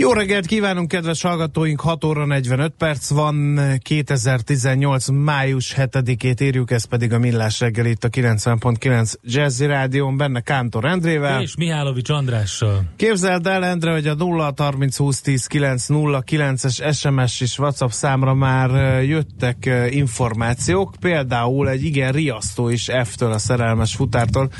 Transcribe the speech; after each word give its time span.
Jó 0.00 0.12
reggelt 0.12 0.46
kívánunk, 0.46 0.88
kedves 0.88 1.22
hallgatóink! 1.22 1.80
6 1.80 2.04
óra 2.04 2.26
45 2.26 2.72
perc 2.78 3.10
van, 3.10 3.60
2018. 3.82 5.08
május 5.08 5.74
7-ét 5.76 6.42
írjuk, 6.42 6.70
ez 6.70 6.84
pedig 6.84 7.12
a 7.12 7.18
Millás 7.18 7.60
reggel 7.60 7.86
itt 7.86 8.04
a 8.04 8.08
90.9 8.08 9.14
Jazzy 9.22 9.66
Rádión, 9.66 10.16
benne 10.16 10.40
Kántor 10.40 10.84
Endrével. 10.84 11.42
És 11.42 11.56
Mihálovics 11.56 12.10
Andrással. 12.10 12.82
Képzeld 12.96 13.46
el, 13.46 13.64
Endre, 13.64 13.92
hogy 13.92 14.06
a 14.06 14.14
0 14.14 14.52
30 14.56 14.96
20 14.96 15.20
10 15.20 15.46
9 15.46 15.86
0 15.86 16.22
9-es 16.26 16.94
SMS 16.94 17.40
és 17.40 17.58
WhatsApp 17.58 17.90
számra 17.90 18.34
már 18.34 19.02
jöttek 19.02 19.70
információk, 19.90 20.94
például 21.00 21.68
egy 21.68 21.84
igen 21.84 22.12
riasztó 22.12 22.68
is 22.68 22.88
F-től 23.04 23.32
a 23.32 23.38
szerelmes 23.38 23.94
futártól, 23.94 24.50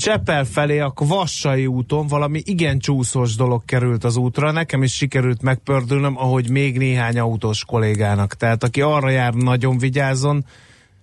Csepel 0.00 0.44
felé 0.44 0.78
a 0.78 0.90
Kvassai 0.90 1.66
úton 1.66 2.06
valami 2.06 2.42
igen 2.44 2.78
csúszós 2.78 3.34
dolog 3.34 3.64
került 3.64 4.04
az 4.04 4.16
útra. 4.16 4.50
Nekem 4.50 4.82
is 4.82 4.94
sikerült 4.94 5.42
megpördülnöm, 5.42 6.16
ahogy 6.16 6.50
még 6.50 6.78
néhány 6.78 7.18
autós 7.18 7.64
kollégának. 7.64 8.34
Tehát 8.34 8.64
aki 8.64 8.80
arra 8.80 9.10
jár, 9.10 9.34
nagyon 9.34 9.78
vigyázzon. 9.78 10.44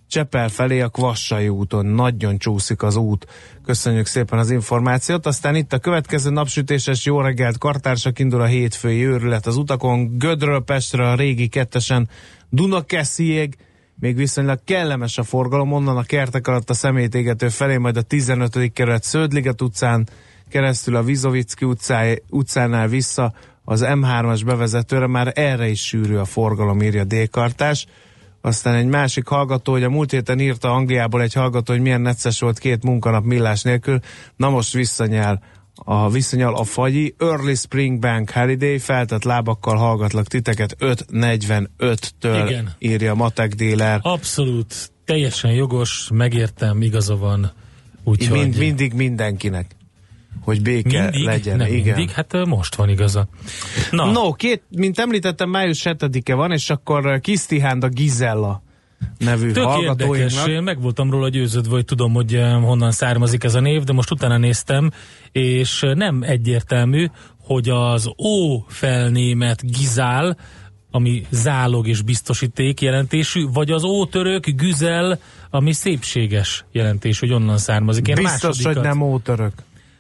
Csepel 0.08 0.50
felé 0.50 0.81
a 0.81 0.90
Kvassai 0.90 1.50
úton. 1.50 1.86
Nagyon 1.86 2.38
csúszik 2.38 2.84
az 2.84 2.95
út. 2.95 3.28
Köszönjük 3.66 4.06
szépen 4.06 4.40
az 4.40 4.52
információt. 4.52 5.25
Aztán 5.25 5.56
itt 5.56 5.73
a 5.73 5.80
következő 5.80 6.30
napsütéses 6.30 7.06
jó 7.06 7.22
reggelt 7.22 7.58
kartársak 7.58 8.20
indul 8.20 8.42
a 8.42 8.45
hétfői 8.45 9.06
őrület 9.06 9.45
az 9.45 9.58
utakon. 9.58 10.18
Gödről 10.18 10.64
Pestre 10.64 11.09
a 11.09 11.16
régi 11.16 11.48
kettesen 11.48 12.09
Dunakesziég 12.50 13.58
még 14.00 14.16
viszonylag 14.16 14.59
kellemes 14.64 15.17
a 15.17 15.23
forgalom, 15.23 15.72
onnan 15.72 15.98
a 15.98 16.03
kertek 16.03 16.48
alatt 16.48 16.69
a 16.69 16.74
szemétégető 16.74 17.50
felé, 17.50 17.78
majd 17.78 17.97
a 17.97 18.02
15. 18.02 18.72
kerület 18.74 19.03
Sződliget 19.03 19.62
utcán, 19.62 20.08
keresztül 20.50 20.96
a 20.96 21.03
Vizovicki 21.03 21.66
utcáj, 21.66 22.22
utcánál 22.30 22.88
vissza 22.88 23.34
az 23.63 23.84
M3-as 23.86 24.41
bevezetőre, 24.46 25.07
már 25.07 25.31
erre 25.36 25.68
is 25.68 25.86
sűrű 25.86 26.16
a 26.16 26.25
forgalom, 26.25 26.81
írja 26.81 27.03
Dékartás. 27.03 27.86
Aztán 28.41 28.75
egy 28.75 28.88
másik 28.88 29.28
hallgató, 29.28 29.72
hogy 29.72 29.84
a 29.84 29.90
múlt 29.90 30.12
héten 30.12 30.40
írta 30.40 30.74
Angliából 30.74 31.22
egy 31.22 31.34
hallgató, 31.34 31.74
hogy 31.74 31.81
milyen 31.81 32.02
necces 32.02 32.40
volt 32.40 32.59
két 32.59 32.84
munkanap 32.84 33.24
millás 33.24 33.62
nélkül, 33.62 34.00
na 34.36 34.50
most 34.50 34.74
visszanyel 34.74 35.41
a 35.83 36.09
viszonyal 36.09 36.55
a 36.55 36.63
fagyi 36.63 37.15
Early 37.17 37.55
Spring 37.55 37.99
Bank 37.99 38.29
Holiday 38.29 38.77
feltett 38.77 39.23
lábakkal 39.23 39.75
hallgatlak 39.75 40.27
titeket 40.27 40.75
5.45-től 40.79 42.43
Igen. 42.47 42.75
írja 42.79 43.13
Matek 43.13 43.53
Déler. 43.53 43.99
Abszolút, 44.03 44.91
teljesen 45.05 45.51
jogos, 45.51 46.09
megértem, 46.13 46.81
igaza 46.81 47.17
van. 47.17 47.51
Úgyhogy 48.03 48.39
Mind, 48.39 48.57
mindig 48.57 48.93
mindenkinek, 48.93 49.75
hogy 50.41 50.61
béke 50.61 51.01
mindig, 51.01 51.23
legyen. 51.25 51.57
nem 51.57 51.67
Igen. 51.67 51.95
mindig, 51.95 52.09
hát 52.15 52.45
most 52.45 52.75
van 52.75 52.89
igaza. 52.89 53.27
Na, 53.91 54.11
No, 54.11 54.31
két, 54.33 54.63
mint 54.69 54.99
említettem, 54.99 55.49
május 55.49 55.81
7-e 55.85 56.33
van, 56.33 56.51
és 56.51 56.69
akkor 56.69 57.19
Kisztihánd 57.19 57.83
a 57.83 57.88
Gizella 57.88 58.61
nevű 59.18 59.40
Tök 59.52 59.56
érdekes, 59.58 59.74
hallgatóinknak. 59.74 60.47
én 60.47 60.62
meg 60.63 60.81
voltam 60.81 61.12
róla 61.12 61.30
győződve, 61.30 61.72
hogy 61.72 61.85
tudom, 61.85 62.13
hogy 62.13 62.35
eh, 62.35 62.62
honnan 62.63 62.91
származik 62.91 63.44
ez 63.44 63.56
a 63.56 63.59
név, 63.59 63.84
de 63.84 63.94
most 63.94 64.12
utána 64.12 64.38
néztem, 64.38 64.91
és 65.31 65.84
eh, 65.84 65.94
nem 65.96 66.24
egyértelmű, 66.24 67.07
hogy 67.41 67.69
az 67.69 68.07
ó 68.07 68.59
felnémet 68.68 69.72
gizál, 69.78 70.38
ami 70.91 71.25
zálog 71.30 71.88
és 71.88 72.02
biztosíték 72.02 72.81
jelentésű, 72.81 73.46
vagy 73.53 73.72
az 73.72 73.84
ótörök 73.84 74.46
güzel, 74.50 75.19
ami 75.50 75.72
szépséges 75.74 76.66
jelentés, 76.72 77.19
hogy 77.19 77.31
onnan 77.31 77.57
származik. 77.57 78.07
Én 78.07 78.16
Biztos, 78.16 78.41
hogy 78.41 78.66
másodikat- 78.66 78.84
nem 78.84 79.02
ótörök. 79.02 79.53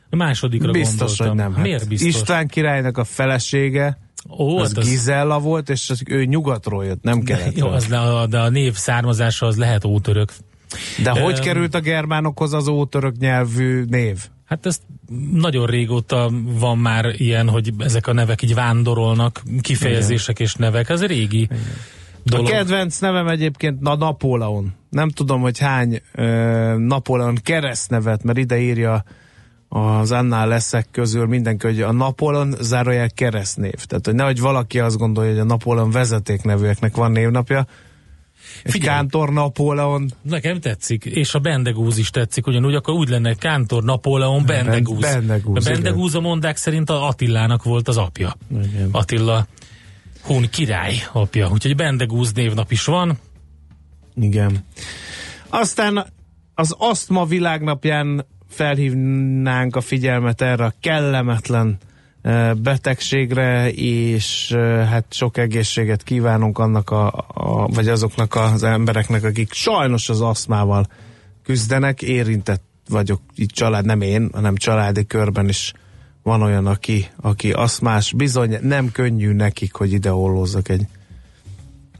Másodikra 0.09 0.71
Biztos, 0.71 1.17
gondoltam. 1.17 1.27
hogy 1.27 1.37
nem. 1.37 1.53
Hát 1.53 1.63
Miért 1.63 1.87
biztos? 1.87 2.07
István 2.09 2.47
királynak 2.47 2.97
a 2.97 3.03
felesége, 3.03 3.97
Ó, 4.29 4.57
az 4.57 4.67
hát 4.67 4.77
az, 4.77 4.89
Gizella 4.89 5.39
volt, 5.39 5.69
és 5.69 5.89
az, 5.89 6.01
ő 6.05 6.25
nyugatról 6.25 6.85
jött, 6.85 7.03
nem 7.03 7.17
jó, 7.17 7.23
keletről. 7.23 7.69
az, 7.69 7.85
de, 7.85 7.97
a, 7.97 8.27
de 8.27 8.39
a 8.39 8.49
név 8.49 8.73
származása 8.73 9.45
az 9.45 9.57
lehet 9.57 9.85
ótörök. 9.85 10.33
De 11.03 11.09
hogy 11.09 11.37
Öm, 11.37 11.43
került 11.43 11.75
a 11.75 11.79
germánokhoz 11.79 12.53
az 12.53 12.67
ótörök 12.67 13.17
nyelvű 13.17 13.83
név? 13.89 14.17
Hát 14.45 14.65
ezt 14.65 14.81
nagyon 15.31 15.65
régóta 15.65 16.31
van 16.43 16.77
már 16.77 17.05
ilyen, 17.17 17.49
hogy 17.49 17.73
ezek 17.79 18.07
a 18.07 18.13
nevek 18.13 18.41
így 18.41 18.53
vándorolnak, 18.53 19.41
kifejezések 19.61 20.39
és 20.39 20.53
nevek. 20.55 20.89
Ez 20.89 21.05
régi 21.05 21.47
A 21.51 21.55
dolog. 22.23 22.49
kedvenc 22.49 22.99
nevem 22.99 23.27
egyébként 23.27 23.87
a 23.87 23.95
Napóleon. 23.95 24.73
Nem 24.89 25.09
tudom, 25.09 25.41
hogy 25.41 25.59
hány 25.59 26.01
ö, 26.13 26.25
Napóleon 26.77 27.35
keresztnevet, 27.43 28.23
mert 28.23 28.37
ide 28.37 28.59
írja 28.59 29.03
az 29.69 30.11
annál 30.11 30.47
leszek 30.47 30.87
közül 30.91 31.25
mindenki, 31.25 31.65
hogy 31.65 31.81
a 31.81 31.91
Napóleon 31.91 32.55
zárójel 32.59 33.09
keresztnév. 33.09 33.73
Tehát, 33.73 34.05
hogy 34.05 34.15
nehogy 34.15 34.39
valaki 34.39 34.79
azt 34.79 34.97
gondolja, 34.97 35.31
hogy 35.31 35.39
a 35.39 35.43
Napóleon 35.43 35.91
vezetéknevűeknek 35.91 36.95
van 36.95 37.11
névnapja. 37.11 37.67
Figyelj. 38.63 38.95
Kántor 38.95 39.33
Napóleon, 39.33 40.11
Nekem 40.21 40.59
tetszik, 40.59 41.05
és 41.05 41.33
a 41.33 41.39
Bendegúz 41.39 41.97
is 41.97 42.09
tetszik, 42.09 42.47
ugyanúgy 42.47 42.75
akkor 42.75 42.93
úgy 42.93 43.09
lenne 43.09 43.33
Kántor, 43.33 43.83
Napóleon, 43.83 44.45
Bendegúz. 44.45 44.99
Bendegúz, 44.99 45.65
a 45.65 45.69
Bendegúz 45.69 46.15
a 46.15 46.19
mondák 46.19 46.57
szerint 46.57 46.89
a 46.89 47.07
Attilának 47.07 47.63
volt 47.63 47.87
az 47.87 47.97
apja. 47.97 48.35
Igen. 48.49 48.89
Attila 48.91 49.47
Hun 50.21 50.49
király 50.49 50.95
apja. 51.11 51.49
Úgyhogy 51.51 51.75
Bendegúz 51.75 52.31
névnap 52.31 52.71
is 52.71 52.85
van. 52.85 53.17
Igen. 54.15 54.65
Aztán 55.49 56.05
az 56.53 56.75
asztma 56.77 57.25
világnapján 57.25 58.25
felhívnánk 58.49 59.75
a 59.75 59.81
figyelmet 59.81 60.41
erre 60.41 60.65
a 60.65 60.73
kellemetlen 60.81 61.77
eh, 62.21 62.53
betegségre, 62.53 63.71
és 63.71 64.51
eh, 64.51 64.87
hát 64.89 65.05
sok 65.09 65.37
egészséget 65.37 66.03
kívánunk 66.03 66.59
annak 66.59 66.89
a, 66.89 67.25
a 67.27 67.67
vagy 67.67 67.87
azoknak 67.87 68.35
az 68.35 68.63
embereknek, 68.63 69.23
akik 69.23 69.53
sajnos 69.53 70.09
az 70.09 70.21
asztmával 70.21 70.87
küzdenek, 71.43 72.01
érintett 72.01 72.63
vagyok 72.89 73.21
itt 73.35 73.51
család, 73.51 73.85
nem 73.85 74.01
én, 74.01 74.29
hanem 74.33 74.55
családi 74.55 75.05
körben 75.05 75.47
is 75.47 75.73
van 76.23 76.41
olyan, 76.41 76.65
aki, 76.65 77.07
aki 77.21 77.51
asztmás, 77.51 78.13
bizony 78.13 78.57
nem 78.61 78.91
könnyű 78.91 79.31
nekik, 79.33 79.73
hogy 79.73 79.91
ide 79.91 80.09
hollózzak 80.09 80.69
egy 80.69 80.87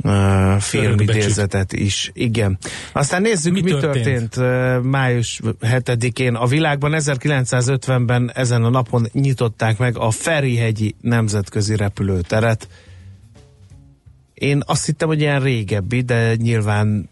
uh, 0.03 0.57
filmidézetet 0.59 1.73
is. 1.73 2.11
Igen. 2.13 2.57
Aztán 2.91 3.21
nézzük, 3.21 3.53
mi, 3.53 3.61
Mi 3.61 3.69
történt? 3.69 4.29
történt, 4.29 4.83
május 4.83 5.39
7-én. 5.61 6.35
A 6.35 6.45
világban 6.45 6.93
1950-ben 6.95 8.31
ezen 8.33 8.63
a 8.63 8.69
napon 8.69 9.07
nyitották 9.11 9.77
meg 9.77 9.97
a 9.97 10.11
Ferihegyi 10.11 10.95
Nemzetközi 11.01 11.75
Repülőteret. 11.75 12.67
Én 14.33 14.61
azt 14.65 14.85
hittem, 14.85 15.07
hogy 15.07 15.19
ilyen 15.19 15.41
régebbi, 15.41 16.01
de 16.01 16.35
nyilván 16.35 17.09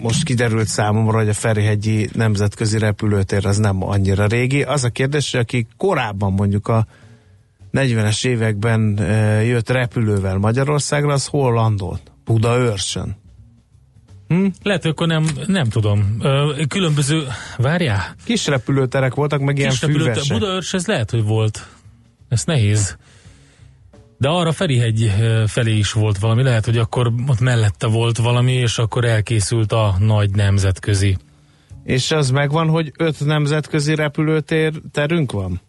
most 0.00 0.24
kiderült 0.24 0.68
számomra, 0.68 1.18
hogy 1.18 1.28
a 1.28 1.32
Ferihegyi 1.32 2.08
Nemzetközi 2.12 2.78
Repülőtér 2.78 3.46
az 3.46 3.58
nem 3.58 3.82
annyira 3.82 4.26
régi. 4.26 4.62
Az 4.62 4.84
a 4.84 4.88
kérdés, 4.88 5.30
hogy 5.30 5.40
aki 5.40 5.66
korábban 5.76 6.32
mondjuk 6.32 6.68
a 6.68 6.86
40-es 7.72 8.26
években 8.26 8.98
e, 8.98 9.42
jött 9.42 9.68
repülővel 9.70 10.38
Magyarországra, 10.38 11.12
az 11.12 11.26
hol 11.26 11.52
landolt? 11.52 12.12
Budaörsön. 12.24 13.16
Hm? 14.28 14.46
Lehet, 14.62 14.84
akkor 14.84 15.06
nem, 15.06 15.26
nem 15.46 15.68
tudom. 15.68 16.16
Különböző, 16.68 17.26
várjál? 17.56 18.14
Kis 18.24 18.46
repülőterek 18.46 19.14
voltak, 19.14 19.40
meg 19.40 19.58
ilyen 19.58 19.70
füvesek. 19.70 20.38
Budaörs, 20.38 20.74
ez 20.74 20.86
lehet, 20.86 21.10
hogy 21.10 21.24
volt. 21.24 21.66
Ez 22.28 22.44
nehéz. 22.44 22.96
De 24.18 24.28
arra 24.28 24.52
Ferihegy 24.52 25.12
felé 25.46 25.76
is 25.76 25.92
volt 25.92 26.18
valami, 26.18 26.42
lehet, 26.42 26.64
hogy 26.64 26.76
akkor 26.76 27.12
ott 27.26 27.40
mellette 27.40 27.86
volt 27.86 28.18
valami, 28.18 28.52
és 28.52 28.78
akkor 28.78 29.04
elkészült 29.04 29.72
a 29.72 29.96
nagy 29.98 30.30
nemzetközi. 30.30 31.16
És 31.84 32.10
az 32.10 32.30
megvan, 32.30 32.68
hogy 32.68 32.92
öt 32.98 33.24
nemzetközi 33.24 33.94
repülőterünk 33.94 35.32
van? 35.32 35.60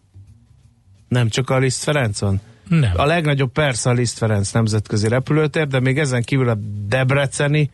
Nem 1.12 1.28
csak 1.28 1.50
a 1.50 1.58
Liszt 1.58 1.82
Ferenc 1.82 2.20
van? 2.20 2.40
Nem. 2.68 2.92
A 2.96 3.04
legnagyobb 3.04 3.52
persze 3.52 3.90
a 3.90 3.92
Liszt 3.92 4.18
Ferenc 4.18 4.50
nemzetközi 4.50 5.08
repülőtér, 5.08 5.66
de 5.66 5.80
még 5.80 5.98
ezen 5.98 6.22
kívül 6.22 6.48
a 6.48 6.58
Debreceni, 6.86 7.70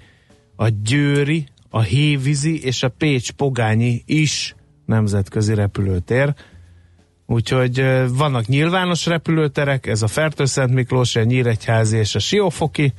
a 0.57 0.69
Győri, 0.69 1.47
a 1.71 1.81
Hévízi 1.81 2.65
és 2.65 2.83
a 2.83 2.89
Pécs-Pogányi 2.89 4.03
is 4.07 4.55
nemzetközi 4.87 5.55
repülőtér. 5.55 6.35
Úgyhogy 7.27 7.85
vannak 8.09 8.47
nyilvános 8.47 9.07
repülőterek, 9.07 9.87
ez 9.87 10.03
a 10.03 10.07
Fertőszent 10.07 10.75
Miklós, 10.75 11.17
a 11.17 11.23
Nyíregyházi 11.23 11.97
és 11.97 12.15
a 12.15 12.19
Siófoki, 12.19 12.93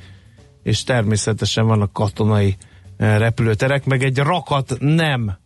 és 0.62 0.84
természetesen 0.84 1.66
vannak 1.66 1.92
katonai 1.92 2.56
repülőterek, 2.96 3.84
meg 3.84 4.02
egy 4.02 4.18
rakat 4.18 4.76
nem. 4.78 5.36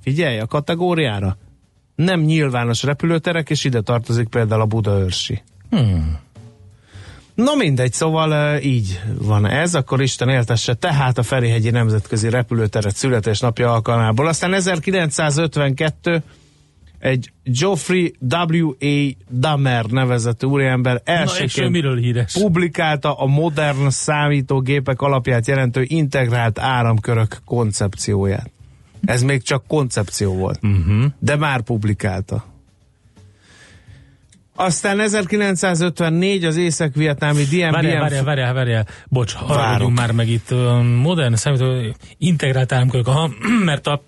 Figyelj 0.00 0.38
a 0.38 0.46
kategóriára. 0.46 1.36
Nem 1.94 2.20
nyilvános 2.20 2.82
repülőterek, 2.82 3.50
és 3.50 3.64
ide 3.64 3.80
tartozik 3.80 4.28
például 4.28 4.60
a 4.60 4.66
Budaörsi. 4.66 5.42
Hmm. 5.70 6.18
Na 7.34 7.54
mindegy, 7.54 7.92
szóval 7.92 8.58
így 8.58 9.00
van 9.18 9.46
ez, 9.46 9.74
akkor 9.74 10.02
Isten 10.02 10.28
éltesse 10.28 10.74
tehát 10.74 11.18
a 11.18 11.22
Ferihegyi 11.22 11.70
Nemzetközi 11.70 12.30
Repülőteret 12.30 12.96
születésnapja 12.96 13.72
alkalmából. 13.72 14.26
Aztán 14.26 14.54
1952 14.54 16.22
egy 16.98 17.32
Geoffrey 17.42 18.14
W.A. 18.20 19.14
Dahmer 19.38 19.84
nevezetű 19.84 20.46
úriember 20.46 21.00
elsőként 21.04 21.86
publikálta 22.32 23.12
a 23.12 23.26
modern 23.26 23.88
számítógépek 23.88 25.00
alapját 25.00 25.46
jelentő 25.46 25.84
integrált 25.88 26.58
áramkörök 26.58 27.36
koncepcióját. 27.44 28.50
Ez 29.04 29.22
még 29.22 29.42
csak 29.42 29.66
koncepció 29.66 30.34
volt, 30.34 30.58
uh-huh. 30.62 31.04
de 31.18 31.36
már 31.36 31.62
publikálta. 31.62 32.44
Aztán 34.56 35.00
1954 35.00 36.44
az 36.44 36.56
észak-vietnámi 36.56 37.42
DMBM... 37.42 37.70
Várjál, 37.70 38.00
várjál, 38.00 38.24
várjál, 38.24 38.54
várjál. 38.54 38.86
Bocs, 39.08 39.34
arra 39.46 39.88
már 39.88 40.12
meg 40.12 40.28
itt 40.28 40.50
modern 41.00 41.34
számító 41.34 41.96
integrált 42.18 42.72
áramkörök, 42.72 43.06
aha, 43.06 43.30
mert 43.64 43.86
a 43.86 44.02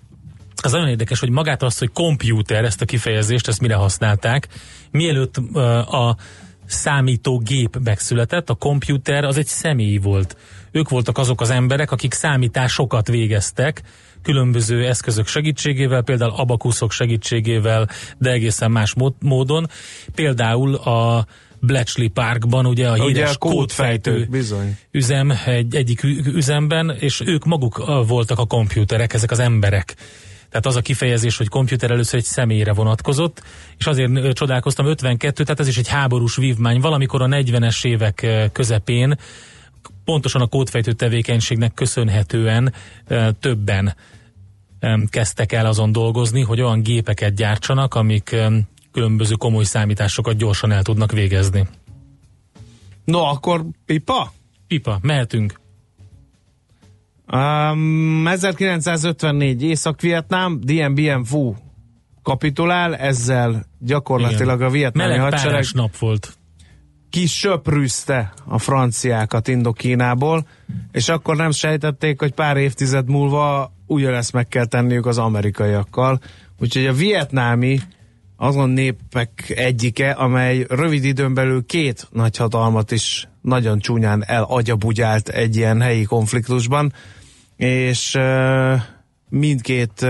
az 0.63 0.71
nagyon 0.71 0.87
érdekes, 0.87 1.19
hogy 1.19 1.29
magát 1.29 1.63
azt, 1.63 1.79
hogy 1.79 1.91
kompjúter, 1.91 2.63
ezt 2.63 2.81
a 2.81 2.85
kifejezést, 2.85 3.47
ezt 3.47 3.61
mire 3.61 3.75
használták, 3.75 4.47
mielőtt 4.91 5.37
a 5.87 6.17
számítógép 6.65 7.77
megszületett, 7.83 8.49
a 8.49 8.53
kompjúter 8.53 9.23
az 9.23 9.37
egy 9.37 9.45
személy 9.45 9.97
volt. 9.97 10.37
Ők 10.71 10.89
voltak 10.89 11.17
azok 11.17 11.41
az 11.41 11.49
emberek, 11.49 11.91
akik 11.91 12.13
számításokat 12.13 13.07
végeztek, 13.07 13.81
különböző 14.27 14.85
eszközök 14.85 15.27
segítségével, 15.27 16.01
például 16.01 16.31
abakuszok 16.35 16.91
segítségével, 16.91 17.89
de 18.17 18.31
egészen 18.31 18.71
más 18.71 18.93
módon. 19.19 19.67
Például 20.15 20.75
a 20.75 21.25
Bletchley 21.59 22.09
Parkban, 22.09 22.65
ugye 22.65 22.87
a 22.87 22.93
híres 22.93 23.09
ugye 23.09 23.25
a 23.25 23.35
kódfejtő 23.37 24.27
bizony. 24.29 24.77
üzem, 24.91 25.33
egy, 25.45 25.75
egyik 25.75 26.03
üzemben, 26.25 26.95
és 26.99 27.21
ők 27.25 27.45
maguk 27.45 28.05
voltak 28.07 28.39
a 28.39 28.45
kompjúterek, 28.45 29.13
ezek 29.13 29.31
az 29.31 29.39
emberek. 29.39 29.95
Tehát 30.49 30.65
az 30.65 30.75
a 30.75 30.81
kifejezés, 30.81 31.37
hogy 31.37 31.47
komputer 31.47 31.91
először 31.91 32.19
egy 32.19 32.25
személyre 32.25 32.73
vonatkozott, 32.73 33.43
és 33.77 33.85
azért 33.85 34.33
csodálkoztam 34.33 34.85
52, 34.85 35.43
tehát 35.43 35.59
ez 35.59 35.67
is 35.67 35.77
egy 35.77 35.87
háborús 35.87 36.35
vívmány. 36.35 36.79
Valamikor 36.79 37.21
a 37.21 37.25
40-es 37.25 37.85
évek 37.85 38.27
közepén 38.51 39.17
pontosan 40.05 40.41
a 40.41 40.47
kódfejtő 40.47 40.91
tevékenységnek 40.91 41.73
köszönhetően 41.73 42.73
többen 43.39 43.95
kezdtek 45.09 45.51
el 45.51 45.65
azon 45.65 45.91
dolgozni, 45.91 46.41
hogy 46.41 46.61
olyan 46.61 46.81
gépeket 46.81 47.33
gyártsanak, 47.33 47.93
amik 47.93 48.35
különböző 48.91 49.33
komoly 49.35 49.63
számításokat 49.63 50.37
gyorsan 50.37 50.71
el 50.71 50.83
tudnak 50.83 51.11
végezni. 51.11 51.67
No, 53.05 53.19
akkor 53.19 53.65
pipa? 53.85 54.31
Pipa, 54.67 54.99
mehetünk. 55.01 55.59
Um, 57.33 58.27
1954 58.27 59.63
Észak-Vietnám, 59.63 60.59
Dien 60.63 60.93
Bien 60.93 61.23
Phu 61.23 61.53
kapitulál, 62.23 62.95
ezzel 62.95 63.65
gyakorlatilag 63.79 64.55
Igen. 64.55 64.67
a 64.67 64.71
vietnámi 64.71 65.09
Meleg 65.09 65.31
hadsereg 65.31 65.65
nap 65.73 65.97
volt. 65.97 66.36
Kisöprűzte 67.17 68.33
a 68.45 68.57
franciákat 68.59 69.47
Indokínából, 69.47 70.47
és 70.91 71.09
akkor 71.09 71.35
nem 71.35 71.51
sejtették, 71.51 72.19
hogy 72.19 72.33
pár 72.33 72.57
évtized 72.57 73.09
múlva 73.09 73.73
ugyanezt 73.85 74.33
meg 74.33 74.47
kell 74.47 74.65
tenniük 74.65 75.05
az 75.05 75.17
amerikaiakkal. 75.17 76.19
Úgyhogy 76.59 76.85
a 76.85 76.93
vietnámi 76.93 77.79
azon 78.35 78.69
népek 78.69 79.53
egyike, 79.55 80.11
amely 80.11 80.65
rövid 80.69 81.03
időn 81.03 81.33
belül 81.33 81.65
két 81.65 82.07
nagyhatalmat 82.11 82.91
is 82.91 83.27
nagyon 83.41 83.79
csúnyán 83.79 84.23
elagyabugyált 84.25 85.29
egy 85.29 85.55
ilyen 85.55 85.81
helyi 85.81 86.03
konfliktusban 86.03 86.93
és 87.55 88.17
mindkét 89.29 90.05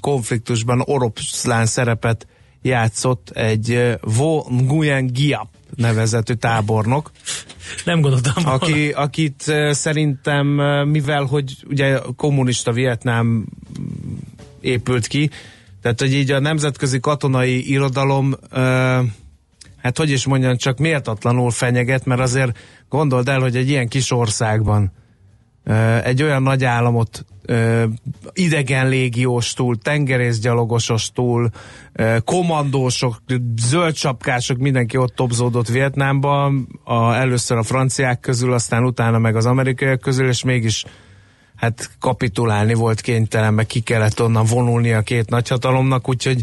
konfliktusban 0.00 0.82
oroszlán 0.84 1.66
szerepet 1.66 2.26
játszott 2.62 3.30
egy 3.30 3.98
Vo 4.00 4.44
Nguyen 4.48 5.06
Giap 5.06 5.48
nevezetű 5.76 6.32
tábornok. 6.32 7.10
Nem 7.84 8.00
gondoltam 8.00 8.46
aki, 8.46 8.90
Akit 8.90 9.44
szerintem, 9.70 10.46
mivel 10.88 11.24
hogy 11.24 11.56
ugye 11.68 11.98
kommunista 12.16 12.72
Vietnám 12.72 13.46
épült 14.60 15.06
ki, 15.06 15.30
tehát 15.82 16.00
hogy 16.00 16.14
így 16.14 16.30
a 16.30 16.40
nemzetközi 16.40 17.00
katonai 17.00 17.70
irodalom 17.70 18.34
hát 19.82 19.96
hogy 19.96 20.10
is 20.10 20.26
mondjam, 20.26 20.56
csak 20.56 20.78
méltatlanul 20.78 21.50
fenyeget, 21.50 22.04
mert 22.04 22.20
azért 22.20 22.58
gondold 22.88 23.28
el, 23.28 23.40
hogy 23.40 23.56
egy 23.56 23.68
ilyen 23.68 23.88
kis 23.88 24.10
országban 24.10 24.92
egy 26.02 26.22
olyan 26.22 26.42
nagy 26.42 26.64
államot 26.64 27.24
idegen 28.32 28.88
légióstól, 28.88 29.76
tengerészgyalogosostól, 29.76 31.50
kommandósok, 32.24 33.22
zöldcsapkások, 33.56 34.58
mindenki 34.58 34.96
ott 34.96 35.14
topzódott 35.14 35.68
Vietnámban, 35.68 36.68
a, 36.84 37.12
először 37.12 37.56
a 37.56 37.62
franciák 37.62 38.20
közül, 38.20 38.52
aztán 38.52 38.84
utána 38.84 39.18
meg 39.18 39.36
az 39.36 39.46
amerikaiak 39.46 40.00
közül, 40.00 40.28
és 40.28 40.44
mégis 40.44 40.84
hát 41.56 41.90
kapitulálni 42.00 42.74
volt 42.74 43.00
kénytelen, 43.00 43.54
meg 43.54 43.66
ki 43.66 43.80
kellett 43.80 44.22
onnan 44.22 44.44
vonulni 44.44 44.92
a 44.92 45.00
két 45.00 45.30
nagyhatalomnak, 45.30 46.08
úgyhogy 46.08 46.42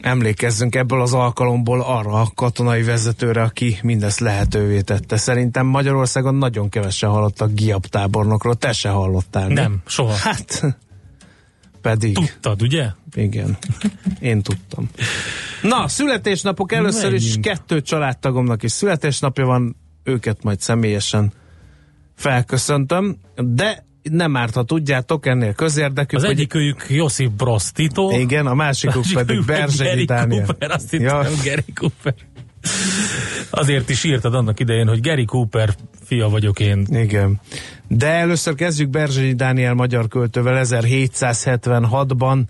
emlékezzünk 0.00 0.74
ebből 0.74 1.00
az 1.00 1.12
alkalomból 1.14 1.80
arra 1.80 2.20
a 2.20 2.30
katonai 2.34 2.82
vezetőre, 2.82 3.42
aki 3.42 3.78
mindezt 3.82 4.20
lehetővé 4.20 4.80
tette. 4.80 5.16
Szerintem 5.16 5.66
Magyarországon 5.66 6.34
nagyon 6.34 6.68
kevesen 6.68 7.10
hallottak 7.10 7.52
Giap 7.52 7.86
tábornokról, 7.86 8.54
te 8.54 8.72
se 8.72 8.88
hallottál. 8.88 9.48
Nem, 9.48 9.70
mi? 9.72 9.78
soha. 9.86 10.14
Hát, 10.14 10.76
pedig. 11.80 12.14
Tudtad, 12.14 12.62
ugye? 12.62 12.86
Igen, 13.14 13.56
én 14.20 14.42
tudtam. 14.42 14.90
Na, 15.62 15.88
születésnapok 15.88 16.72
először 16.72 17.10
Menjünk. 17.10 17.22
is 17.22 17.36
kettő 17.40 17.82
családtagomnak 17.82 18.62
is 18.62 18.72
születésnapja 18.72 19.44
van, 19.44 19.76
őket 20.02 20.42
majd 20.42 20.60
személyesen 20.60 21.32
felköszöntöm, 22.14 23.16
de 23.34 23.86
nem 24.10 24.36
árt, 24.36 24.54
ha 24.54 24.62
tudjátok, 24.62 25.26
ennél 25.26 25.54
közérdekű. 25.54 26.16
Az 26.16 26.22
hogy... 26.22 26.32
egyik 26.32 26.54
őjük 26.54 26.86
Josip 26.88 27.30
Brosztito. 27.30 28.10
Igen, 28.10 28.46
a 28.46 28.54
másikuk 28.54 29.04
pedig 29.14 29.44
Berzsenyi 29.44 30.04
Dániel. 30.04 30.44
Cooper, 30.44 30.70
azt 30.70 30.92
ja. 30.92 31.22
Gary 31.44 31.72
Cooper. 31.74 32.14
Azért 33.50 33.88
is 33.88 34.04
írtad 34.04 34.34
annak 34.34 34.60
idején, 34.60 34.88
hogy 34.88 35.00
Gary 35.00 35.24
Cooper 35.24 35.74
fia 36.04 36.28
vagyok 36.28 36.60
én. 36.60 36.86
Igen. 36.90 37.40
De 37.88 38.06
először 38.06 38.54
kezdjük 38.54 38.90
Berzsenyi 38.90 39.34
Dániel 39.34 39.74
magyar 39.74 40.08
költővel 40.08 40.62
1776-ban 40.64 42.42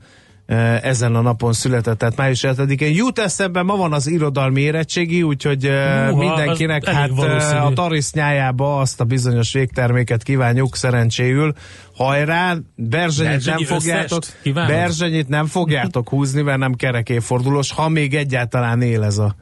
ezen 0.83 1.15
a 1.15 1.21
napon 1.21 1.53
született, 1.53 1.99
tehát 1.99 2.17
május 2.17 2.45
7-én. 2.47 2.95
Jut 2.95 3.19
eszembe, 3.19 3.62
ma 3.62 3.76
van 3.76 3.93
az 3.93 4.07
irodalmi 4.07 4.61
érettségi, 4.61 5.23
úgyhogy 5.23 5.67
Uha, 5.67 6.17
mindenkinek 6.17 6.88
hát 6.88 7.11
valószínű. 7.11 7.59
a 7.59 7.73
tarisznyájába 7.73 8.79
azt 8.79 9.00
a 9.00 9.05
bizonyos 9.05 9.53
végterméket 9.53 10.23
kívánjuk 10.23 10.76
szerencséül. 10.76 11.53
Hajrá, 11.95 12.57
Berzsenyit 12.76 13.45
nem 13.47 13.65
fogjátok, 13.65 14.23
Berzsenyit 14.55 15.29
nem 15.29 15.47
fogjátok 15.47 16.09
húzni, 16.09 16.43
mert 16.43 16.59
nem 16.59 16.75
kerekéfordulós, 16.75 17.73
ha 17.73 17.88
még 17.88 18.15
egyáltalán 18.15 18.83
él 18.83 19.03
ez 19.03 19.19
a 19.19 19.35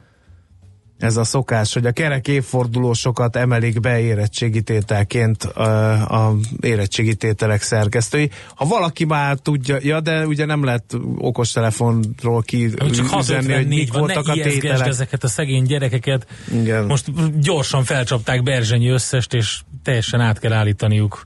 ez 0.99 1.17
a 1.17 1.25
szokás, 1.25 1.73
hogy 1.73 1.87
a 1.87 1.93
kerek 1.93 2.29
évfordulósokat 2.29 3.37
emelik 3.37 3.81
be 3.81 4.01
érettségítételként 4.01 5.43
a, 5.43 6.27
a 6.27 6.37
érettségítételek 6.61 7.63
szerkesztői. 7.63 8.31
Ha 8.55 8.65
valaki 8.65 9.05
már 9.05 9.37
tudja, 9.37 9.79
ja, 9.81 10.01
de 10.01 10.27
ugye 10.27 10.45
nem 10.45 10.65
lehet 10.65 10.85
okostelefonról 11.17 12.43
ki 12.43 12.71
Csak 12.75 13.19
üzenni, 13.19 13.53
hogy 13.53 13.67
mik 13.67 13.93
van, 13.93 14.01
voltak 14.01 14.29
a 14.29 14.33
tételek. 14.33 14.87
ezeket 14.87 15.25
a 15.25 15.29
szegény 15.29 15.65
gyerekeket. 15.65 16.27
Igen. 16.53 16.85
Most 16.85 17.39
gyorsan 17.41 17.85
felcsapták 17.85 18.43
Berzsenyi 18.43 18.89
összest, 18.89 19.35
és 19.35 19.61
teljesen 19.83 20.21
át 20.21 20.39
kell 20.39 20.53
állítaniuk 20.53 21.25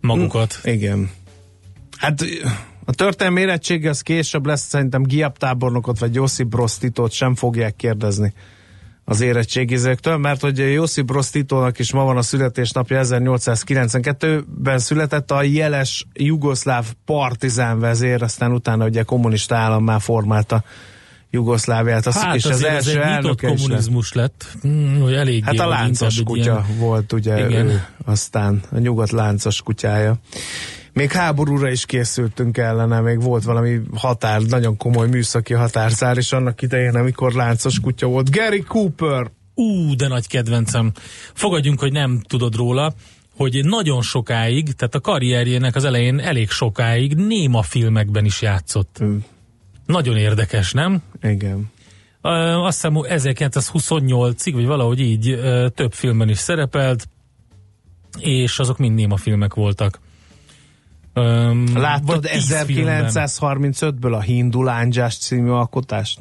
magukat. 0.00 0.60
Igen. 0.64 1.10
Hát 1.96 2.24
a 2.84 2.92
történelmi 2.92 3.40
érettségi 3.40 3.86
az 3.86 4.00
később 4.00 4.46
lesz, 4.46 4.68
szerintem 4.68 5.02
Giap 5.02 5.38
tábornokot 5.38 5.98
vagy 5.98 6.14
Josip 6.14 6.46
Brosztitot 6.46 7.12
sem 7.12 7.34
fogják 7.34 7.76
kérdezni 7.76 8.32
az 9.10 9.20
érettségizőktől, 9.20 10.16
mert 10.16 10.40
hogy 10.40 10.58
Josip 10.58 11.04
Brosztitónak 11.06 11.78
is 11.78 11.92
ma 11.92 12.04
van 12.04 12.16
a 12.16 12.22
születésnapja, 12.22 13.00
1892-ben 13.04 14.78
született 14.78 15.30
a 15.30 15.42
jeles 15.42 16.06
jugoszláv 16.12 16.86
partizán 17.04 17.78
vezér, 17.78 18.22
aztán 18.22 18.52
utána 18.52 18.84
ugye 18.84 19.02
kommunista 19.02 19.56
állammá 19.56 19.98
formálta 19.98 20.64
Jugoszláviát, 21.30 22.06
az, 22.06 22.22
Hát 22.22 22.34
és 22.34 22.44
az 22.44 22.50
azért 22.50 22.70
ez 22.74 22.86
első 22.86 23.02
egy 23.02 23.14
nyitott 23.14 23.40
kommunizmus 23.40 24.12
lett. 24.12 24.46
Hmm, 24.62 25.00
hogy 25.00 25.12
eléggé, 25.12 25.40
Hát 25.44 25.58
a 25.58 25.68
láncos 25.68 26.22
kutya 26.24 26.42
ilyen- 26.42 26.78
volt 26.78 27.12
ugye 27.12 27.46
Igen. 27.46 27.66
ő, 27.66 27.84
aztán 28.04 28.60
a 28.72 28.78
nyugat 28.78 29.10
láncos 29.10 29.62
kutyája. 29.62 30.16
Még 30.92 31.12
háborúra 31.12 31.70
is 31.70 31.86
készültünk 31.86 32.56
ellene, 32.56 33.00
még 33.00 33.22
volt 33.22 33.42
valami 33.42 33.80
határ, 33.94 34.40
nagyon 34.40 34.76
komoly 34.76 35.08
műszaki 35.08 35.54
határzár 35.54 36.16
is 36.16 36.32
annak 36.32 36.62
idején, 36.62 36.94
amikor 36.94 37.32
láncos 37.32 37.80
kutya 37.80 38.06
volt. 38.06 38.30
Gary 38.30 38.62
Cooper! 38.62 39.30
Ú, 39.54 39.94
de 39.94 40.08
nagy 40.08 40.26
kedvencem. 40.26 40.92
Fogadjunk, 41.34 41.80
hogy 41.80 41.92
nem 41.92 42.20
tudod 42.28 42.54
róla, 42.54 42.94
hogy 43.36 43.64
nagyon 43.64 44.02
sokáig, 44.02 44.72
tehát 44.72 44.94
a 44.94 45.00
karrierjének 45.00 45.74
az 45.74 45.84
elején 45.84 46.18
elég 46.18 46.50
sokáig 46.50 47.14
néma 47.14 47.62
filmekben 47.62 48.24
is 48.24 48.42
játszott. 48.42 48.98
Mm. 49.02 49.16
Nagyon 49.86 50.16
érdekes, 50.16 50.72
nem? 50.72 51.02
Igen. 51.22 51.70
Azt 52.20 52.74
hiszem 52.74 52.94
1928-ig, 52.96 54.50
vagy 54.54 54.66
valahogy 54.66 55.00
így 55.00 55.38
több 55.74 55.92
filmben 55.92 56.28
is 56.28 56.38
szerepelt, 56.38 57.08
és 58.18 58.58
azok 58.58 58.78
mind 58.78 58.94
néma 58.94 59.16
filmek 59.16 59.54
voltak. 59.54 60.00
Öm, 61.12 61.76
Láttad 61.76 62.06
vagy 62.06 62.20
tíz 62.20 62.62
filmben. 62.64 63.10
1935-ből 63.14 64.12
a 64.12 64.20
Hindu 64.20 64.62
Lángyás 64.62 65.16
című 65.18 65.48
alkotást? 65.50 66.20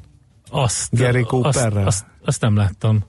Azt, 0.50 0.96
Gary 0.98 1.20
azt, 1.20 1.28
Cooperrel? 1.30 1.86
azt, 1.86 2.06
azt 2.26 2.42
nem 2.42 2.56
láttam. 2.56 3.04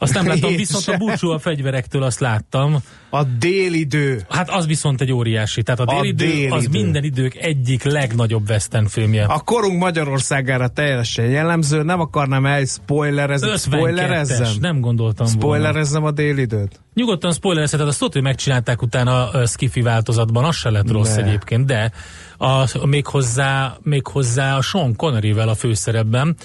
Azt 0.00 0.14
nem 0.14 0.26
láttam, 0.26 0.56
viszont 0.56 0.86
a 0.88 0.96
búcsú 0.96 1.28
a 1.30 1.38
fegyverektől 1.38 2.02
azt 2.02 2.20
láttam. 2.20 2.76
A 3.10 3.24
délidő. 3.24 4.22
Hát 4.28 4.50
az 4.50 4.66
viszont 4.66 5.00
egy 5.00 5.12
óriási. 5.12 5.62
Tehát 5.62 5.80
a 5.80 5.84
A 5.86 6.00
délidő, 6.00 6.26
délidő. 6.26 6.54
az 6.54 6.66
minden 6.66 7.04
idők 7.04 7.34
egyik 7.36 7.82
legnagyobb 7.82 8.48
western 8.50 8.86
filmje. 8.86 9.24
A 9.24 9.38
korunk 9.40 9.78
Magyarországára 9.78 10.68
teljesen 10.68 11.24
jellemző, 11.26 11.82
nem 11.82 12.00
akarnám 12.00 12.46
elspoilerezni. 12.46 13.48
52-es, 13.50 13.58
Spoilerezzem? 13.60 14.52
nem 14.60 14.80
gondoltam 14.80 15.26
volna. 15.26 15.40
Spoilerezzem 15.40 16.04
a 16.04 16.10
délidőt? 16.10 16.80
Nyugodtan 16.94 17.32
spoilerezheted, 17.32 17.86
azt 17.86 17.98
tudod, 17.98 18.12
hogy 18.12 18.22
megcsinálták 18.22 18.82
utána 18.82 19.30
a 19.30 19.46
Skiffy 19.46 19.80
változatban, 19.80 20.44
az 20.44 20.56
se 20.56 20.70
lett 20.70 20.90
rossz 20.90 21.14
Ne. 21.14 21.22
egyébként, 21.24 21.66
de 21.66 21.92
a, 22.38 22.86
még, 22.86 23.06
hozzá, 23.06 23.76
még 23.82 24.06
hozzá 24.06 24.56
a 24.56 24.60
Sean 24.62 24.96
Connery-vel 24.96 25.48
a 25.48 25.54
főszerepben 25.54 26.36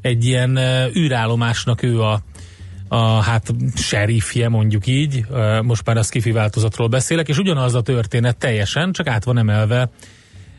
egy 0.00 0.24
ilyen 0.24 0.58
űrállomásnak 0.96 1.82
ő 1.82 2.00
a, 2.00 2.20
a 2.88 3.20
hát 3.20 3.54
serifje 3.74 4.48
mondjuk 4.48 4.86
így, 4.86 5.24
most 5.62 5.86
már 5.86 5.96
a 5.96 6.02
Skiffy 6.02 6.30
változatról 6.32 6.88
beszélek, 6.88 7.28
és 7.28 7.38
ugyanaz 7.38 7.74
a 7.74 7.82
történet 7.82 8.36
teljesen, 8.36 8.92
csak 8.92 9.06
át 9.06 9.24
van 9.24 9.38
emelve 9.38 9.90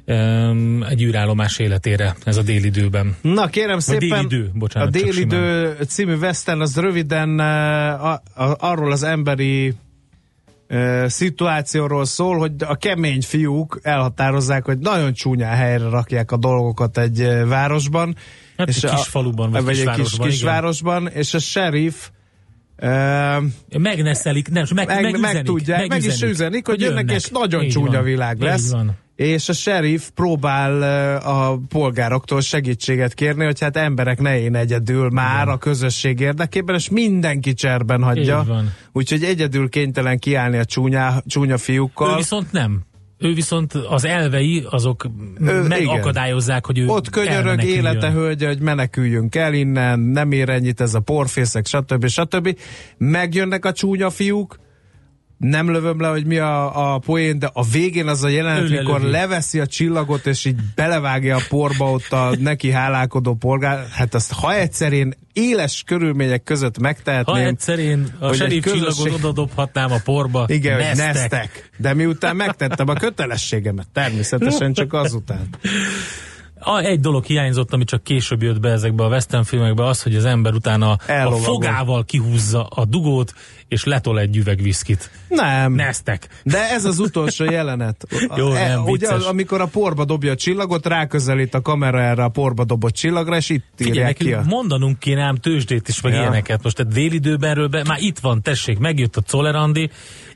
um, 0.06 0.84
egy 0.90 1.02
űrállomás 1.02 1.60
életére 1.60 2.16
ez 2.24 2.38
a 2.38 2.42
délidőben. 2.42 3.16
Na 3.22 3.48
kérem 3.48 3.80
szépen, 3.80 4.28
délidő, 4.28 4.52
bocsánat, 4.54 4.88
a 4.88 4.92
délidő 5.00 5.76
című 5.88 6.16
western 6.16 6.62
az 6.62 6.78
röviden 6.78 7.40
a, 7.40 8.12
a, 8.12 8.22
arról 8.36 8.92
az 8.92 9.04
emberi 9.04 9.74
szituációról 11.06 12.06
szól, 12.06 12.38
hogy 12.38 12.52
a 12.60 12.76
kemény 12.76 13.22
fiúk 13.22 13.80
elhatározzák, 13.82 14.66
hogy 14.66 14.78
nagyon 14.78 15.14
csúnyán 15.14 15.56
helyre 15.56 15.90
rakják 15.90 16.32
a 16.32 16.38
dolgokat 16.38 16.98
egy 16.98 17.28
városban. 17.48 18.16
Hát 18.58 18.68
egy 18.68 18.86
a- 18.86 18.96
kis 18.96 19.08
faluban, 19.08 19.52
vagy 19.52 19.68
egy 19.68 19.68
kis, 19.68 19.78
kisvárosban, 19.78 20.28
igen. 20.28 20.30
kisvárosban, 20.30 21.08
és 21.08 21.34
a 21.34 21.40
sheriff 21.40 22.08
uh, 22.82 23.80
Megneszelik, 23.82 24.50
nem, 24.50 24.66
meg, 24.76 24.88
meg, 24.88 25.02
megüzenik, 25.02 25.34
meg 25.34 25.44
tudják, 25.44 25.88
meg 25.88 26.04
is 26.04 26.22
üzenik, 26.22 26.68
hogy 26.68 26.82
jönnek, 26.82 27.12
és 27.12 27.30
nagyon 27.30 27.64
Így 27.64 27.72
csúnya 27.72 27.92
van. 27.92 28.04
világ 28.04 28.40
lesz. 28.42 28.72
van. 28.72 28.98
És 29.16 29.50
a 29.50 29.54
sheriff 29.54 30.08
próbál 30.16 30.74
uh, 31.26 31.40
a 31.40 31.60
polgároktól 31.70 32.42
segítséget 32.42 33.14
kérni, 33.14 33.46
hogy 33.46 33.60
hát 33.60 33.78
emberek 33.78 34.20
ne 34.20 34.40
én 34.40 34.56
egyedül 34.56 35.10
már 35.10 35.48
a 35.48 35.58
közösség 35.58 36.20
érdekében, 36.20 36.76
és 36.76 36.90
mindenki 36.90 37.54
cserben 37.54 38.04
hagyja. 38.04 38.64
Úgyhogy 38.92 39.24
egyedül 39.24 39.70
kénytelen 39.70 40.20
kiállni 40.20 40.58
a 40.58 40.66
csúnya, 40.66 41.24
csúnya 41.26 41.54
Ő 41.54 41.58
fiúkkal. 41.58 42.16
viszont 42.16 42.52
nem. 42.52 42.82
Ő 43.20 43.34
viszont 43.34 43.74
az 43.74 44.06
elvei, 44.06 44.66
azok 44.70 45.06
Ő, 45.40 45.68
megakadályozzák, 45.68 46.66
hogy 46.66 46.78
ő 46.80 46.88
Ott 46.88 47.10
könyörög 47.10 47.64
élete 47.64 48.12
hölgye, 48.12 48.48
hogy 48.48 48.62
meneküljünk 48.62 49.36
el 49.36 49.54
innen, 49.54 50.00
nem 50.00 50.32
ér 50.32 50.50
ennyit 50.50 50.82
ez 50.82 50.94
a 50.94 51.00
porfészek, 51.00 51.66
stb. 51.66 52.08
stb. 52.08 52.58
Megjönnek 52.98 53.66
a 53.66 53.72
csúnya 53.72 54.10
fiúk, 54.10 54.56
nem 55.40 55.72
lövöm 55.72 56.00
le, 56.02 56.08
hogy 56.08 56.26
mi 56.26 56.38
a, 56.38 56.94
a 56.94 56.98
poén, 56.98 57.40
de 57.40 57.50
a 57.54 57.64
végén 57.64 58.08
az 58.08 58.24
a 58.24 58.28
jelenet, 58.28 58.70
mikor 58.70 59.02
leveszi 59.02 59.60
a 59.60 59.66
csillagot, 59.68 60.26
és 60.26 60.46
így 60.46 60.56
belevágja 60.76 61.36
a 61.36 61.42
porba 61.50 61.92
ott 61.92 62.12
a 62.12 62.32
neki 62.40 62.72
hálálkodó 62.72 63.34
polgár, 63.34 63.88
hát 63.92 64.14
azt 64.14 64.34
ha 64.34 64.56
egyszer 64.56 64.94
én 64.94 65.14
éles 65.34 65.84
körülmények 65.86 66.44
között 66.44 66.76
Ha 66.76 66.82
megtehetném, 66.82 67.48
egyszer 67.48 67.80
én 67.80 68.08
a 68.20 68.34
serif 68.34 68.64
közösség- 68.64 68.94
csillagot 68.94 69.24
oda 69.24 69.32
dobhatnám 69.32 69.92
a 69.92 70.00
porba, 70.04 70.46
igen, 70.48 70.74
hogy 70.74 70.84
neztek. 70.84 71.14
neztek. 71.14 71.70
De 71.78 71.94
miután 71.94 72.36
megtettem 72.36 72.88
a 72.90 72.94
kötelességemet, 72.94 73.88
természetesen 73.94 74.74
csak 74.74 74.94
azután. 74.94 75.50
A, 76.62 76.80
egy 76.80 77.00
dolog 77.00 77.24
hiányzott, 77.24 77.74
ami 77.74 77.84
csak 77.84 78.04
később 78.04 78.42
jött 78.42 78.60
be 78.60 78.70
ezekbe 78.70 79.04
a 79.04 79.08
western 79.08 79.44
filmekbe, 79.44 79.86
az, 79.86 80.02
hogy 80.04 80.16
az 80.16 80.26
ember 80.26 80.54
utána 80.54 80.92
a 80.92 80.98
Ellovagol. 81.06 81.44
fogával 81.44 82.06
kihúzza 82.06 82.64
a 82.64 82.86
dugót, 82.86 83.34
és 83.68 83.84
letol 83.84 84.20
egy 84.20 84.38
üveg 84.38 84.62
viszkit. 84.62 85.12
Nem. 85.28 85.74
Neztek. 85.74 86.28
De 86.44 86.70
ez 86.70 86.86
az 86.86 87.00
utolsó 87.00 87.44
jelenet. 87.44 88.06
Jó, 88.36 88.52
E, 88.52 88.68
nem, 88.68 88.84
Ugye, 88.84 89.08
vicces. 89.08 89.26
amikor 89.28 89.62
a 89.62 89.66
porba 89.68 90.06
dobja 90.06 90.32
a 90.32 90.36
csillagot, 90.36 90.86
ráközelít 90.86 91.54
a 91.54 91.62
kamera 91.62 92.02
erre 92.02 92.24
a 92.24 92.30
porba 92.30 92.64
dobott 92.64 92.94
csillagra, 92.94 93.36
és 93.36 93.50
itt 93.50 93.66
Figyelj, 93.76 93.98
írják 93.98 94.16
ki. 94.18 94.34
A... 94.34 94.44
mondanunk 94.48 95.00
kéne 95.00 95.24
ám 95.24 95.36
tőzsdét 95.36 95.88
is, 95.88 96.02
meg 96.02 96.14
Ja. 96.14 96.20
ilyeneket. 96.20 96.64
Most 96.64 96.80
egy 96.80 96.88
délidőben 96.88 97.68
be, 97.72 97.84
már 97.88 97.98
itt 98.02 98.20
van, 98.20 98.42
tessék, 98.42 98.80
megjött 98.80 99.16
a 99.18 99.22
Czolerandi, 99.22 99.90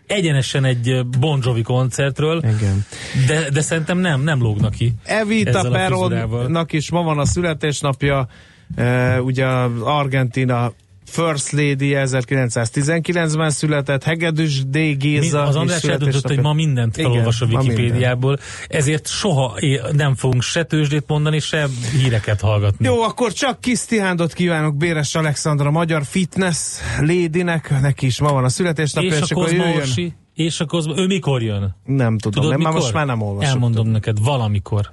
egyenesen 0.08 0.66
egy 0.66 1.06
Bon 1.20 1.40
Jovi 1.44 1.62
koncertről, 1.62 2.38
Igen. 2.38 2.86
de, 3.28 3.50
de 3.50 3.62
szerintem 3.62 3.98
nem, 3.98 4.22
nem 4.22 4.42
lógnak 4.42 4.72
ki. 4.72 4.94
Evita. 5.04 5.70
Peronnak 5.70 6.74
is 6.74 6.92
ma 6.92 7.02
van 7.02 7.20
a 7.20 7.26
születésnapja, 7.26 8.28
e, 8.76 9.22
ugye 9.22 9.46
az 9.46 9.82
Argentina 9.82 10.74
First 11.14 11.52
Lady 11.52 11.94
1919-ben 11.96 13.50
született, 13.50 14.04
Hegedűs 14.04 14.66
D. 14.66 14.76
Mi, 14.76 14.94
Géza 14.94 15.42
az 15.42 15.56
is 15.56 15.62
András 15.62 15.84
eldöntött, 15.84 16.28
hogy 16.28 16.42
ma 16.42 16.54
mindent 16.54 16.96
felolvas 16.96 17.42
a 17.42 17.46
ma 17.46 17.58
minden. 17.58 17.76
Wikipédiából, 17.76 18.38
ezért 18.68 19.08
soha 19.08 19.60
nem 19.92 20.16
fogunk 20.16 20.42
se 20.42 20.64
tőzsdét 20.64 21.04
mondani, 21.08 21.40
se 21.40 21.68
híreket 22.02 22.42
hallgatni. 22.42 22.86
Jó, 22.86 23.02
akkor 23.02 23.34
csak 23.34 23.62
kis 23.62 23.86
tihándot 23.86 24.34
kívánok 24.34 24.78
Béres 24.78 25.16
Alexandra, 25.16 25.72
magyar 25.72 26.06
fitness 26.06 26.78
lédinek, 27.00 27.82
neki 27.82 28.06
is 28.06 28.20
ma 28.20 28.32
van 28.32 28.44
a 28.44 28.50
születésnapja, 28.50 29.16
és 29.16 29.22
a 29.22 29.26
akkor 29.30 29.52
jöjjön. 29.52 29.76
Orsi, 29.76 30.14
és 30.34 30.60
a 30.60 30.66
Kozma, 30.66 30.94
ő 30.98 31.06
mikor 31.06 31.42
jön? 31.42 31.76
Nem 31.86 32.18
tudom, 32.18 32.44
Tudod, 32.44 32.50
nem, 32.50 32.60
már 32.60 32.72
mikor? 32.72 32.82
most 32.82 32.94
már 32.94 33.06
nem 33.06 33.22
olvasok. 33.22 33.52
Elmondom 33.52 33.88
neked, 33.88 34.18
valamikor. 34.22 34.92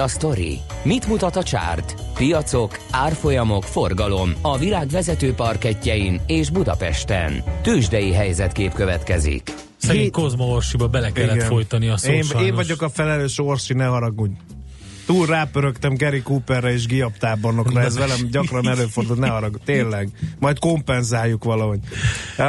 A 0.00 0.08
sztori? 0.08 0.58
Mit 0.82 1.06
mutat 1.06 1.36
a 1.36 1.42
csárt? 1.42 1.94
Piacok, 2.14 2.78
árfolyamok, 2.90 3.62
forgalom 3.64 4.32
a 4.40 4.58
világ 4.58 4.88
vezető 4.88 5.34
parketjein 5.34 6.20
és 6.26 6.50
Budapesten. 6.50 7.42
Tősdei 7.62 8.12
helyzetkép 8.12 8.72
következik. 8.72 9.52
Szegény 9.76 10.02
Hét- 10.02 10.12
Kozma 10.12 10.44
Orsiba 10.44 10.88
bele 10.88 11.12
kellett 11.12 11.34
Igen. 11.34 11.46
folytani 11.46 11.88
a 11.88 11.96
szót 11.96 12.12
Én, 12.12 12.22
sajnos. 12.22 12.48
én 12.48 12.54
vagyok 12.54 12.82
a 12.82 12.88
felelős 12.88 13.38
Orsi, 13.38 13.74
ne 13.74 13.84
haragudj. 13.84 14.32
Túl 15.06 15.26
rápörögtem 15.26 15.94
Gary 15.96 16.22
Cooperre 16.22 16.72
és 16.72 16.86
Giap 16.86 17.16
tábornokra, 17.18 17.80
ez 17.80 17.98
velem 17.98 18.18
gyakran 18.30 18.68
előfordul, 18.68 19.16
ne 19.16 19.28
haragudj, 19.28 19.62
tényleg. 19.64 20.08
Majd 20.38 20.58
kompenzáljuk 20.58 21.44
valahogy. 21.44 21.78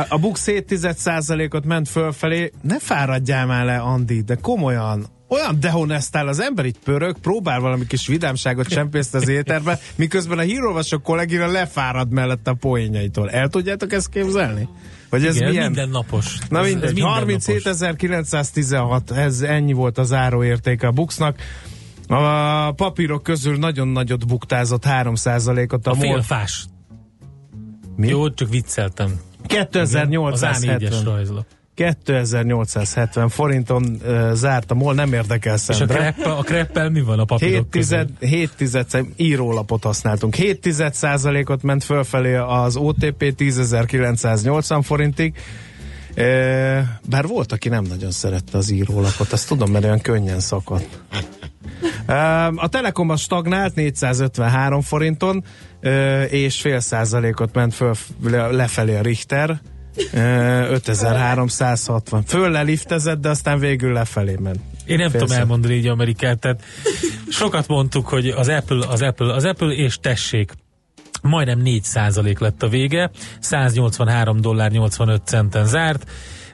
A 0.09 0.17
Bux 0.17 0.43
7%-ot 0.45 1.65
ment 1.65 1.89
fölfelé, 1.89 2.51
ne 2.61 2.79
fáradjál 2.79 3.45
már 3.45 3.65
le, 3.65 3.77
Andi, 3.77 4.21
de 4.21 4.35
komolyan, 4.35 5.05
olyan 5.31 5.59
dehonestál 5.59 6.27
az 6.27 6.41
ember 6.41 6.65
itt 6.65 6.79
pörög, 6.83 7.17
próbál 7.17 7.59
valami 7.59 7.87
kis 7.87 8.07
vidámságot 8.07 8.67
csempészt 8.67 9.15
az 9.15 9.27
éterbe, 9.27 9.79
miközben 9.95 10.37
a 10.37 10.41
hírolvasó 10.41 10.97
kollégina 10.99 11.47
lefárad 11.47 12.11
mellett 12.11 12.47
a 12.47 12.53
poénjaitól. 12.53 13.29
El 13.29 13.49
tudjátok 13.49 13.93
ezt 13.93 14.09
képzelni? 14.09 14.67
Vagy 15.09 15.25
ez 15.25 15.35
Igen, 15.35 15.49
milyen? 15.49 15.65
mindennapos. 15.65 16.37
Na 16.49 16.61
mindegy, 16.61 16.93
mindennapos. 16.93 17.43
37.916, 17.45 19.17
ez 19.17 19.41
ennyi 19.41 19.73
volt 19.73 19.97
a 19.97 20.03
záróértéke 20.03 20.87
a 20.87 20.91
Buxnak. 20.91 21.39
A 22.07 22.71
papírok 22.71 23.23
közül 23.23 23.57
nagyon 23.57 23.87
nagyot 23.87 24.27
buktázott 24.27 24.83
3%-ot 24.87 25.87
a, 25.87 25.91
A 25.91 25.95
félfás. 25.95 26.65
Mi? 27.95 28.07
Jó, 28.07 28.29
csak 28.29 28.49
vicceltem. 28.49 29.05
Az 29.07 29.93
A-4-es 29.95 30.07
2870, 30.07 31.03
rajzlap. 31.03 31.45
2870 31.75 33.29
forinton 33.29 33.99
uh, 34.05 34.31
zárt 34.33 34.71
a 34.71 34.73
MOL, 34.73 34.93
nem 34.93 35.13
érdekel 35.13 35.57
És 35.67 35.79
a, 35.79 35.85
kreppel, 35.85 36.31
a 36.31 36.41
kreppel 36.41 36.89
mi 36.89 37.01
van 37.01 37.19
a 37.19 37.25
7 37.25 37.27
papírok 37.27 37.69
tized, 37.69 38.07
között? 38.19 38.29
7 38.29 38.51
tized, 38.57 38.85
írólapot 39.15 39.83
használtunk. 39.83 40.35
7 40.35 40.61
tized 40.61 40.93
százalékot 40.93 41.63
ment 41.63 41.83
fölfelé 41.83 42.35
az 42.35 42.75
OTP 42.75 43.33
10.980 43.37 44.79
forintig. 44.83 45.35
E, 46.15 46.23
bár 47.09 47.27
volt, 47.27 47.51
aki 47.51 47.69
nem 47.69 47.83
nagyon 47.83 48.11
szerette 48.11 48.57
az 48.57 48.69
írólapot, 48.69 49.31
azt 49.31 49.47
tudom, 49.47 49.71
mert 49.71 49.85
olyan 49.85 50.01
könnyen 50.01 50.39
szakadt. 50.39 50.99
A 52.55 52.67
Telekom 52.67 53.09
a 53.09 53.15
stagnált 53.15 53.75
453 53.75 54.81
forinton, 54.81 55.43
és 56.29 56.61
fél 56.61 56.79
százalékot 56.79 57.53
ment 57.53 57.73
föl, 57.73 57.93
lefelé 58.51 58.95
a 58.95 59.01
Richter. 59.01 59.61
E, 60.13 60.19
5360. 60.69 62.23
Föl 62.23 62.49
leliftezett, 62.49 63.21
de 63.21 63.29
aztán 63.29 63.59
végül 63.59 63.93
lefelé 63.93 64.35
ment. 64.39 64.59
Én 64.85 64.97
nem 64.97 65.09
Fél 65.09 65.19
tudom 65.19 65.37
elmondani 65.37 65.73
így 65.73 65.87
Amerikát, 65.87 66.39
tehát 66.39 66.63
sokat 67.29 67.67
mondtuk, 67.67 68.07
hogy 68.07 68.27
az 68.27 68.47
Apple, 68.47 68.87
az 68.87 69.01
Apple, 69.01 69.33
az 69.33 69.45
Apple, 69.45 69.73
és 69.73 69.97
tessék, 70.01 70.53
majdnem 71.21 71.59
4 71.59 71.83
lett 72.39 72.63
a 72.63 72.67
vége, 72.67 73.11
183 73.39 74.41
dollár 74.41 74.71
85 74.71 75.21
centen 75.25 75.65
zárt, 75.65 76.09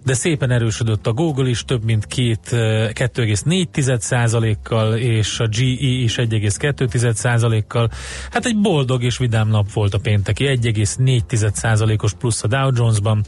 de 0.08 0.14
szépen 0.14 0.52
erősödött 0.52 1.08
a 1.08 1.14
Google 1.14 1.50
is, 1.50 1.66
több 1.66 1.84
mint 1.84 2.06
két, 2.06 2.54
eh, 2.54 2.90
2,4 2.94 4.00
százalékkal, 4.00 4.96
és 4.96 5.40
a 5.40 5.48
GE 5.48 5.88
is 5.88 6.18
1,2 6.18 7.14
százalékkal. 7.14 7.90
Hát 8.32 8.46
egy 8.46 8.58
boldog 8.58 9.04
és 9.04 9.18
vidám 9.18 9.48
nap 9.48 9.72
volt 9.72 9.94
a 9.94 9.98
pénteki, 9.98 10.46
1,4 10.46 11.52
százalékos 11.54 12.14
plusz 12.14 12.44
a 12.44 12.48
Dow 12.48 12.72
Jonesban, 12.76 13.26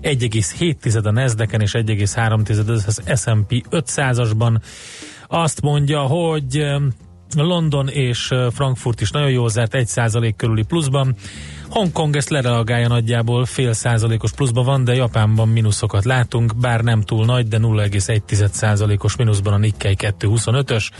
1,7 0.00 1.06
a 1.06 1.10
Nasdaq-en 1.10 1.60
és 1.60 1.72
1,3 1.74 2.86
az 2.86 3.02
S&P 3.20 3.66
500-asban. 3.70 4.60
Azt 5.28 5.60
mondja, 5.60 6.00
hogy 6.00 6.64
London 7.34 7.88
és 7.88 8.30
Frankfurt 8.50 9.00
is 9.00 9.10
nagyon 9.10 9.30
jól 9.30 9.48
zárt, 9.48 9.74
1% 9.74 10.34
körüli 10.36 10.62
pluszban. 10.62 11.16
Hongkong 11.72 12.16
ezt 12.16 12.28
lereagálja 12.28 12.88
nagyjából, 12.88 13.44
fél 13.44 13.72
százalékos 13.72 14.32
pluszban 14.32 14.64
van, 14.64 14.84
de 14.84 14.94
Japánban 14.94 15.48
mínuszokat 15.48 16.04
látunk, 16.04 16.56
bár 16.56 16.80
nem 16.80 17.00
túl 17.00 17.24
nagy, 17.24 17.48
de 17.48 17.58
0,1 17.58 18.48
százalékos 18.50 19.16
mínuszban 19.16 19.52
a 19.52 19.56
Nikkei 19.56 19.96
225-ös. 19.98 20.90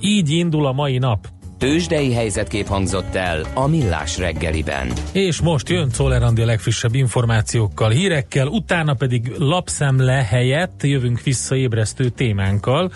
Így 0.00 0.30
indul 0.30 0.66
a 0.66 0.72
mai 0.72 0.98
nap. 0.98 1.28
Tősdei 1.58 2.12
helyzetkép 2.12 2.66
hangzott 2.66 3.14
el 3.14 3.46
a 3.54 3.66
Millás 3.66 4.18
reggeliben. 4.18 4.92
És 5.12 5.40
most 5.40 5.68
jön 5.68 5.88
Czoller 5.88 6.22
a 6.22 6.32
legfrissebb 6.34 6.94
információkkal, 6.94 7.90
hírekkel, 7.90 8.46
utána 8.46 8.94
pedig 8.94 9.32
lapszemle 9.38 10.24
helyett 10.24 10.82
jövünk 10.82 11.22
vissza 11.22 11.56
ébresztő 11.56 12.08
témánkkal. 12.08 12.92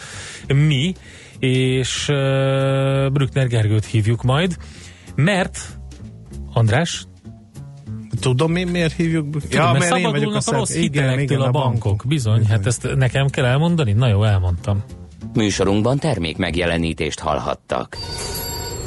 Mi, 0.47 0.95
és 1.39 2.09
uh, 2.09 2.17
Brückner 3.13 3.47
Gergőt 3.47 3.85
hívjuk 3.85 4.23
majd, 4.23 4.57
mert 5.15 5.59
András, 6.53 7.07
Tudom 8.21 8.57
én 8.57 8.67
miért 8.67 8.93
hívjuk? 8.93 9.49
Tudom, 9.49 9.73
mert 9.73 9.85
szabadulnak 9.85 10.35
a 10.35 10.41
szem- 10.41 10.59
rossz 10.59 10.75
hitelektől 10.75 11.43
a 11.43 11.51
bankok. 11.51 12.03
Bizony, 12.07 12.47
hát 12.47 12.67
ezt 12.67 12.89
nekem 12.97 13.29
kell 13.29 13.45
elmondani? 13.45 13.93
Na 13.93 14.09
jó, 14.09 14.25
elmondtam. 14.25 14.85
Műsorunkban 15.35 15.99
termék 15.99 16.37
megjelenítést 16.37 17.19
hallhattak. 17.21 17.97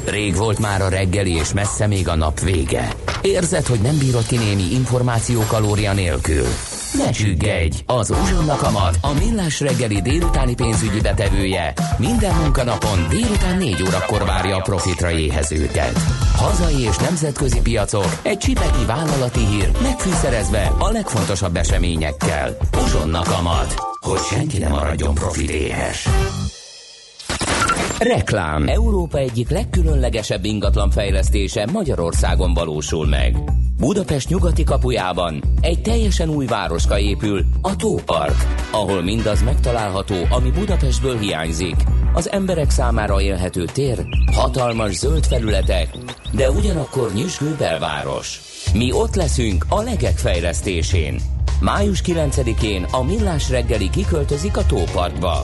Rég 0.04 0.36
volt 0.36 0.58
már 0.58 0.82
a 0.82 0.88
reggeli, 0.88 1.34
és 1.34 1.52
messze 1.52 1.86
még 1.86 2.08
a 2.08 2.16
nap 2.16 2.40
vége. 2.40 2.92
Érzed, 3.20 3.66
hogy 3.66 3.80
nem 3.80 3.98
bírod 3.98 4.26
ki 4.26 4.36
némi 4.36 4.62
információ 4.72 5.44
kalória 5.48 5.92
nélkül? 5.92 6.46
Ne 6.92 7.10
csüggedj! 7.10 7.76
Az 7.86 8.10
Uzsonna 8.10 8.56
Kamat, 8.56 8.98
a 9.00 9.12
millás 9.12 9.60
reggeli 9.60 10.00
délutáni 10.00 10.54
pénzügyi 10.54 11.00
betevője 11.00 11.72
minden 11.98 12.34
munkanapon 12.34 13.06
délután 13.08 13.56
4 13.56 13.82
órakor 13.82 14.24
várja 14.24 14.56
a 14.56 14.60
profitra 14.60 15.10
éhezőket. 15.10 16.00
Hazai 16.36 16.80
és 16.80 16.96
nemzetközi 16.96 17.60
piacok, 17.60 18.18
egy 18.22 18.38
csipeki 18.38 18.84
vállalati 18.86 19.46
hír, 19.46 19.70
megfűszerezve 19.82 20.72
a 20.78 20.90
legfontosabb 20.90 21.56
eseményekkel. 21.56 22.56
Uzsonna 22.84 23.22
Kamat, 23.22 23.74
hogy 24.00 24.20
senki 24.30 24.58
ne 24.58 24.68
maradjon 24.68 25.14
profit 25.14 25.50
éhes. 25.50 26.08
Reklám. 28.00 28.68
Európa 28.68 29.18
egyik 29.18 29.50
legkülönlegesebb 29.50 30.44
ingatlan 30.44 30.90
fejlesztése 30.90 31.66
Magyarországon 31.72 32.54
valósul 32.54 33.06
meg. 33.06 33.36
Budapest 33.78 34.28
nyugati 34.28 34.64
kapujában 34.64 35.42
egy 35.60 35.82
teljesen 35.82 36.28
új 36.28 36.46
városka 36.46 36.98
épül, 36.98 37.44
a 37.62 37.76
Tópark, 37.76 38.46
ahol 38.70 39.02
mindaz 39.02 39.42
megtalálható, 39.42 40.14
ami 40.30 40.50
Budapestből 40.50 41.18
hiányzik. 41.18 41.76
Az 42.14 42.30
emberek 42.30 42.70
számára 42.70 43.20
élhető 43.20 43.64
tér, 43.64 44.06
hatalmas 44.32 44.94
zöld 44.94 45.24
felületek, 45.26 45.88
de 46.32 46.50
ugyanakkor 46.50 47.12
nyüzsgő 47.14 47.54
belváros. 47.58 48.40
Mi 48.74 48.92
ott 48.92 49.14
leszünk 49.14 49.66
a 49.68 49.82
legek 49.82 50.18
fejlesztésén. 50.18 51.20
Május 51.60 52.02
9-én 52.06 52.86
a 52.90 53.02
Millás 53.02 53.50
reggeli 53.50 53.90
kiköltözik 53.90 54.56
a 54.56 54.66
Tóparkba. 54.66 55.42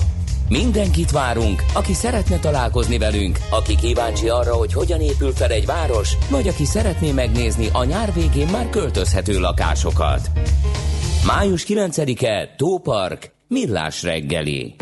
Mindenkit 0.48 1.10
várunk, 1.10 1.62
aki 1.74 1.92
szeretne 1.92 2.38
találkozni 2.38 2.98
velünk, 2.98 3.38
aki 3.50 3.76
kíváncsi 3.76 4.28
arra, 4.28 4.54
hogy 4.54 4.72
hogyan 4.72 5.00
épül 5.00 5.32
fel 5.32 5.50
egy 5.50 5.66
város, 5.66 6.12
vagy 6.30 6.48
aki 6.48 6.64
szeretné 6.64 7.12
megnézni 7.12 7.68
a 7.72 7.84
nyár 7.84 8.12
végén 8.12 8.48
már 8.48 8.70
költözhető 8.70 9.38
lakásokat. 9.38 10.30
Május 11.26 11.64
9-e, 11.68 12.54
Tópark, 12.56 13.35
Millás 13.48 14.02
reggeli. 14.02 14.74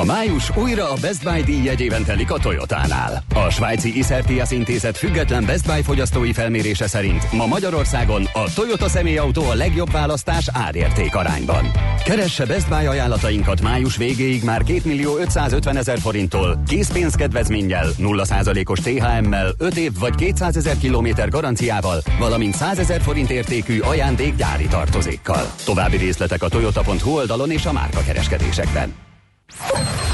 A 0.00 0.04
május 0.04 0.56
újra 0.56 0.90
a 0.90 0.96
Best 1.00 1.24
Buy 1.24 1.42
díj 1.42 1.64
jegyében 1.64 2.04
telik 2.04 2.32
a 2.32 2.38
Toyotánál. 2.38 3.22
A 3.34 3.50
svájci 3.50 3.98
Iszertias 3.98 4.50
intézet 4.50 4.96
független 4.96 5.44
Best 5.46 5.66
Buy 5.66 5.82
fogyasztói 5.82 6.32
felmérése 6.32 6.86
szerint 6.86 7.32
ma 7.32 7.46
Magyarországon 7.46 8.24
a 8.32 8.52
Toyota 8.54 8.88
személyautó 8.88 9.44
a 9.44 9.54
legjobb 9.54 9.90
választás 9.90 10.48
árérték 10.52 11.14
arányban. 11.14 11.70
Keresse 12.04 12.46
Best 12.46 12.68
Buy 12.68 12.86
ajánlatainkat 12.86 13.60
május 13.60 13.96
végéig 13.96 14.44
már 14.44 14.62
2 14.62 14.80
millió 14.84 15.16
550 15.16 15.76
ezer 15.76 15.98
forinttól, 15.98 16.62
készpénzkedvezménnyel, 16.66 17.88
0%-os 17.98 18.78
THM-mel, 18.78 19.52
5 19.58 19.76
év 19.76 19.92
vagy 19.98 20.14
200 20.14 20.56
ezer 20.56 20.78
kilométer 20.78 21.28
garanciával, 21.28 22.02
valamint 22.18 22.54
100 22.54 22.78
ezer 22.78 23.00
forint 23.00 23.30
értékű 23.30 23.80
ajándék 23.80 24.34
gyári 24.34 24.66
tartozékkal. 24.66 25.52
További 25.64 25.96
részletek 25.96 26.42
a 26.42 26.48
toyota.hu 26.48 27.10
oldalon 27.10 27.50
és 27.50 27.66
a 27.66 27.72
márka 27.72 28.00
kereskedésekben. 28.12 28.94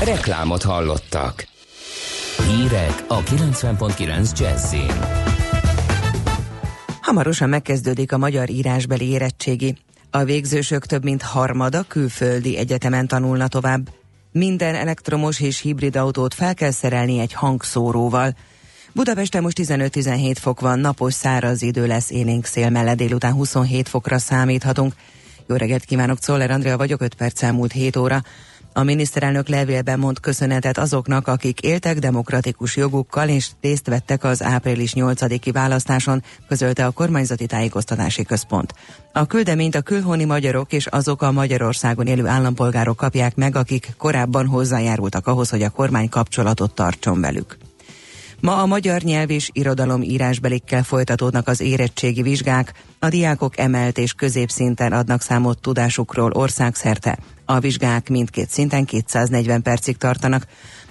Reklámot 0.04 0.62
hallottak. 0.62 1.46
Hírek 2.46 3.04
a 3.08 3.22
90.9 3.22 4.38
Jazzin. 4.38 4.92
Hamarosan 7.00 7.48
megkezdődik 7.48 8.12
a 8.12 8.18
magyar 8.18 8.50
írásbeli 8.50 9.08
érettségi. 9.08 9.76
A 10.10 10.24
végzősök 10.24 10.86
több 10.86 11.04
mint 11.04 11.22
harmada 11.22 11.82
külföldi 11.82 12.56
egyetemen 12.56 13.06
tanulna 13.06 13.48
tovább. 13.48 13.88
Minden 14.32 14.74
elektromos 14.74 15.40
és 15.40 15.60
hibrid 15.60 15.96
autót 15.96 16.34
fel 16.34 16.54
kell 16.54 16.70
szerelni 16.70 17.18
egy 17.18 17.32
hangszóróval. 17.32 18.36
Budapesten 18.92 19.42
most 19.42 19.60
15-17 19.62 20.36
fok 20.40 20.60
van, 20.60 20.78
napos 20.78 21.14
száraz 21.14 21.62
idő 21.62 21.86
lesz, 21.86 22.10
élénk 22.10 22.44
szél 22.44 22.70
mellett 22.70 22.96
délután 22.96 23.32
27 23.32 23.88
fokra 23.88 24.18
számíthatunk. 24.18 24.94
Jó 25.48 25.56
reggelt 25.56 25.84
kívánok, 25.84 26.18
Czoller 26.18 26.50
Andrea 26.50 26.76
vagyok, 26.76 27.00
5 27.00 27.14
perc 27.14 27.42
elmúlt 27.42 27.72
7 27.72 27.96
óra. 27.96 28.22
A 28.72 28.82
miniszterelnök 28.82 29.48
levélben 29.48 29.98
mond 29.98 30.20
köszönetet 30.20 30.78
azoknak, 30.78 31.28
akik 31.28 31.60
éltek 31.60 31.98
demokratikus 31.98 32.76
jogukkal 32.76 33.28
és 33.28 33.48
részt 33.60 33.86
vettek 33.86 34.24
az 34.24 34.42
április 34.42 34.92
8-i 34.94 35.50
választáson, 35.52 36.22
közölte 36.48 36.86
a 36.86 36.90
kormányzati 36.90 37.46
tájékoztatási 37.46 38.24
központ. 38.24 38.74
A 39.12 39.26
küldeményt 39.26 39.74
a 39.74 39.80
külhoni 39.80 40.24
magyarok 40.24 40.72
és 40.72 40.86
azok 40.86 41.22
a 41.22 41.32
Magyarországon 41.32 42.06
élő 42.06 42.26
állampolgárok 42.26 42.96
kapják 42.96 43.36
meg, 43.36 43.56
akik 43.56 43.94
korábban 43.98 44.46
hozzájárultak 44.46 45.26
ahhoz, 45.26 45.50
hogy 45.50 45.62
a 45.62 45.70
kormány 45.70 46.08
kapcsolatot 46.08 46.74
tartson 46.74 47.20
velük. 47.20 47.67
Ma 48.40 48.56
a 48.56 48.66
magyar 48.66 49.00
nyelv 49.00 49.30
és 49.30 49.50
irodalom 49.52 50.02
írásbelikkel 50.02 50.82
folytatódnak 50.82 51.48
az 51.48 51.60
érettségi 51.60 52.22
vizsgák. 52.22 52.72
A 52.98 53.08
diákok 53.08 53.58
emelt 53.58 53.98
és 53.98 54.12
középszinten 54.12 54.92
adnak 54.92 55.22
számot 55.22 55.60
tudásukról 55.60 56.30
országszerte. 56.30 57.18
A 57.44 57.58
vizsgák 57.58 58.08
mindkét 58.08 58.50
szinten 58.50 58.84
240 58.84 59.62
percig 59.62 59.96
tartanak. 59.96 60.46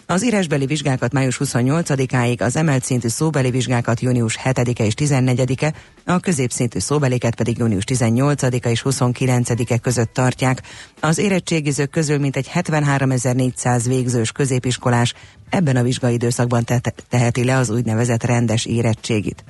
Az 0.10 0.26
írásbeli 0.26 0.66
vizsgákat 0.66 1.14
május 1.14 1.40
28-áig, 1.44 2.42
az 2.42 2.56
emelt 2.56 2.84
szintű 2.84 3.08
szóbeli 3.08 3.50
vizsgákat 3.50 4.00
június 4.00 4.40
7-e 4.44 4.86
és 4.86 4.94
14-e, 4.98 5.74
a 6.06 6.20
középszintű 6.20 6.80
szóbeliket 6.80 7.36
pedig 7.36 7.58
június 7.58 7.84
18-a 7.88 8.68
és 8.68 8.82
29-e 8.86 9.78
között 9.78 10.14
tartják. 10.14 10.62
Az 11.00 11.18
érettségizők 11.18 11.90
közül 11.90 12.18
mintegy 12.18 12.50
73.400 12.54 13.84
végzős 13.88 14.32
középiskolás 14.32 15.14
ebben 15.50 15.76
a 15.76 15.84
vizsgai 15.84 16.14
időszakban 16.14 16.64
te- 16.64 16.94
teheti 17.10 17.44
le 17.44 17.58
az 17.58 17.70
úgynevezett 17.70 18.24
rendes 18.24 18.66
érettségit. 18.66 19.44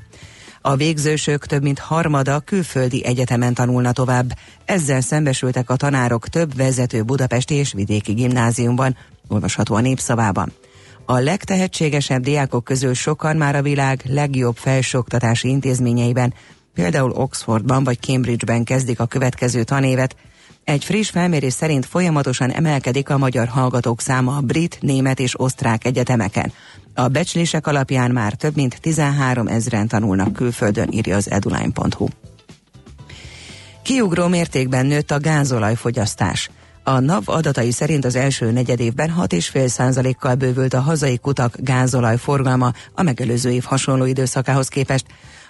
A 0.62 0.76
végzősök 0.76 1.46
több 1.46 1.62
mint 1.62 1.80
harmada 1.80 2.40
külföldi 2.40 3.06
egyetemen 3.06 3.54
tanulna 3.54 3.92
tovább. 3.92 4.38
Ezzel 4.66 5.02
szembesültek 5.02 5.70
a 5.70 5.76
tanárok 5.76 6.28
több 6.28 6.56
vezető 6.56 7.04
budapesti 7.04 7.54
és 7.54 7.74
vidéki 7.74 8.14
gimnáziumban, 8.14 8.98
olvasható 9.28 9.76
a 9.76 9.80
népszavában. 9.80 10.54
A 11.06 11.20
legtehetségesebb 11.20 12.22
diákok 12.22 12.64
közül 12.64 12.94
sokan 12.94 13.38
már 13.38 13.56
a 13.56 13.62
világ 13.62 14.02
legjobb 14.06 14.56
felsőoktatási 14.58 15.48
intézményeiben, 15.48 16.34
például 16.74 17.12
Oxfordban 17.12 17.84
vagy 17.84 18.00
Cambridgeben 18.00 18.64
kezdik 18.64 19.00
a 19.00 19.06
következő 19.06 19.64
tanévet. 19.64 20.16
Egy 20.68 20.84
friss 20.84 21.10
felmérés 21.10 21.54
szerint 21.54 21.86
folyamatosan 21.86 22.52
emelkedik 22.52 23.10
a 23.10 23.18
magyar 23.18 23.48
hallgatók 23.48 24.02
száma 24.02 24.36
a 24.36 24.42
brit, 24.42 24.78
német 24.82 25.20
és 25.20 25.40
osztrák 25.40 25.86
egyetemeken. 25.86 26.52
A 26.94 27.08
becslések 27.08 27.68
alapján 27.68 28.12
már 28.12 28.34
több 28.34 28.56
mint 28.56 28.82
13 28.82 29.48
ezeren 29.48 29.88
tanulnak 29.88 30.34
külföldön, 30.34 30.92
írja 30.92 31.16
az 31.16 31.32
eduline.hu. 31.32 32.08
Kiugró 33.82 34.28
mértékben 34.28 34.86
nőtt 34.86 35.12
a 35.12 35.20
gázolajfogyasztás. 35.20 36.50
A 36.84 37.00
NAV 37.00 37.24
adatai 37.26 37.72
szerint 37.72 38.06
az 38.06 38.16
első 38.16 38.52
negyedévben 38.52 39.14
6,5%-kal 39.18 40.36
bővült 40.36 40.74
a 40.74 40.82
hazai 40.82 41.18
kutak 41.18 41.56
gázolaj 41.60 42.18
forgalma 42.18 42.72
a 42.94 43.02
megelőző 43.02 43.52
év 43.52 43.64
hasonló 43.64 44.06
időszakához 44.06 44.68
képest. 44.68 45.06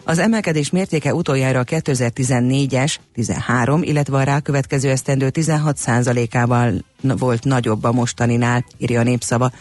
Az 0.09 0.19
emelkedés 0.19 0.69
mértéke 0.69 1.13
utoljára 1.13 1.59
a 1.59 1.63
2014-es 1.63 2.95
13, 3.13 3.83
illetve 3.83 4.17
a 4.17 4.23
rákövetkező 4.23 4.89
esztendő 4.89 5.29
16%-ával 5.33 6.73
volt 7.01 7.43
nagyobb 7.43 7.83
a 7.83 7.91
mostaninál, 7.91 8.65
írja 8.77 8.99
a 8.99 9.03
népszava. 9.03 9.51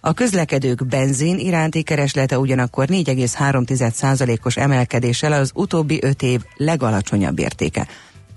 A 0.00 0.12
közlekedők 0.12 0.86
benzin 0.86 1.38
iránti 1.38 1.82
kereslete 1.82 2.38
ugyanakkor 2.38 2.86
4,3%-os 2.86 4.56
emelkedéssel 4.56 5.32
az 5.32 5.50
utóbbi 5.54 5.98
5 6.02 6.22
év 6.22 6.40
legalacsonyabb 6.56 7.38
értéke. 7.38 7.86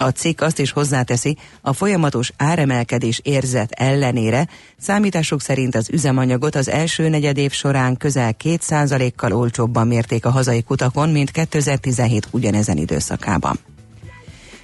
A 0.02 0.10
cikk 0.10 0.42
azt 0.42 0.60
is 0.60 0.72
hozzáteszi, 0.72 1.38
a 1.62 1.74
folyamatos 1.74 2.32
áremelkedés 2.38 3.20
érzet 3.24 3.72
ellenére 3.72 4.48
számítások 4.78 5.42
szerint 5.42 5.76
az 5.76 5.90
üzemanyagot 5.90 6.56
az 6.56 6.70
első 6.70 7.10
negyedév 7.10 7.52
során 7.52 7.98
közel 7.98 8.36
2%-kal 8.44 9.34
olcsóbban 9.34 9.88
mérték 9.88 10.26
a 10.26 10.30
hazai 10.30 10.64
kutakon, 10.64 11.10
mint 11.10 11.32
2017 11.32 12.28
ugyanezen 12.32 12.78
időszakában. 12.78 13.60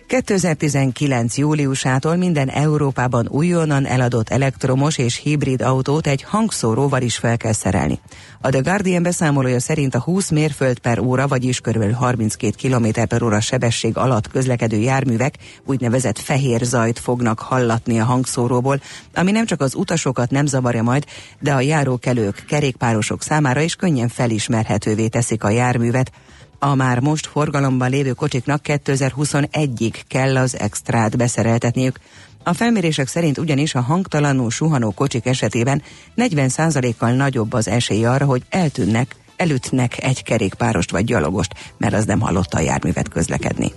2019. 0.08 1.38
júliusától 1.38 2.16
minden 2.16 2.50
Európában 2.50 3.28
újonnan 3.30 3.86
eladott 3.86 4.30
elektromos 4.30 4.98
és 4.98 5.16
hibrid 5.16 5.62
autót 5.62 6.08
egy 6.08 6.24
hangszóróval 6.24 7.02
is 7.02 7.18
fel 7.18 7.38
kell 7.38 7.52
szerelni. 7.52 8.00
A 8.42 8.50
The 8.50 8.60
Guardian 8.60 9.04
beszámolója 9.04 9.60
szerint 9.60 9.96
a 9.96 10.00
20 10.00 10.30
mérföld 10.30 10.80
per 10.80 11.00
óra, 11.00 11.28
vagyis 11.28 11.62
kb. 11.62 11.94
32 11.94 12.56
km 12.62 12.88
per 13.08 13.24
óra 13.24 13.40
sebesség 13.40 13.98
alatt 13.98 14.28
közlekedő 14.28 14.78
járművek 14.78 15.34
úgynevezett 15.66 16.20
fehér 16.20 16.62
zajt 16.64 17.00
fognak 17.00 17.40
hallatni 17.40 18.00
a 18.00 18.06
hangszóróból, 18.06 18.82
ami 19.16 19.32
nem 19.32 19.46
csak 19.46 19.62
az 19.62 19.76
utasokat 19.76 20.30
nem 20.30 20.46
zavarja 20.46 20.84
majd, 20.84 21.06
de 21.40 21.54
a 21.54 21.62
járókelők, 21.62 22.46
kerékpárosok 22.48 23.24
számára 23.24 23.62
is 23.62 23.76
könnyen 23.76 24.08
felismerhetővé 24.08 25.08
teszik 25.08 25.44
a 25.44 25.50
járművet, 25.50 26.12
a 26.60 26.76
már 26.76 27.00
most 27.00 27.28
forgalomban 27.28 27.90
lévő 27.90 28.12
kocsiknak 28.12 28.62
2021-ig 28.64 29.94
kell 30.08 30.38
az 30.38 30.60
extrát 30.60 31.18
beszereltetniük. 31.18 32.00
A 32.44 32.54
felmérések 32.54 33.08
szerint 33.08 33.38
ugyanis 33.38 33.76
a 33.76 33.82
hangtalanul 33.82 34.52
suhanó 34.52 34.92
kocsik 34.92 35.26
esetében 35.26 35.82
40%-kal 36.18 37.12
nagyobb 37.12 37.54
az 37.54 37.68
esély 37.68 38.06
arra, 38.06 38.26
hogy 38.26 38.44
eltűnnek, 38.50 39.16
elütnek 39.36 40.04
egy 40.04 40.24
kerékpárost 40.24 40.92
vagy 40.92 41.06
gyalogost, 41.06 41.54
mert 41.78 41.94
az 41.94 42.06
nem 42.06 42.20
hallotta 42.20 42.58
a 42.58 42.62
járművet 42.62 43.10
közlekedni. 43.10 43.72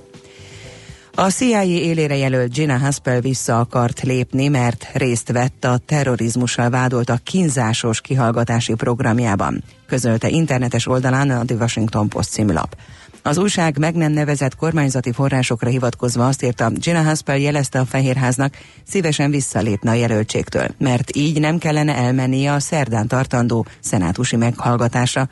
A 1.15 1.31
CIA 1.31 1.63
élére 1.63 2.17
jelölt 2.17 2.53
Gina 2.53 2.79
Haspel 2.79 3.21
vissza 3.21 3.59
akart 3.59 4.03
lépni, 4.03 4.49
mert 4.49 4.89
részt 4.93 5.33
vett 5.33 5.65
a 5.65 5.79
terrorizmussal 5.87 6.75
a 7.05 7.21
kínzásos 7.23 8.01
kihallgatási 8.01 8.75
programjában, 8.75 9.65
közölte 9.87 10.29
internetes 10.29 10.87
oldalán 10.87 11.31
a 11.31 11.45
The 11.45 11.57
Washington 11.57 12.09
Post 12.09 12.31
című 12.31 12.53
lap. 12.53 12.77
Az 13.23 13.39
újság 13.39 13.79
meg 13.79 13.95
nem 13.95 14.13
nevezett 14.13 14.57
kormányzati 14.57 15.13
forrásokra 15.13 15.69
hivatkozva 15.69 16.27
azt 16.27 16.43
írta, 16.43 16.71
Gina 16.71 17.03
Haspel 17.03 17.39
jelezte 17.39 17.79
a 17.79 17.85
Fehérháznak, 17.85 18.55
szívesen 18.87 19.31
visszalépne 19.31 19.91
a 19.91 19.95
jelöltségtől, 19.95 20.67
mert 20.79 21.17
így 21.17 21.41
nem 21.41 21.59
kellene 21.59 21.95
elmennie 21.95 22.53
a 22.53 22.61
szerdán 22.61 23.09
tartandó 23.09 23.67
szenátusi 23.81 24.37
meghallgatásra, 24.37 25.29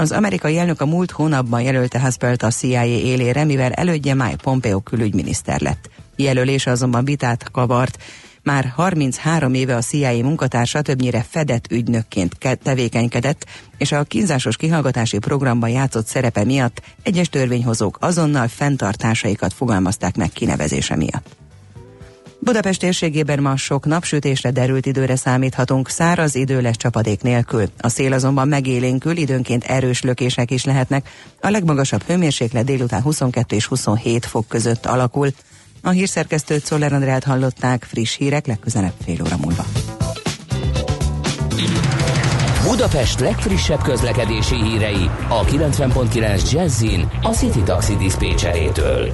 az 0.00 0.12
amerikai 0.12 0.58
elnök 0.58 0.80
a 0.80 0.86
múlt 0.86 1.10
hónapban 1.10 1.62
jelölte 1.62 2.00
Haspelt 2.00 2.42
a 2.42 2.50
CIA 2.50 2.84
élére, 2.84 3.44
mivel 3.44 3.72
elődje 3.72 4.14
Mike 4.14 4.36
Pompeo 4.42 4.80
külügyminiszter 4.80 5.60
lett. 5.60 5.90
Jelölése 6.16 6.70
azonban 6.70 7.04
vitát 7.04 7.50
kavart. 7.50 8.02
Már 8.42 8.72
33 8.76 9.54
éve 9.54 9.76
a 9.76 9.80
CIA 9.80 10.22
munkatársa 10.22 10.82
többnyire 10.82 11.24
fedett 11.28 11.72
ügynökként 11.72 12.38
ke- 12.38 12.62
tevékenykedett, 12.62 13.46
és 13.78 13.92
a 13.92 14.04
kínzásos 14.04 14.56
kihallgatási 14.56 15.18
programban 15.18 15.70
játszott 15.70 16.06
szerepe 16.06 16.44
miatt 16.44 16.82
egyes 17.02 17.28
törvényhozók 17.28 17.98
azonnal 18.00 18.48
fenntartásaikat 18.48 19.52
fogalmazták 19.52 20.16
meg 20.16 20.30
kinevezése 20.30 20.96
miatt. 20.96 21.39
Budapest 22.42 22.80
térségében 22.80 23.40
ma 23.40 23.56
sok 23.56 23.86
napsütésre 23.86 24.50
derült 24.50 24.86
időre 24.86 25.16
számíthatunk, 25.16 25.88
száraz 25.88 26.34
idő 26.34 26.60
lesz 26.60 26.76
csapadék 26.76 27.22
nélkül. 27.22 27.64
A 27.78 27.88
szél 27.88 28.12
azonban 28.12 28.48
megélénkül, 28.48 29.16
időnként 29.16 29.64
erős 29.64 30.02
lökések 30.02 30.50
is 30.50 30.64
lehetnek. 30.64 31.08
A 31.40 31.50
legmagasabb 31.50 32.02
hőmérséklet 32.02 32.64
délután 32.64 33.02
22 33.02 33.56
és 33.56 33.66
27 33.66 34.26
fok 34.26 34.48
között 34.48 34.86
alakul. 34.86 35.28
A 35.82 35.90
hírszerkesztőt 35.90 36.64
Szoller 36.64 36.92
Andrát 36.92 37.24
hallották, 37.24 37.84
friss 37.84 38.16
hírek 38.16 38.46
legközelebb 38.46 38.94
fél 39.04 39.22
óra 39.22 39.36
múlva. 39.36 39.64
Budapest 42.64 43.20
legfrissebb 43.20 43.82
közlekedési 43.82 44.62
hírei 44.62 45.10
a 45.28 45.44
90.9 45.44 46.52
Jazzin 46.52 47.10
a 47.22 47.28
City 47.28 47.62
Taxi 47.62 47.96
Dispécsejétől. 47.96 49.12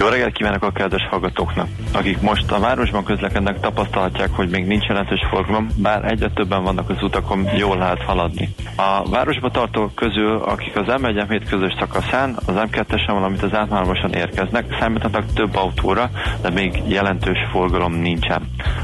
Jó 0.00 0.06
reggelt 0.06 0.32
kívánok 0.32 0.62
a 0.62 0.70
kedves 0.70 1.06
hallgatóknak! 1.10 1.68
Akik 1.92 2.20
most 2.20 2.52
a 2.52 2.60
városban 2.60 3.04
közlekednek, 3.04 3.60
tapasztalhatják, 3.60 4.30
hogy 4.32 4.48
még 4.48 4.66
nincs 4.66 4.86
jelentős 4.86 5.26
forgalom, 5.30 5.66
bár 5.76 6.04
egyre 6.04 6.28
többen 6.34 6.62
vannak 6.62 6.90
az 6.90 7.02
utakon, 7.02 7.48
jól 7.56 7.76
lehet 7.76 8.02
haladni. 8.02 8.48
A 8.76 9.10
városba 9.10 9.50
tartók 9.50 9.94
közül, 9.94 10.36
akik 10.36 10.76
az 10.76 10.84
M1 10.86 11.46
közös 11.48 11.74
szakaszán, 11.78 12.36
az 12.46 12.54
M2-esen, 12.56 13.06
valamint 13.06 13.42
az 13.42 13.54
átmármosan 13.54 14.12
érkeznek, 14.12 14.76
számíthatnak 14.78 15.32
több 15.34 15.56
autóra, 15.56 16.10
de 16.42 16.50
még 16.50 16.82
jelentős 16.86 17.38
forgalom 17.50 17.92
nincsen. 17.92 18.42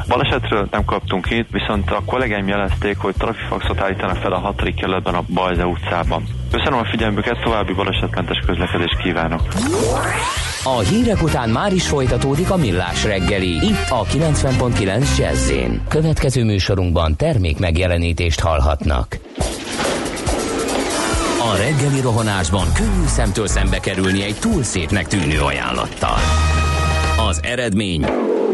Balesetről 0.08 0.68
nem 0.70 0.84
kaptunk 0.84 1.26
hét, 1.26 1.46
viszont 1.50 1.90
a 1.90 2.02
kollégáim 2.06 2.48
jelezték, 2.48 2.98
hogy 2.98 3.14
trafifaxot 3.18 3.80
állítanak 3.80 4.16
fel 4.16 4.32
a 4.32 4.38
6. 4.38 4.74
kerületben 4.74 5.14
a 5.14 5.24
Bajza 5.34 5.66
utcában. 5.66 6.24
Köszönöm 6.56 6.78
a 6.78 6.84
figyelmüket, 6.90 7.40
további 7.40 7.72
balesetmentes 7.72 8.38
közlekedést 8.46 9.02
kívánok! 9.02 9.40
A 10.64 10.78
hírek 10.78 11.22
után 11.22 11.50
már 11.50 11.72
is 11.72 11.88
folytatódik 11.88 12.50
a 12.50 12.56
millás 12.56 13.04
reggeli, 13.04 13.48
itt 13.48 13.88
a 13.88 14.04
90.9 14.04 15.18
jazz 15.18 15.52
Következő 15.88 16.44
műsorunkban 16.44 17.16
termék 17.16 17.58
megjelenítést 17.58 18.40
hallhatnak. 18.40 19.18
A 21.38 21.56
reggeli 21.56 22.00
rohanásban 22.00 22.66
könnyű 22.74 23.06
szemtől 23.06 23.46
szembe 23.46 23.78
kerülni 23.78 24.22
egy 24.22 24.36
túl 24.40 24.62
szépnek 24.62 25.06
tűnő 25.06 25.40
ajánlattal. 25.40 26.16
Az 27.28 27.40
eredmény... 27.42 28.04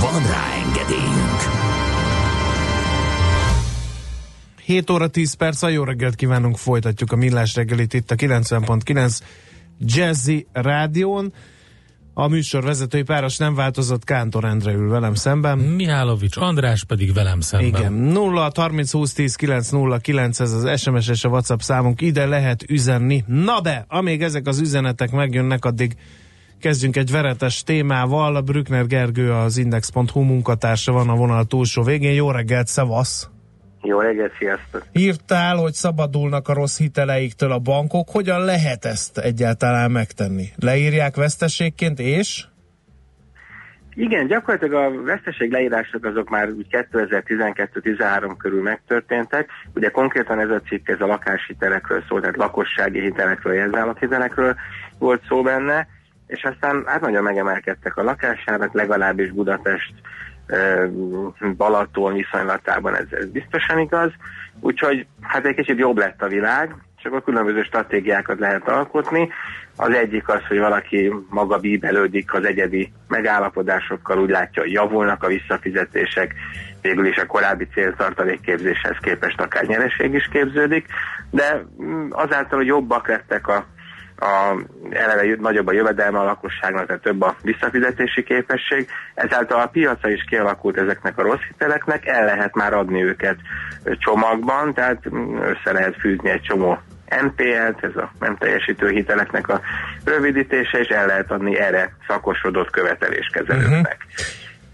Van 0.00 0.22
rá 0.22 0.52
engedélyünk! 0.64 1.40
7 4.64 4.90
óra 4.90 5.08
10 5.08 5.34
perc, 5.34 5.62
a 5.62 5.68
jó 5.68 5.84
reggelt 5.84 6.14
kívánunk, 6.14 6.56
folytatjuk 6.56 7.12
a 7.12 7.16
millás 7.16 7.54
reggelit 7.54 7.94
itt 7.94 8.10
a 8.10 8.14
90.9 8.14 9.18
Jazzy 9.80 10.46
Rádión. 10.52 11.32
A 12.14 12.28
műsor 12.28 12.64
vezetői 12.64 13.02
páros 13.02 13.36
nem 13.36 13.54
változott, 13.54 14.04
Kántor 14.04 14.44
Endre 14.44 14.72
ül 14.72 14.88
velem 14.88 15.14
szemben. 15.14 15.58
Mihálovics 15.58 16.36
András 16.36 16.84
pedig 16.84 17.12
velem 17.12 17.40
szemben. 17.40 17.68
Igen, 17.68 17.92
0 17.92 18.50
30 18.54 18.92
20 18.92 19.12
10 19.12 19.34
9 19.34 19.68
0 19.68 19.98
9 19.98 20.40
ez 20.40 20.52
az 20.52 20.80
SMS 20.80 21.08
és 21.08 21.24
a 21.24 21.28
WhatsApp 21.28 21.60
számunk, 21.60 22.00
ide 22.00 22.26
lehet 22.26 22.64
üzenni. 22.70 23.24
Na 23.26 23.60
de, 23.60 23.84
amíg 23.88 24.22
ezek 24.22 24.46
az 24.46 24.60
üzenetek 24.60 25.10
megjönnek, 25.10 25.64
addig 25.64 25.96
kezdjünk 26.60 26.96
egy 26.96 27.10
veretes 27.10 27.62
témával. 27.62 28.40
Brückner 28.40 28.86
Gergő 28.86 29.32
az 29.32 29.56
Index.hu 29.56 30.20
munkatársa 30.20 30.92
van 30.92 31.08
a 31.08 31.14
vonal 31.14 31.44
túlsó 31.44 31.82
végén. 31.82 32.12
Jó 32.12 32.30
reggelt, 32.30 32.66
szevasz! 32.66 33.28
Jó 33.82 34.00
reggelt, 34.00 34.32
sziasztok! 34.38 34.82
Írtál, 34.92 35.56
hogy 35.56 35.72
szabadulnak 35.72 36.48
a 36.48 36.52
rossz 36.54 36.78
hiteleiktől 36.78 37.52
a 37.52 37.58
bankok. 37.58 38.08
Hogyan 38.08 38.44
lehet 38.44 38.84
ezt 38.84 39.18
egyáltalán 39.18 39.90
megtenni? 39.90 40.44
Leírják 40.56 41.16
veszteségként, 41.16 41.98
és? 41.98 42.44
Igen, 43.94 44.26
gyakorlatilag 44.26 44.92
a 44.92 45.02
veszteség 45.02 45.50
leírások 45.50 46.04
azok 46.04 46.28
már 46.28 46.48
úgy 46.50 46.66
2012-13 46.70 48.34
körül 48.38 48.62
megtörténtek. 48.62 49.50
Ugye 49.74 49.88
konkrétan 49.88 50.38
ez 50.38 50.50
a 50.50 50.60
cikk 50.60 50.88
ez 50.88 51.00
a 51.00 51.06
lakáshitelekről 51.06 52.02
szól, 52.08 52.20
tehát 52.20 52.36
lakossági 52.36 53.00
hitelekről, 53.00 53.54
jelzáloghitelekről 53.54 54.54
volt 54.98 55.22
szó 55.28 55.42
benne, 55.42 55.86
és 56.28 56.44
aztán 56.44 56.82
hát 56.86 57.00
nagyon 57.00 57.22
megemelkedtek 57.22 57.96
a 57.96 58.02
lakásárak, 58.02 58.72
legalábbis 58.72 59.30
Budapest 59.30 59.92
Balaton 61.56 62.12
viszonylatában 62.12 62.96
ez, 62.96 63.06
ez 63.10 63.30
biztosan 63.30 63.78
igaz. 63.78 64.12
Úgyhogy 64.60 65.06
hát 65.20 65.44
egy 65.44 65.54
kicsit 65.54 65.78
jobb 65.78 65.96
lett 65.96 66.22
a 66.22 66.28
világ, 66.28 66.74
csak 67.02 67.12
a 67.12 67.20
különböző 67.20 67.62
stratégiákat 67.62 68.38
lehet 68.38 68.68
alkotni. 68.68 69.28
Az 69.76 69.94
egyik 69.94 70.28
az, 70.28 70.46
hogy 70.48 70.58
valaki 70.58 71.12
maga 71.28 71.58
bíbelődik 71.58 72.34
az 72.34 72.44
egyedi 72.44 72.92
megállapodásokkal, 73.08 74.18
úgy 74.18 74.30
látja, 74.30 74.62
hogy 74.62 74.72
javulnak 74.72 75.22
a 75.22 75.26
visszafizetések, 75.28 76.34
végül 76.82 77.06
is 77.06 77.16
a 77.16 77.26
korábbi 77.26 77.66
céltartalékképzéshez 77.72 78.96
képest 79.00 79.40
akár 79.40 79.64
nyereség 79.64 80.14
is 80.14 80.28
képződik, 80.32 80.86
de 81.30 81.64
mm, 81.82 82.08
azáltal, 82.10 82.58
hogy 82.58 82.66
jobbak 82.66 83.08
lettek 83.08 83.48
a 83.48 83.66
a, 84.20 84.54
eleve 84.90 85.36
nagyobb 85.40 85.66
a 85.66 85.72
jövedelme 85.72 86.18
a 86.18 86.24
lakosságnak, 86.24 86.86
tehát 86.86 87.02
több 87.02 87.22
a 87.22 87.36
visszafizetési 87.42 88.22
képesség, 88.22 88.88
ezáltal 89.14 89.60
a 89.60 89.66
piaca 89.66 90.10
is 90.10 90.24
kialakult 90.28 90.76
ezeknek 90.76 91.18
a 91.18 91.22
rossz 91.22 91.42
hiteleknek, 91.48 92.06
el 92.06 92.24
lehet 92.24 92.54
már 92.54 92.72
adni 92.72 93.02
őket 93.02 93.36
csomagban, 93.84 94.74
tehát 94.74 95.02
össze 95.40 95.72
lehet 95.72 95.96
fűzni 96.00 96.30
egy 96.30 96.42
csomó 96.42 96.78
NPL-t, 97.22 97.84
ez 97.84 97.96
a 97.96 98.10
nem 98.20 98.36
teljesítő 98.36 98.88
hiteleknek 98.88 99.48
a 99.48 99.60
rövidítése, 100.04 100.78
és 100.78 100.88
el 100.88 101.06
lehet 101.06 101.30
adni 101.30 101.58
erre 101.58 101.94
szakosodott 102.06 102.70
követeléskezelőknek. 102.70 104.06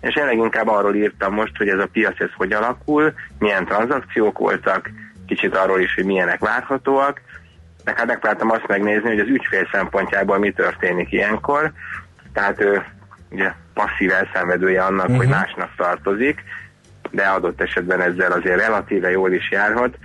És 0.00 0.16
én 0.16 0.24
leginkább 0.24 0.68
arról 0.68 0.94
írtam 0.94 1.35
most, 1.35 1.57
hogy 1.57 1.68
ez 1.68 1.78
a 1.78 1.88
piac 1.92 2.20
ez 2.20 2.30
hogy 2.37 2.52
alakul, 2.52 3.12
milyen 3.38 3.64
tranzakciók 3.64 4.38
voltak, 4.38 4.90
kicsit 5.26 5.57
arról 5.57 5.80
is, 5.80 5.94
hogy 5.94 6.04
milyenek 6.04 6.38
várhatóak, 6.38 7.20
meg 7.84 7.96
hát 7.98 8.06
megpróbáltam 8.06 8.50
azt 8.50 8.66
megnézni, 8.66 9.08
hogy 9.08 9.20
az 9.20 9.28
ügyfél 9.28 9.68
szempontjából 9.72 10.38
mi 10.38 10.52
történik 10.52 11.12
ilyenkor. 11.12 11.72
Tehát 12.32 12.60
ő 12.60 12.84
ugye 13.30 13.52
passzív 13.74 14.12
elszenvedője 14.12 14.82
annak, 14.82 15.04
uh-huh. 15.04 15.16
hogy 15.16 15.28
másnak 15.28 15.70
tartozik, 15.76 16.42
de 17.10 17.22
adott 17.22 17.60
esetben 17.60 18.00
ezzel 18.00 18.32
azért 18.32 18.60
relatíve 18.60 19.10
jól 19.10 19.32
is 19.32 19.50
járhat. 19.50 19.98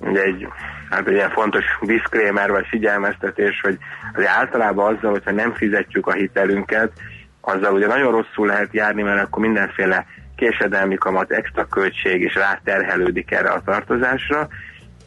Ugye 0.00 0.22
egy, 0.22 0.48
hát 0.90 1.06
egy 1.06 1.14
ilyen 1.14 1.30
fontos 1.30 1.64
disclaimer 1.80 2.50
vagy 2.50 2.66
figyelmeztetés, 2.66 3.60
hogy 3.60 3.78
azért 4.14 4.30
általában 4.30 4.94
azzal, 4.94 5.10
hogyha 5.10 5.30
nem 5.30 5.54
fizetjük 5.54 6.06
a 6.06 6.12
hitelünket, 6.12 6.92
azzal 7.40 7.74
ugye 7.74 7.86
nagyon 7.86 8.12
rosszul 8.12 8.46
lehet 8.46 8.72
járni, 8.72 9.02
mert 9.02 9.22
akkor 9.22 9.42
mindenféle 9.42 10.06
késedelmi 10.36 10.94
kamat, 10.94 11.30
extra 11.30 11.64
költség 11.64 12.22
is 12.22 12.34
ráterhelődik 12.34 13.30
erre 13.30 13.48
a 13.48 13.62
tartozásra, 13.64 14.48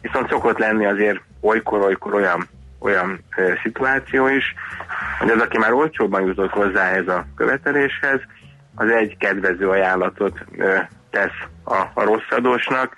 viszont 0.00 0.28
szokott 0.28 0.58
lenni 0.58 0.86
azért 0.86 1.20
olykor-olykor 1.44 2.14
olyan, 2.14 2.48
olyan 2.78 3.18
ö, 3.36 3.52
szituáció 3.62 4.28
is, 4.28 4.54
hogy 5.18 5.30
az, 5.30 5.40
aki 5.40 5.58
már 5.58 5.72
olcsóbban 5.72 6.26
jutott 6.26 6.50
hozzá 6.50 6.90
ez 6.90 7.08
a 7.08 7.26
követeléshez, 7.36 8.20
az 8.74 8.88
egy 8.88 9.16
kedvező 9.16 9.68
ajánlatot 9.68 10.38
ö, 10.56 10.76
tesz 11.10 11.48
a, 11.64 11.76
a 11.94 12.04
rossz 12.04 12.30
adósnak, 12.30 12.94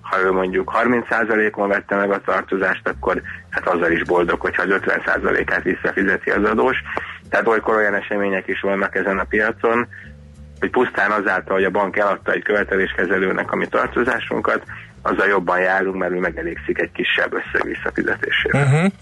ha 0.00 0.20
ő 0.20 0.32
mondjuk 0.32 0.72
30%-on 0.82 1.68
vette 1.68 1.96
meg 1.96 2.10
a 2.10 2.20
tartozást, 2.20 2.88
akkor 2.88 3.22
hát 3.50 3.68
azzal 3.68 3.90
is 3.90 4.04
boldog, 4.04 4.40
hogyha 4.40 4.62
az 4.62 4.68
50%-át 4.70 5.62
visszafizeti 5.62 6.30
az 6.30 6.44
adós. 6.44 6.76
Tehát 7.30 7.46
olykor 7.46 7.76
olyan 7.76 7.94
események 7.94 8.46
is 8.46 8.60
vannak 8.60 8.94
ezen 8.94 9.18
a 9.18 9.24
piacon, 9.24 9.86
hogy 10.60 10.70
pusztán 10.70 11.10
azáltal, 11.10 11.54
hogy 11.54 11.64
a 11.64 11.70
bank 11.70 11.96
eladta 11.96 12.32
egy 12.32 12.42
követeléskezelőnek 12.42 13.52
a 13.52 13.56
mi 13.56 13.66
tartozásunkat, 13.66 14.62
azzal 15.10 15.26
jobban 15.26 15.60
járunk, 15.60 15.96
mert 15.96 16.12
ő 16.12 16.18
megelégszik 16.18 16.80
egy 16.80 16.90
kisebb 16.92 17.32
összeg 17.32 17.62
visszafizetésére. 17.66 18.62
Uh-huh. 18.62 18.92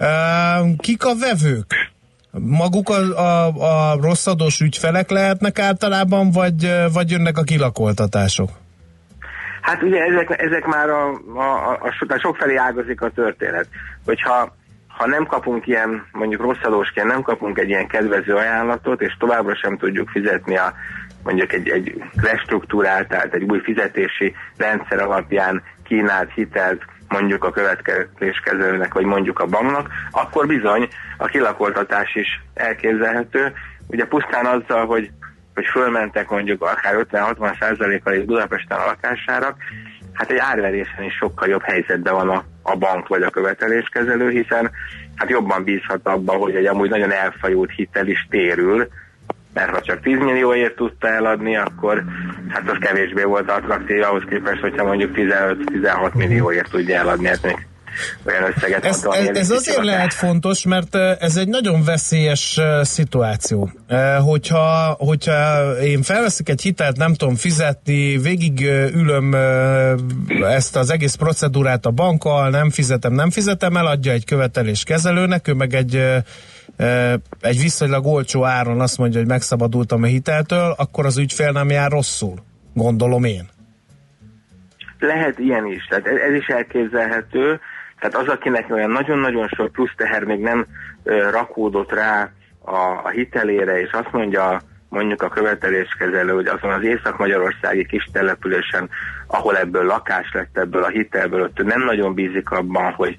Uh, 0.00 0.76
kik 0.76 1.04
a 1.04 1.14
vevők? 1.20 1.90
Maguk 2.30 2.88
a, 2.88 2.98
a, 3.18 3.46
a 3.92 3.96
rosszadós 4.00 4.60
ügyfelek 4.60 5.10
lehetnek 5.10 5.58
általában, 5.58 6.30
vagy, 6.30 6.72
vagy 6.92 7.10
jönnek 7.10 7.38
a 7.38 7.42
kilakoltatások? 7.42 8.50
Hát 9.60 9.82
ugye 9.82 10.00
ezek, 10.00 10.42
ezek 10.42 10.64
már 10.64 10.88
a, 10.88 11.10
a, 11.34 11.70
a, 11.70 11.78
a, 11.80 11.92
so- 11.98 12.20
sokfelé 12.20 12.56
ágazik 12.56 13.00
a 13.00 13.10
történet. 13.10 13.68
Hogyha 14.04 14.56
ha 14.98 15.06
nem 15.06 15.26
kapunk 15.26 15.66
ilyen, 15.66 16.06
mondjuk 16.12 16.40
rosszadósként 16.40 17.06
nem 17.06 17.22
kapunk 17.22 17.58
egy 17.58 17.68
ilyen 17.68 17.86
kedvező 17.86 18.34
ajánlatot, 18.34 19.00
és 19.00 19.16
továbbra 19.18 19.56
sem 19.56 19.76
tudjuk 19.76 20.08
fizetni 20.08 20.56
a 20.56 20.74
mondjuk 21.28 21.52
egy, 21.52 21.68
egy 21.68 22.02
restruktúrált, 22.22 23.08
tehát 23.08 23.34
egy 23.34 23.42
új 23.42 23.60
fizetési 23.60 24.34
rendszer 24.56 25.00
alapján 25.00 25.62
kínált 25.84 26.32
hitelt 26.34 26.82
mondjuk 27.08 27.44
a 27.44 27.50
következéskezelőnek, 27.50 28.94
vagy 28.94 29.04
mondjuk 29.04 29.38
a 29.38 29.46
banknak, 29.46 29.88
akkor 30.10 30.46
bizony 30.46 30.88
a 31.16 31.26
kilakoltatás 31.26 32.14
is 32.14 32.40
elképzelhető. 32.54 33.52
Ugye 33.86 34.04
pusztán 34.04 34.46
azzal, 34.46 34.86
hogy, 34.86 35.10
hogy 35.54 35.66
fölmentek 35.66 36.28
mondjuk 36.28 36.62
akár 36.62 37.06
50-60 37.10 37.58
százalékkal 37.60 38.14
is 38.14 38.24
Budapesten 38.24 38.78
a 38.78 38.86
lakásárak, 38.86 39.56
hát 40.12 40.30
egy 40.30 40.38
árverésen 40.38 41.04
is 41.04 41.14
sokkal 41.14 41.48
jobb 41.48 41.62
helyzetben 41.62 42.14
van 42.14 42.28
a, 42.28 42.44
a 42.62 42.76
bank 42.76 43.08
vagy 43.08 43.22
a 43.22 43.30
követeléskezelő, 43.30 44.30
hiszen 44.30 44.70
hát 45.14 45.30
jobban 45.30 45.64
bízhat 45.64 46.00
abba, 46.02 46.32
hogy 46.32 46.54
egy 46.54 46.66
amúgy 46.66 46.90
nagyon 46.90 47.12
elfajult 47.12 47.70
hitel 47.70 48.06
is 48.06 48.26
térül, 48.30 48.88
mert 49.54 49.70
ha 49.70 49.80
csak 49.80 50.00
10 50.00 50.18
millióért 50.18 50.76
tudta 50.76 51.08
eladni, 51.08 51.56
akkor 51.56 52.04
hát 52.48 52.70
az 52.70 52.76
kevésbé 52.80 53.22
volt 53.22 53.50
attraktív 53.50 54.02
ahhoz 54.02 54.22
képest, 54.28 54.60
hogyha 54.60 54.84
mondjuk 54.84 55.10
15-16 55.14 56.14
millióért 56.14 56.70
tudja 56.70 56.96
eladni, 56.96 57.26
hát 57.26 57.42
még 57.42 57.66
olyan 58.26 58.52
összeget 58.56 58.84
Ez, 58.84 59.06
ez, 59.10 59.36
ez 59.36 59.50
azért 59.50 59.84
lehet 59.84 60.14
fontos, 60.14 60.64
mert 60.64 60.94
ez 60.94 61.36
egy 61.36 61.48
nagyon 61.48 61.84
veszélyes 61.84 62.60
szituáció. 62.82 63.70
Hogyha, 64.24 64.96
hogyha 64.98 65.72
én 65.80 66.02
felveszek 66.02 66.48
egy 66.48 66.60
hitelt, 66.60 66.96
nem 66.96 67.14
tudom 67.14 67.34
fizetni, 67.34 68.18
végig 68.18 68.60
ülöm 68.94 69.34
ezt 70.42 70.76
az 70.76 70.90
egész 70.90 71.14
procedúrát 71.14 71.86
a 71.86 71.90
bankkal, 71.90 72.50
nem 72.50 72.70
fizetem, 72.70 73.12
nem 73.12 73.30
fizetem, 73.30 73.76
eladja 73.76 74.12
egy 74.12 74.24
követelés 74.24 74.84
kezelőnek, 74.84 75.48
ő 75.48 75.52
meg 75.52 75.74
egy 75.74 76.22
egy 77.40 77.60
viszonylag 77.60 78.06
olcsó 78.06 78.44
áron 78.44 78.80
azt 78.80 78.98
mondja, 78.98 79.18
hogy 79.18 79.28
megszabadultam 79.28 80.02
a 80.02 80.06
hiteltől, 80.06 80.74
akkor 80.76 81.06
az 81.06 81.18
ügyfél 81.18 81.52
nem 81.52 81.70
jár 81.70 81.90
rosszul, 81.90 82.34
gondolom 82.74 83.24
én. 83.24 83.48
Lehet 84.98 85.38
ilyen 85.38 85.66
is, 85.66 85.86
tehát 85.88 86.06
ez, 86.06 86.16
ez 86.16 86.34
is 86.34 86.46
elképzelhető, 86.46 87.60
tehát 87.98 88.16
az, 88.16 88.28
akinek 88.28 88.70
olyan 88.70 88.90
nagyon-nagyon 88.90 89.48
sok 89.48 89.72
plusz 89.72 89.94
teher 89.96 90.24
még 90.24 90.40
nem 90.40 90.66
ö, 91.02 91.30
rakódott 91.30 91.92
rá 91.92 92.30
a, 92.64 93.00
a 93.04 93.08
hitelére, 93.08 93.80
és 93.80 93.90
azt 93.92 94.12
mondja 94.12 94.60
mondjuk 94.88 95.22
a 95.22 95.28
követeléskezelő, 95.28 96.32
hogy 96.32 96.46
azon 96.46 96.70
az 96.70 96.82
észak-magyarországi 96.82 97.86
kis 97.86 98.08
településen, 98.12 98.88
ahol 99.26 99.56
ebből 99.56 99.84
lakás 99.84 100.30
lett, 100.32 100.58
ebből 100.58 100.82
a 100.82 100.88
hitelből, 100.88 101.42
ott 101.42 101.64
nem 101.64 101.84
nagyon 101.84 102.14
bízik 102.14 102.50
abban, 102.50 102.92
hogy, 102.92 103.16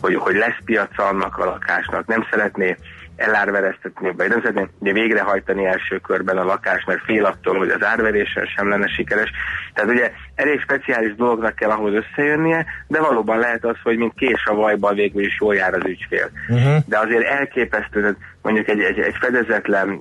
hogy, 0.00 0.14
hogy 0.14 0.34
lesz 0.34 0.58
piaca 0.64 1.06
annak 1.06 1.38
a 1.38 1.44
lakásnak, 1.44 2.06
nem 2.06 2.26
szeretné 2.30 2.76
elárvereztetni, 3.20 4.12
vagy 4.16 4.28
nem 4.28 4.40
szeretné 4.40 4.66
ugye 4.78 4.92
végrehajtani 4.92 5.66
első 5.66 5.98
körben 5.98 6.38
a 6.38 6.44
lakást, 6.44 6.86
mert 6.86 7.04
fél 7.04 7.24
attól, 7.24 7.58
hogy 7.58 7.68
az 7.68 7.84
árveréssel 7.84 8.44
sem 8.44 8.68
lenne 8.68 8.88
sikeres. 8.88 9.30
Tehát 9.74 9.90
ugye 9.90 10.12
elég 10.34 10.60
speciális 10.60 11.14
dolognak 11.14 11.54
kell 11.54 11.70
ahhoz 11.70 11.92
összejönnie, 11.94 12.66
de 12.86 13.00
valóban 13.00 13.38
lehet 13.38 13.64
az, 13.64 13.76
hogy 13.82 13.96
mint 13.96 14.14
kés 14.14 14.44
a 14.44 14.54
vajban 14.54 14.94
végül 14.94 15.22
is 15.22 15.36
jól 15.40 15.54
jár 15.54 15.74
az 15.74 15.84
ügyfél. 15.84 16.30
Uh-huh. 16.48 16.76
De 16.86 16.98
azért 16.98 17.24
elképesztő, 17.24 18.16
mondjuk 18.42 18.68
egy, 18.68 18.80
egy, 18.80 18.98
egy 18.98 19.16
fedezetlen 19.20 20.00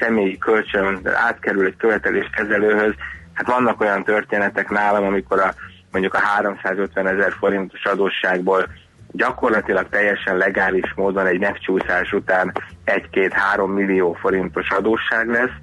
személyi 0.00 0.38
kölcsön 0.38 1.00
átkerül 1.04 1.66
egy 1.66 1.76
követeléskezelőhöz, 1.76 2.94
hát 3.32 3.46
vannak 3.46 3.80
olyan 3.80 4.04
történetek 4.04 4.70
nálam, 4.70 5.04
amikor 5.04 5.40
a, 5.40 5.54
mondjuk 5.92 6.14
a 6.14 6.18
350 6.18 7.06
ezer 7.06 7.32
forintos 7.38 7.84
adósságból 7.84 8.66
gyakorlatilag 9.12 9.88
teljesen 9.88 10.36
legális 10.36 10.92
módon 10.94 11.26
egy 11.26 11.38
megcsúszás 11.38 12.12
után 12.12 12.52
1-2-3 12.86 13.74
millió 13.74 14.12
forintos 14.20 14.68
adósság 14.68 15.28
lesz, 15.28 15.56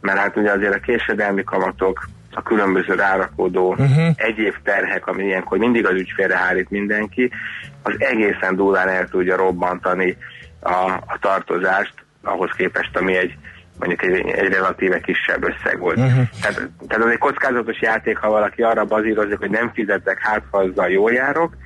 mert 0.00 0.18
hát 0.18 0.36
ugye 0.36 0.50
azért 0.50 0.74
a 0.74 0.80
késedelmi 0.80 1.44
kamatok, 1.44 2.08
a 2.30 2.42
különböző 2.42 2.94
rárakódó 2.94 3.70
uh-huh. 3.70 4.08
egyéb 4.16 4.54
terhek, 4.62 5.06
ami 5.06 5.24
ilyenkor 5.24 5.58
mindig 5.58 5.86
az 5.86 5.94
ügyfélre 5.94 6.36
hárít 6.36 6.70
mindenki, 6.70 7.30
az 7.82 7.94
egészen 7.98 8.56
durván 8.56 8.88
el 8.88 9.08
tudja 9.08 9.36
robbantani 9.36 10.16
a, 10.60 10.90
a 11.06 11.18
tartozást, 11.20 11.94
ahhoz 12.22 12.50
képest, 12.56 12.96
ami 12.96 13.16
egy 13.16 13.36
mondjuk 13.78 14.02
egy, 14.02 14.28
egy 14.28 14.52
relatíve 14.52 15.00
kisebb 15.00 15.44
összeg 15.44 15.78
volt. 15.78 15.96
Uh-huh. 15.96 16.28
Tehát, 16.40 16.70
tehát 16.88 17.04
az 17.04 17.10
egy 17.10 17.18
kockázatos 17.18 17.80
játék, 17.80 18.16
ha 18.16 18.28
valaki 18.28 18.62
arra 18.62 18.84
bazírozik, 18.84 19.38
hogy 19.38 19.50
nem 19.50 19.70
fizetek, 19.74 20.18
hát 20.20 20.42
ha 20.50 20.58
azzal 20.58 20.88
jól 20.88 21.12
járok, 21.12 21.56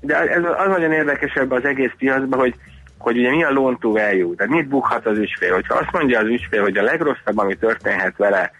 de 0.00 0.16
ez 0.16 0.44
az 0.44 0.66
nagyon 0.68 0.92
érdekes 0.92 1.32
ebben 1.34 1.58
az 1.58 1.64
egész 1.64 1.92
piacban, 1.98 2.38
hogy, 2.38 2.54
hogy 2.98 3.18
ugye 3.18 3.30
mi 3.30 3.44
a 3.44 3.50
loan 3.50 3.78
to 3.78 3.90
value, 3.90 4.34
tehát 4.36 4.52
mit 4.52 4.68
bukhat 4.68 5.06
az 5.06 5.18
ügyfél. 5.18 5.54
Hogyha 5.54 5.74
azt 5.74 5.92
mondja 5.92 6.18
az 6.18 6.26
ügyfél, 6.26 6.62
hogy 6.62 6.76
a 6.76 6.82
legrosszabb, 6.82 7.38
ami 7.38 7.56
történhet 7.56 8.16
vele, 8.16 8.50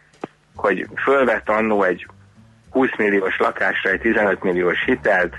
hogy 0.56 0.86
fölvett 1.04 1.48
annó 1.48 1.82
egy 1.82 2.06
20 2.70 2.88
milliós 2.96 3.38
lakásra 3.38 3.90
egy 3.90 4.00
15 4.00 4.42
milliós 4.42 4.84
hitelt, 4.84 5.34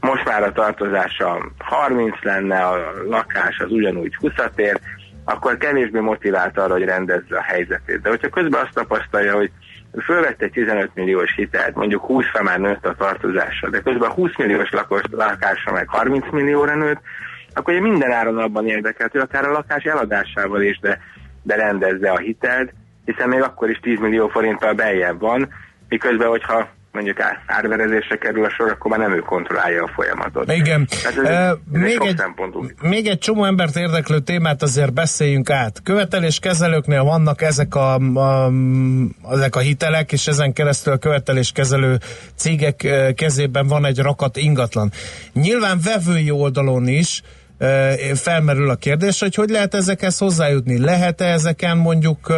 most 0.00 0.24
már 0.24 0.42
a 0.42 0.52
tartozása 0.52 1.52
30 1.58 2.22
lenne, 2.22 2.66
a 2.66 2.92
lakás 3.08 3.58
az 3.58 3.70
ugyanúgy 3.70 4.14
20 4.14 4.32
ér, 4.56 4.80
akkor 5.24 5.56
kevésbé 5.56 5.98
motivált 5.98 6.58
arra, 6.58 6.72
hogy 6.72 6.84
rendezze 6.84 7.36
a 7.36 7.42
helyzetét. 7.42 8.00
De 8.00 8.08
hogyha 8.08 8.28
közben 8.28 8.62
azt 8.62 8.74
tapasztalja, 8.74 9.34
hogy 9.34 9.50
fölvette 10.00 10.44
egy 10.44 10.50
15 10.50 10.90
milliós 10.94 11.34
hitelt, 11.34 11.74
mondjuk 11.74 12.04
20-ra 12.08 12.42
már 12.42 12.58
nőtt 12.60 12.86
a 12.86 12.94
tartozása, 12.94 13.70
de 13.70 13.80
közben 13.80 14.10
a 14.10 14.12
20 14.12 14.36
milliós 14.36 14.70
lakos 14.70 15.02
lakása 15.10 15.72
meg 15.72 15.88
30 15.88 16.30
millióra 16.30 16.74
nőtt, 16.74 17.00
akkor 17.54 17.74
ugye 17.74 17.82
minden 17.82 18.12
áron 18.12 18.38
abban 18.38 18.66
érdekelt, 18.66 19.12
hogy 19.12 19.20
akár 19.20 19.44
a 19.44 19.52
lakás 19.52 19.84
eladásával 19.84 20.62
is, 20.62 20.78
de, 20.78 21.00
de 21.42 21.54
rendezze 21.54 22.10
a 22.10 22.18
hitelt, 22.18 22.72
hiszen 23.04 23.28
még 23.28 23.42
akkor 23.42 23.70
is 23.70 23.78
10 23.78 23.98
millió 23.98 24.28
forinttal 24.28 24.72
beljebb 24.72 25.20
van, 25.20 25.48
miközben, 25.88 26.28
hogyha 26.28 26.68
mondjuk 26.92 27.20
ár- 27.20 27.42
árverezésre 27.46 28.16
kerül 28.16 28.44
a 28.44 28.50
sor, 28.50 28.70
akkor 28.70 28.90
már 28.90 29.00
nem 29.00 29.12
ő 29.12 29.18
kontrollálja 29.18 29.82
a 29.82 29.90
folyamatot. 29.94 30.52
Igen. 30.52 30.86
Ez, 30.90 31.16
ez 31.16 31.56
még, 31.70 31.98
egy 32.02 32.22
még 32.80 33.06
egy 33.06 33.18
csomó 33.18 33.44
embert 33.44 33.76
érdeklő 33.76 34.18
témát 34.18 34.62
azért 34.62 34.92
beszéljünk 34.92 35.50
át. 35.50 35.82
Követeléskezelőknél 35.82 37.02
vannak 37.02 37.42
ezek 37.42 37.74
a, 37.74 37.94
a, 37.94 38.50
ezek 39.30 39.56
a 39.56 39.60
hitelek, 39.60 40.12
és 40.12 40.26
ezen 40.26 40.52
keresztül 40.52 40.92
a 40.92 40.96
követeléskezelő 40.96 41.98
cégek 42.34 42.82
eh, 42.84 43.12
kezében 43.12 43.66
van 43.66 43.84
egy 43.84 43.98
rakat 43.98 44.36
ingatlan. 44.36 44.92
Nyilván 45.32 45.80
vevői 45.84 46.30
oldalon 46.30 46.88
is 46.88 47.22
felmerül 48.14 48.70
a 48.70 48.74
kérdés, 48.74 49.20
hogy 49.20 49.34
hogy 49.34 49.50
lehet 49.50 49.74
ezekhez 49.74 50.18
hozzájutni. 50.18 50.78
Lehet-e 50.78 51.24
ezeken 51.24 51.76
mondjuk 51.76 52.32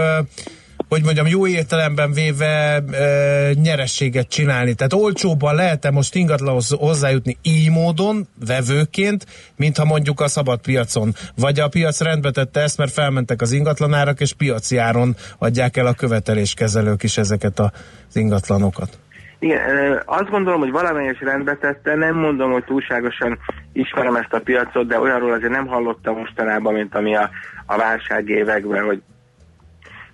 hogy 0.88 1.04
mondjam, 1.04 1.26
jó 1.26 1.46
értelemben 1.46 2.12
véve 2.12 2.44
e, 2.46 3.52
nyerességet 3.52 4.28
csinálni. 4.28 4.74
Tehát 4.74 4.92
olcsóbban 4.92 5.54
lehet-e 5.54 5.90
most 5.90 6.14
ingatlanhoz 6.14 6.70
hozzájutni 6.70 7.36
így 7.42 7.70
módon, 7.70 8.26
vevőként, 8.46 9.26
mintha 9.56 9.84
mondjuk 9.84 10.20
a 10.20 10.28
szabad 10.28 10.60
piacon. 10.60 11.12
Vagy 11.36 11.60
a 11.60 11.68
piac 11.68 12.00
rendbe 12.00 12.30
tette 12.30 12.60
ezt, 12.60 12.78
mert 12.78 12.92
felmentek 12.92 13.40
az 13.40 13.52
ingatlanárak, 13.52 14.20
és 14.20 14.32
piaci 14.32 14.76
áron 14.76 15.14
adják 15.38 15.76
el 15.76 15.86
a 15.86 15.94
követeléskezelők 15.94 17.02
is 17.02 17.16
ezeket 17.16 17.58
az 17.58 17.70
ingatlanokat. 18.16 18.98
Igen, 19.38 20.02
azt 20.04 20.30
gondolom, 20.30 20.60
hogy 20.60 20.70
valamelyes 20.70 21.20
rendbe 21.20 21.54
tette, 21.54 21.94
nem 21.94 22.16
mondom, 22.16 22.52
hogy 22.52 22.64
túlságosan 22.64 23.38
ismerem 23.72 24.16
ezt 24.16 24.32
a 24.32 24.40
piacot, 24.40 24.86
de 24.86 24.98
olyanról 24.98 25.32
azért 25.32 25.52
nem 25.52 25.66
hallottam 25.66 26.16
mostanában, 26.16 26.72
mint 26.74 26.94
ami 26.94 27.16
a, 27.16 27.30
a 27.66 27.76
válság 27.76 28.28
években, 28.28 28.84
hogy 28.84 29.02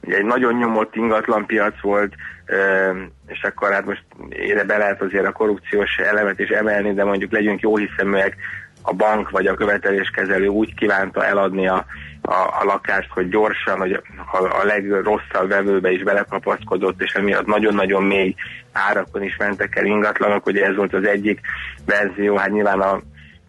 ugye 0.02 0.16
egy 0.16 0.24
nagyon 0.24 0.54
nyomott 0.54 0.94
ingatlan 0.96 1.46
piac 1.46 1.80
volt, 1.80 2.14
és 3.26 3.42
akkor 3.42 3.72
hát 3.72 3.84
most 3.84 4.04
ide 4.28 4.64
be 4.64 4.76
lehet 4.76 5.02
azért 5.02 5.26
a 5.26 5.32
korrupciós 5.32 5.96
elemet 5.96 6.38
is 6.38 6.48
emelni, 6.48 6.92
de 6.94 7.04
mondjuk 7.04 7.32
legyünk 7.32 7.60
jó 7.60 7.76
hiszeműek, 7.76 8.36
a 8.82 8.92
bank 8.92 9.30
vagy 9.30 9.46
a 9.46 9.54
követeléskezelő 9.54 10.46
úgy 10.46 10.74
kívánta 10.74 11.24
eladni 11.24 11.68
a, 11.68 11.84
a, 12.22 12.32
a 12.32 12.64
lakást, 12.64 13.10
hogy 13.10 13.28
gyorsan, 13.28 13.78
hogy 13.78 13.92
a, 14.32 14.44
a 14.44 14.64
legrosszabb 14.64 15.48
vevőbe 15.48 15.90
is 15.90 16.03
belekapaszkodott, 16.03 17.03
és 17.03 17.12
emiatt 17.12 17.46
nagyon-nagyon 17.46 18.03
mély 18.03 18.34
árakon 18.72 19.22
is 19.22 19.36
mentek 19.36 19.76
el 19.76 19.84
ingatlanok, 19.84 20.46
ugye 20.46 20.64
ez 20.64 20.76
volt 20.76 20.94
az 20.94 21.05
egyik 21.05 21.40
verzió, 21.86 22.36
hát 22.36 22.51
nyilván 22.51 22.80
a, 22.80 23.01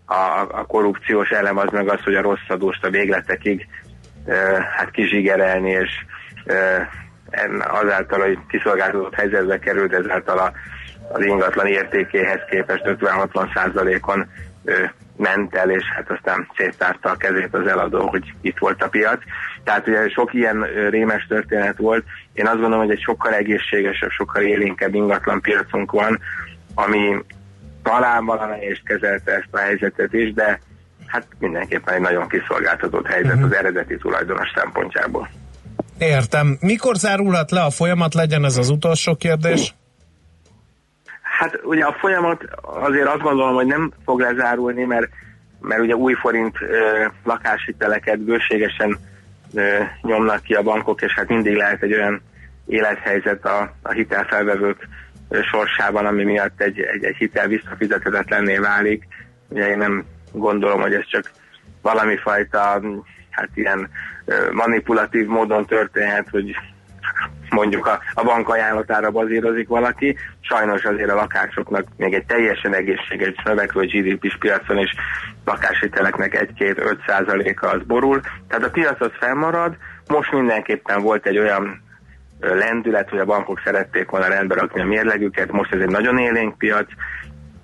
a, 0.06 0.47
a 0.52 0.66
korrupciós 0.66 1.30
elem 1.30 1.58
az 1.58 1.70
meg 1.72 1.89
az, 1.89 2.04
hogy 2.04 2.16
a 2.16 2.22
rossz 2.22 2.49
adóst 2.49 2.86
a 2.86 2.89
végletekig 2.89 3.68
e, 4.26 4.34
hát 4.76 4.91
kizsigerelni, 4.91 5.70
és 5.70 5.89
azáltal, 7.60 8.20
hogy 8.20 8.38
kiszolgáltatott 8.48 9.16
helyzetbe 9.16 9.60
került, 9.60 9.94
ezáltal 9.94 10.38
a, 10.38 10.52
az 11.14 11.26
ingatlan 11.26 11.68
értékéhez 11.68 12.39
képest 12.50 12.84
50-60 12.86 13.54
százalékon 13.54 14.30
ment 15.18 15.56
el, 15.56 15.70
és 15.70 15.84
hát 15.96 16.10
aztán 16.10 16.48
széttárta 16.58 17.10
a 17.10 17.16
kezét 17.16 17.54
az 17.54 17.68
eladó, 17.68 18.08
hogy 18.08 18.34
itt 18.42 18.58
volt 18.58 18.84
a 18.84 18.89
piac. 18.89 19.20
Tehát 19.64 19.88
ugye 19.88 20.10
sok 20.10 20.34
ilyen 20.34 20.62
rémes 20.89 21.26
történet 21.28 21.78
volt. 21.78 22.04
Én 22.34 22.46
azt 22.46 22.60
gondolom, 22.60 22.86
hogy 22.86 22.96
egy 22.96 23.02
sokkal 23.02 23.34
egészségesebb, 23.34 24.10
sokkal 24.10 24.42
élénkebb 24.42 24.94
ingatlan 24.94 25.42
piacunk 25.42 25.92
van, 25.92 26.20
ami 26.76 27.24
talán 27.84 28.26
valamelyest 28.26 28.84
kezelte 28.86 29.32
ezt 29.32 29.48
a 29.52 29.58
helyzetet 29.58 30.14
is, 30.14 30.34
de 30.34 30.60
hát 31.06 31.28
mindenképpen 31.39 31.94
egy 31.94 32.02
nagyon 32.02 32.28
kiszolgáltatott 32.28 33.08
helyzet 33.08 33.36
Mhm. 33.36 33.44
az 33.44 33.56
eredeti 33.56 33.98
tulajdonos 33.98 34.52
szempontjából. 34.56 35.30
Értem. 36.02 36.58
Mikor 36.62 36.95
zárulhat 36.95 37.52
le 37.52 37.62
a 37.62 37.70
folyamat? 37.70 38.14
Legyen 38.14 38.45
ez 38.45 38.58
az 38.58 38.70
utolsó 38.70 39.16
kérdés. 39.16 39.74
Hát 41.22 41.60
ugye 41.64 41.84
a 41.86 41.95
folyamat 41.99 42.43
azért 42.62 43.08
azt 43.08 43.22
gondolom, 43.22 43.54
hogy 43.54 43.66
nem 43.66 43.91
fog 44.06 44.20
lezárulni, 44.20 44.84
mert, 44.84 45.10
mert 45.60 45.82
ugye 45.82 45.95
új 45.95 46.14
forint 46.14 46.62
ö, 46.62 47.06
lakáshiteleket 47.24 48.20
bőségesen 48.20 48.97
ö, 49.54 49.78
nyomnak 50.02 50.43
ki 50.43 50.54
a 50.54 50.62
bankok, 50.62 51.02
és 51.02 51.14
hát 51.14 51.28
mindig 51.28 51.56
lehet 51.56 51.82
egy 51.82 51.93
olyan 51.93 52.22
élethelyzet 52.66 53.45
a, 53.45 53.74
a 53.82 53.91
hitelfelvevők 53.91 54.88
ö, 55.30 55.39
sorsában, 55.41 56.06
ami 56.06 56.24
miatt 56.24 56.62
egy, 56.62 56.80
egy, 56.80 57.04
egy 57.04 57.16
hitel 57.16 57.47
visszafizethetetlenné 57.47 58.58
válik. 58.58 59.08
Ugye 59.47 59.70
én 59.70 59.78
nem 59.78 60.06
gondolom, 60.32 60.82
hogy 60.82 60.93
ez 60.93 61.06
csak 61.06 61.32
valami 61.82 62.18
fajta 62.18 62.82
hát 63.32 63.50
ilyen 63.54 63.90
manipulatív 64.52 65.26
módon 65.26 65.66
történhet, 65.66 66.28
hogy 66.30 66.56
mondjuk 67.50 67.86
a, 67.86 68.00
a 68.14 68.24
bank 68.24 68.50
ajánlatára 68.50 69.12
bazírozik 69.12 69.68
valaki, 69.68 70.16
sajnos 70.40 70.84
azért 70.84 71.10
a 71.10 71.16
lakásoknak 71.16 71.86
még 71.98 72.14
egy 72.14 72.26
teljesen 72.26 72.76
egészséges 72.76 73.34
növekvő 73.44 73.86
GDP-s 73.86 74.38
piacon 74.40 74.78
is 74.78 74.92
lakáshiteleknek 75.46 76.54
1-2-5 76.58 76.98
százaléka 77.08 77.70
az 77.70 77.82
borul, 77.88 78.22
tehát 78.48 78.66
a 78.66 78.70
piac 78.70 79.02
az 79.02 79.12
fennmarad, 79.20 79.78
most 80.08 80.32
mindenképpen 80.32 81.02
volt 81.02 81.26
egy 81.26 81.38
olyan 81.38 81.82
lendület, 82.40 83.10
hogy 83.10 83.20
a 83.20 83.26
bankok 83.26 83.62
szerették 83.64 84.10
volna 84.10 84.28
rendbe 84.28 84.56
rakni 84.56 84.82
a 84.82 84.86
mérlegüket, 84.86 85.52
most 85.52 85.74
ez 85.74 85.82
egy 85.82 85.90
nagyon 85.90 86.18
élénk 86.18 86.58
piac, 86.58 86.88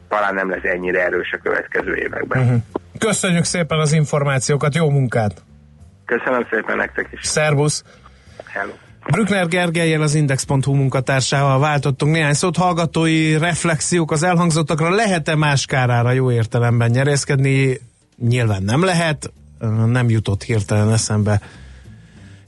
talán 0.09 0.33
nem 0.33 0.49
lesz 0.49 0.63
ennyire 0.63 1.05
erős 1.05 1.31
a 1.31 1.37
következő 1.43 1.95
években. 1.95 2.41
Uh-huh. 2.41 2.61
Köszönjük 2.99 3.43
szépen 3.43 3.79
az 3.79 3.93
információkat, 3.93 4.75
jó 4.75 4.89
munkát! 4.89 5.46
Köszönöm 6.07 6.47
szépen 6.49 6.77
nektek 6.77 7.09
is. 7.11 7.19
Szervusz! 7.23 7.83
Hello. 8.45 8.71
Brückner 9.11 9.47
Gergelyen 9.47 10.01
az 10.01 10.13
Index.hu 10.13 10.73
munkatársával 10.73 11.59
váltottunk 11.59 12.13
néhány 12.13 12.33
szót, 12.33 12.57
hallgatói 12.57 13.37
reflexiók 13.37 14.11
az 14.11 14.23
elhangzottakra. 14.23 14.89
Lehet-e 14.89 15.35
más 15.35 15.65
kárára 15.65 16.11
jó 16.11 16.31
értelemben 16.31 16.89
nyerészkedni? 16.89 17.79
Nyilván 18.17 18.63
nem 18.63 18.83
lehet, 18.83 19.31
nem 19.85 20.09
jutott 20.09 20.43
hirtelen 20.43 20.91
eszembe 20.91 21.41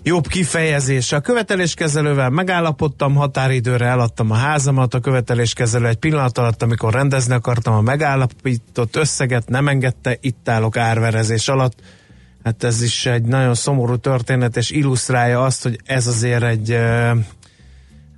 jobb 0.03 0.28
kifejezés. 0.28 1.12
A 1.12 1.20
követeléskezelővel 1.20 2.30
megállapodtam, 2.30 3.16
határidőre 3.16 3.86
eladtam 3.86 4.32
a 4.32 4.36
házamat, 4.36 4.93
a 4.93 4.99
követeléskezelő 4.99 5.88
egy 5.88 5.97
pillanat 5.97 6.38
alatt, 6.38 6.64
amikor 6.64 6.93
rendezni 6.93 7.34
akartam 7.34 7.74
a 7.74 7.82
megállapított 7.82 8.95
összeget, 8.95 9.49
nem 9.49 9.68
engedte, 9.68 10.18
itt 10.22 10.49
állok 10.49 10.78
árverezés 10.78 11.47
alatt. 11.47 11.74
Hát 12.43 12.63
ez 12.63 12.81
is 12.81 13.05
egy 13.05 13.23
nagyon 13.23 13.55
szomorú 13.55 13.97
történet, 13.97 14.57
és 14.57 14.69
illusztrálja 14.69 15.43
azt, 15.43 15.63
hogy 15.63 15.79
ez 15.85 16.07
azért 16.07 16.43
egy 16.43 16.77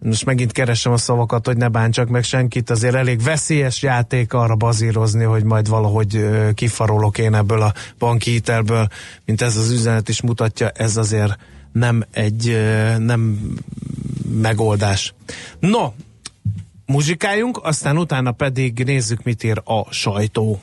most 0.03 0.25
megint 0.25 0.51
keresem 0.51 0.91
a 0.91 0.97
szavakat, 0.97 1.45
hogy 1.45 1.57
ne 1.57 1.67
bántsak 1.67 2.09
meg 2.09 2.23
senkit, 2.23 2.69
azért 2.69 2.95
elég 2.95 3.23
veszélyes 3.23 3.81
játék 3.81 4.33
arra 4.33 4.55
bazírozni, 4.55 5.23
hogy 5.23 5.43
majd 5.43 5.67
valahogy 5.67 6.25
kifarolok 6.53 7.17
én 7.17 7.33
ebből 7.33 7.61
a 7.61 7.73
banki 7.97 8.31
hitelből, 8.31 8.87
mint 9.25 9.41
ez 9.41 9.57
az 9.57 9.71
üzenet 9.71 10.09
is 10.09 10.21
mutatja, 10.21 10.69
ez 10.69 10.97
azért 10.97 11.37
nem 11.71 12.03
egy 12.11 12.57
nem 12.97 13.39
megoldás. 14.41 15.13
No, 15.59 15.91
muzsikáljunk, 16.85 17.59
aztán 17.63 17.97
utána 17.97 18.31
pedig 18.31 18.83
nézzük, 18.83 19.23
mit 19.23 19.43
ír 19.43 19.61
a 19.63 19.93
sajtó. 19.93 20.61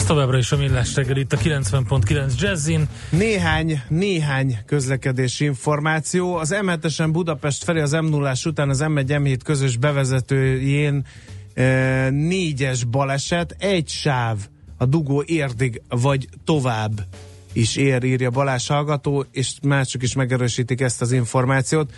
Ez 0.00 0.06
továbbra 0.06 0.38
is 0.38 0.52
a 0.52 0.56
millás 0.56 0.94
reggel 0.94 1.16
itt 1.16 1.32
a 1.32 1.36
90.9 1.36 2.40
Jazzin. 2.40 2.88
Néhány, 3.10 3.82
néhány 3.88 4.58
közlekedési 4.66 5.44
információ. 5.44 6.34
Az 6.34 6.54
M7-esen 6.62 7.08
Budapest 7.12 7.64
felé 7.64 7.80
az 7.80 7.92
m 7.92 8.04
0 8.04 8.32
után 8.44 8.68
az 8.68 8.84
M1 8.84 9.04
M7 9.06 9.38
közös 9.44 9.76
bevezetőjén 9.76 11.06
e, 11.54 12.10
négyes 12.10 12.84
baleset, 12.84 13.56
egy 13.58 13.88
sáv 13.88 14.36
a 14.76 14.86
dugó 14.86 15.22
érdig 15.26 15.82
vagy 15.88 16.28
tovább 16.44 17.04
is 17.52 17.76
ér, 17.76 18.04
írja 18.04 18.30
Balázs 18.30 18.68
hallgató, 18.68 19.24
és 19.32 19.52
mások 19.62 20.02
is 20.02 20.14
megerősítik 20.14 20.80
ezt 20.80 21.00
az 21.00 21.12
információt. 21.12 21.92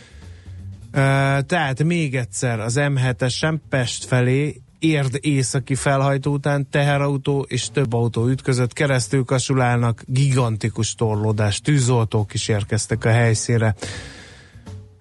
E, 0.91 1.01
tehát 1.43 1.83
még 1.83 2.17
egyszer 2.17 2.61
az 2.61 2.75
M7-esen 2.79 3.59
Pest 3.69 4.05
felé 4.05 4.62
érd 4.83 5.19
északi 5.21 5.75
felhajtó 5.75 6.33
után 6.33 6.69
teherautó 6.71 7.47
és 7.49 7.71
több 7.73 7.93
autó 7.93 8.29
ütközött, 8.29 8.73
keresztül 8.73 9.25
kasulálnak, 9.25 10.03
gigantikus 10.07 10.95
torlódás, 10.95 11.61
tűzoltók 11.61 12.35
is 12.35 12.49
érkeztek 12.49 13.05
a 13.05 13.11
helyszínre. 13.11 13.75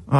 A, 0.05 0.17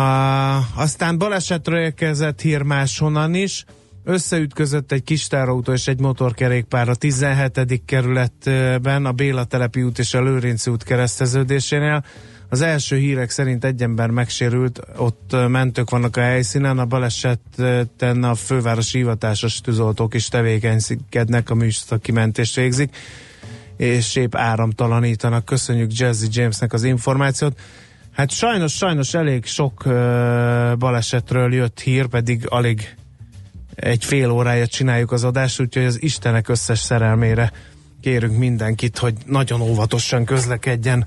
aztán 0.76 1.18
balesetről 1.18 1.80
érkezett 1.80 2.42
hír 2.42 2.62
máshonnan 2.62 3.34
is, 3.34 3.66
összeütközött 4.04 4.92
egy 4.92 5.04
kis 5.04 5.28
terautó 5.28 5.74
és 5.74 5.88
egy 5.88 6.00
motorkerékpár 6.00 6.90
a 6.90 6.96
17. 6.96 7.82
kerületben, 7.86 9.06
a 9.06 9.12
Béla 9.12 9.44
telepi 9.44 9.84
út 9.84 10.00
és 10.00 10.14
a 10.14 10.22
Lőrinci 10.22 10.72
út 10.72 10.84
kereszteződésénél. 10.84 12.04
Az 12.52 12.62
első 12.62 12.98
hírek 12.98 13.30
szerint 13.30 13.64
egy 13.64 13.82
ember 13.82 14.10
megsérült, 14.10 14.82
ott 14.96 15.36
mentők 15.48 15.90
vannak 15.90 16.18
a 16.18 16.22
helyszínen, 16.22 16.80
a 16.80 16.86
baleseten 16.86 18.24
a 18.24 18.36
fővárosi 18.36 18.98
hivatásos 18.98 19.62
tűzoltók 19.62 20.14
is 20.14 20.28
tevékenykednek, 20.28 21.50
a 21.50 21.56
műszaki 21.56 22.12
mentést 22.12 22.56
végzik, 22.56 22.96
és 23.78 24.16
épp 24.16 24.36
áramtalanítanak. 24.36 25.46
Köszönjük 25.46 25.92
Jazzy 25.94 26.28
Jamesnek 26.32 26.74
az 26.74 26.84
információt. 26.84 27.60
Hát 28.12 28.32
sajnos, 28.32 28.74
sajnos 28.74 29.14
elég 29.14 29.46
sok 29.46 29.84
balesetről 30.78 31.54
jött 31.54 31.80
hír, 31.80 32.08
pedig 32.08 32.46
alig 32.50 32.96
egy 33.76 34.06
fél 34.06 34.30
órája 34.30 34.68
csináljuk 34.68 35.12
az 35.12 35.24
adást, 35.24 35.60
úgyhogy 35.60 35.86
az 35.86 36.02
Istenek 36.02 36.50
összes 36.50 36.80
szerelmére 36.80 37.52
kérünk 38.02 38.38
mindenkit, 38.38 38.98
hogy 38.98 39.14
nagyon 39.26 39.62
óvatosan 39.62 40.26
közlekedjen 40.26 41.06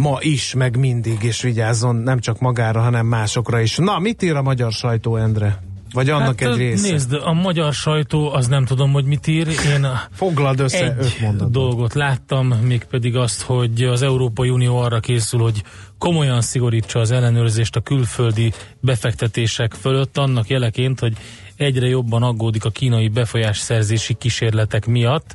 ma 0.00 0.18
is, 0.20 0.54
meg 0.54 0.76
mindig, 0.76 1.22
és 1.22 1.42
vigyázzon 1.42 1.96
nem 1.96 2.18
csak 2.18 2.40
magára, 2.40 2.80
hanem 2.80 3.06
másokra 3.06 3.60
is. 3.60 3.76
Na, 3.76 3.98
mit 3.98 4.22
ír 4.22 4.34
a 4.34 4.42
magyar 4.42 4.72
sajtó, 4.72 5.16
Endre? 5.16 5.62
Vagy 5.92 6.10
annak 6.10 6.40
hát, 6.40 6.50
egy 6.50 6.56
része? 6.56 6.90
Nézd, 6.90 7.12
a 7.12 7.32
magyar 7.32 7.72
sajtó 7.72 8.32
az 8.32 8.46
nem 8.46 8.64
tudom, 8.64 8.92
hogy 8.92 9.04
mit 9.04 9.26
ír. 9.26 9.48
Én 9.48 9.86
Foglald 10.12 10.60
össze 10.60 10.96
egy 10.96 11.28
dolgot 11.50 11.94
láttam, 11.94 12.46
mégpedig 12.46 13.16
azt, 13.16 13.42
hogy 13.42 13.82
az 13.82 14.02
Európai 14.02 14.48
Unió 14.48 14.78
arra 14.78 15.00
készül, 15.00 15.40
hogy 15.40 15.62
komolyan 15.98 16.40
szigorítsa 16.40 17.00
az 17.00 17.10
ellenőrzést 17.10 17.76
a 17.76 17.80
külföldi 17.80 18.52
befektetések 18.80 19.74
fölött, 19.74 20.18
annak 20.18 20.48
jeleként, 20.48 21.00
hogy 21.00 21.16
egyre 21.56 21.86
jobban 21.86 22.22
aggódik 22.22 22.64
a 22.64 22.70
kínai 22.70 23.08
befolyásszerzési 23.08 24.14
kísérletek 24.14 24.86
miatt. 24.86 25.34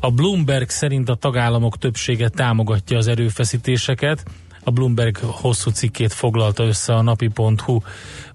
A 0.00 0.10
Bloomberg 0.10 0.68
szerint 0.68 1.08
a 1.08 1.14
tagállamok 1.14 1.78
többsége 1.78 2.28
támogatja 2.28 2.96
az 2.96 3.06
erőfeszítéseket. 3.06 4.24
A 4.64 4.70
Bloomberg 4.70 5.16
hosszú 5.16 5.70
cikkét 5.70 6.12
foglalta 6.12 6.64
össze 6.64 6.94
a 6.94 7.02
napi.hu 7.02 7.78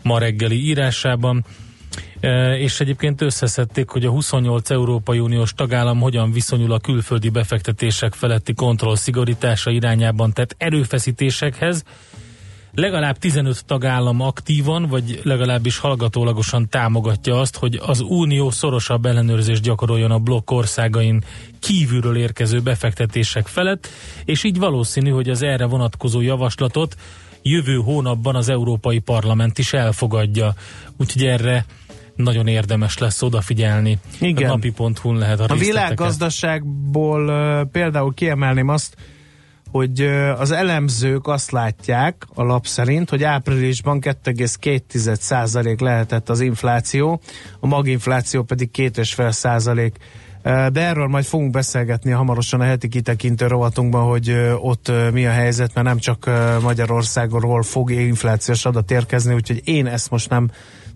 ma 0.03 0.19
reggeli 0.19 0.65
írásában. 0.65 1.45
E, 2.19 2.57
és 2.57 2.79
egyébként 2.79 3.21
összeszedték, 3.21 3.89
hogy 3.89 4.05
a 4.05 4.09
28 4.09 4.69
Európai 4.69 5.19
Uniós 5.19 5.53
tagállam 5.53 5.99
hogyan 5.99 6.31
viszonyul 6.31 6.71
a 6.71 6.79
külföldi 6.79 7.29
befektetések 7.29 8.13
feletti 8.13 8.53
kontroll 8.53 8.95
szigorítása 8.95 9.71
irányában 9.71 10.33
tett 10.33 10.55
erőfeszítésekhez. 10.57 11.83
Legalább 12.73 13.17
15 13.17 13.65
tagállam 13.65 14.21
aktívan, 14.21 14.87
vagy 14.87 15.19
legalábbis 15.23 15.77
hallgatólagosan 15.77 16.69
támogatja 16.69 17.39
azt, 17.39 17.57
hogy 17.57 17.79
az 17.85 17.99
Unió 17.99 18.49
szorosabb 18.49 19.05
ellenőrzést 19.05 19.61
gyakoroljon 19.61 20.11
a 20.11 20.19
blokk 20.19 20.51
országain 20.51 21.23
kívülről 21.59 22.17
érkező 22.17 22.59
befektetések 22.59 23.47
felett, 23.47 23.87
és 24.25 24.43
így 24.43 24.57
valószínű, 24.57 25.09
hogy 25.09 25.29
az 25.29 25.41
erre 25.41 25.65
vonatkozó 25.65 26.21
javaslatot 26.21 26.95
jövő 27.41 27.75
hónapban 27.75 28.35
az 28.35 28.49
Európai 28.49 28.99
Parlament 28.99 29.57
is 29.57 29.73
elfogadja. 29.73 30.53
Úgyhogy 30.97 31.25
erre 31.25 31.65
nagyon 32.15 32.47
érdemes 32.47 32.97
lesz 32.97 33.21
odafigyelni. 33.21 33.97
Igen. 34.19 34.49
A 34.49 34.53
napi.hu-n 34.53 35.17
lehet 35.17 35.39
a 35.39 35.45
A 35.47 35.55
világgazdaságból 35.55 37.25
például 37.71 38.13
kiemelném 38.13 38.67
azt, 38.67 38.95
hogy 39.71 40.01
az 40.37 40.51
elemzők 40.51 41.27
azt 41.27 41.51
látják 41.51 42.27
a 42.33 42.43
lap 42.43 42.65
szerint, 42.65 43.09
hogy 43.09 43.23
áprilisban 43.23 43.99
2,2% 44.01 45.81
lehetett 45.81 46.29
az 46.29 46.39
infláció, 46.39 47.21
a 47.59 47.67
maginfláció 47.67 48.43
pedig 48.43 48.69
2,5%. 48.73 49.91
Ö, 50.43 50.67
De 50.71 50.81
erről 50.81 51.07
majd 51.07 51.25
fogunk 51.25 51.51
beszélgetni 51.51 52.11
hamarosan 52.11 52.61
a 52.61 52.63
heti 52.63 52.87
kitekintő 52.87 53.47
rovatunkban, 53.47 54.03
hogy 54.03 54.37
ott 54.57 54.91
mi 55.11 55.25
a 55.25 55.31
helyzet, 55.31 55.73
mert 55.73 55.87
nem 55.87 55.97
csak 55.97 56.29
Magyarországról 56.61 57.63
fog 57.63 57.91
inflációs 57.91 58.65
adat 58.65 58.91
érkezni, 58.91 59.33
úgyhogy 59.33 59.61
én 59.63 59.87
ezt 59.87 60.09
most 60.09 60.29
nem 60.29 60.51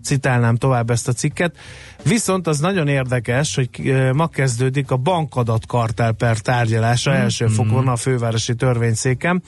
citálnám 0.06 0.56
tovább 0.56 0.90
ezt 0.90 1.08
a 1.08 1.12
cikket. 1.12 1.56
Viszont 2.08 2.46
az 2.46 2.58
nagyon 2.58 2.88
érdekes, 2.88 3.54
hogy 3.54 3.68
ö, 3.84 4.12
ma 4.12 4.26
kezdődik 4.26 4.90
a 4.90 4.96
bankadatkártel 4.96 6.12
per 6.12 6.38
tárgyalása 6.38 7.12
első 7.12 7.46
fokon 7.46 7.88
a 7.88 7.96
fővárosi 7.96 8.54
törvényszéken. 8.54 9.42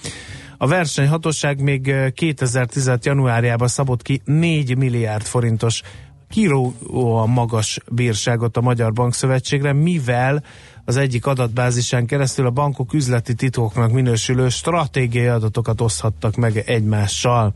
A 0.57 0.67
versenyhatóság 0.67 1.61
még 1.61 1.87
ö, 1.87 2.09
2016. 2.09 3.05
januárjában 3.05 3.69
szabott 3.69 4.03
ki 4.03 4.21
4 4.25 4.77
milliárd 4.77 5.23
forintos 5.23 5.83
kiróan 6.29 7.29
magas 7.29 7.79
bírságot 7.91 8.57
a 8.57 8.61
Magyar 8.61 8.93
Bankszövetségre, 8.93 9.73
mivel 9.73 10.45
az 10.85 10.97
egyik 10.97 11.27
adatbázisán 11.27 12.07
keresztül 12.07 12.47
a 12.47 12.51
bankok 12.51 12.93
üzleti 12.93 13.35
titkoknak 13.35 13.93
minősülő 13.93 14.49
stratégiai 14.49 15.27
adatokat 15.27 15.81
oszthattak 15.81 16.37
meg 16.37 16.63
egymással. 16.67 17.53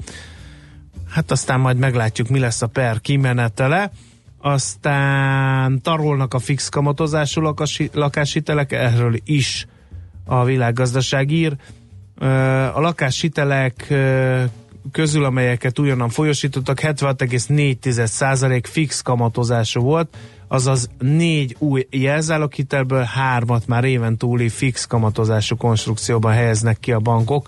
Hát 1.09 1.30
aztán 1.30 1.61
majd 1.61 1.76
meglátjuk, 1.76 2.28
mi 2.28 2.38
lesz 2.38 2.62
a 2.62 2.66
per 2.66 3.00
kimenetele. 3.00 3.90
Aztán 4.45 5.80
tarolnak 5.82 6.34
a 6.34 6.38
fix 6.38 6.68
kamatozású 6.68 7.40
lakasi, 7.40 7.90
lakáshitelek, 7.93 8.72
erről 8.72 9.14
is 9.24 9.66
a 10.24 10.45
világgazdaság 10.45 11.30
ír. 11.30 11.57
A 12.74 12.80
lakáshitelek 12.80 13.95
közül, 14.93 15.24
amelyeket 15.24 15.78
újonnan 15.78 16.09
folyosítottak, 16.09 16.80
76,4% 16.80 18.61
fix 18.68 19.01
kamatozású 19.03 19.80
volt, 19.80 20.16
azaz 20.49 20.88
négy 20.99 21.57
új 21.59 21.86
jelzáloghitelből 21.90 23.03
hármat 23.03 23.66
már 23.66 23.84
éven 23.84 24.16
túli 24.16 24.49
fix 24.49 24.86
kamatozású 24.86 25.57
konstrukcióban 25.57 26.32
helyeznek 26.32 26.78
ki 26.80 26.93
a 26.93 26.99
bankok. 26.99 27.47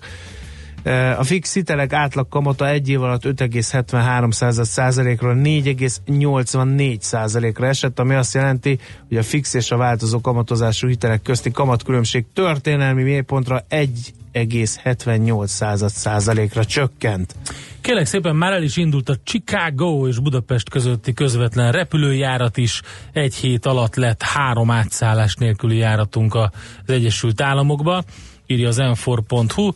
A 1.17 1.23
fix 1.23 1.53
hitelek 1.53 1.93
átlag 1.93 2.27
kamata 2.27 2.69
egy 2.69 2.89
év 2.89 3.01
alatt 3.01 3.23
5,73%-ról 3.23 5.35
4,84%-ra 5.43 7.67
esett, 7.67 7.99
ami 7.99 8.15
azt 8.15 8.33
jelenti, 8.33 8.79
hogy 9.07 9.17
a 9.17 9.23
fix 9.23 9.53
és 9.53 9.71
a 9.71 9.77
változó 9.77 10.21
kamatozású 10.21 10.87
hitelek 10.87 11.21
közti 11.21 11.51
kamatkülönbség 11.51 12.25
történelmi 12.33 13.03
mélypontra 13.03 13.65
1,78%-ra 13.69 16.65
csökkent. 16.65 17.35
Kérlek 17.81 18.05
szépen, 18.05 18.35
már 18.35 18.53
el 18.53 18.63
is 18.63 18.77
indult 18.77 19.09
a 19.09 19.15
Chicago 19.23 20.07
és 20.07 20.19
Budapest 20.19 20.69
közötti 20.69 21.13
közvetlen 21.13 21.71
repülőjárat 21.71 22.57
is. 22.57 22.81
Egy 23.13 23.35
hét 23.35 23.65
alatt 23.65 23.95
lett 23.95 24.23
három 24.23 24.71
átszállás 24.71 25.35
nélküli 25.35 25.77
járatunk 25.77 26.35
az 26.35 26.49
Egyesült 26.85 27.41
Államokba 27.41 28.03
írja 28.47 28.67
az 28.67 28.77
m4.hu. 28.81 29.71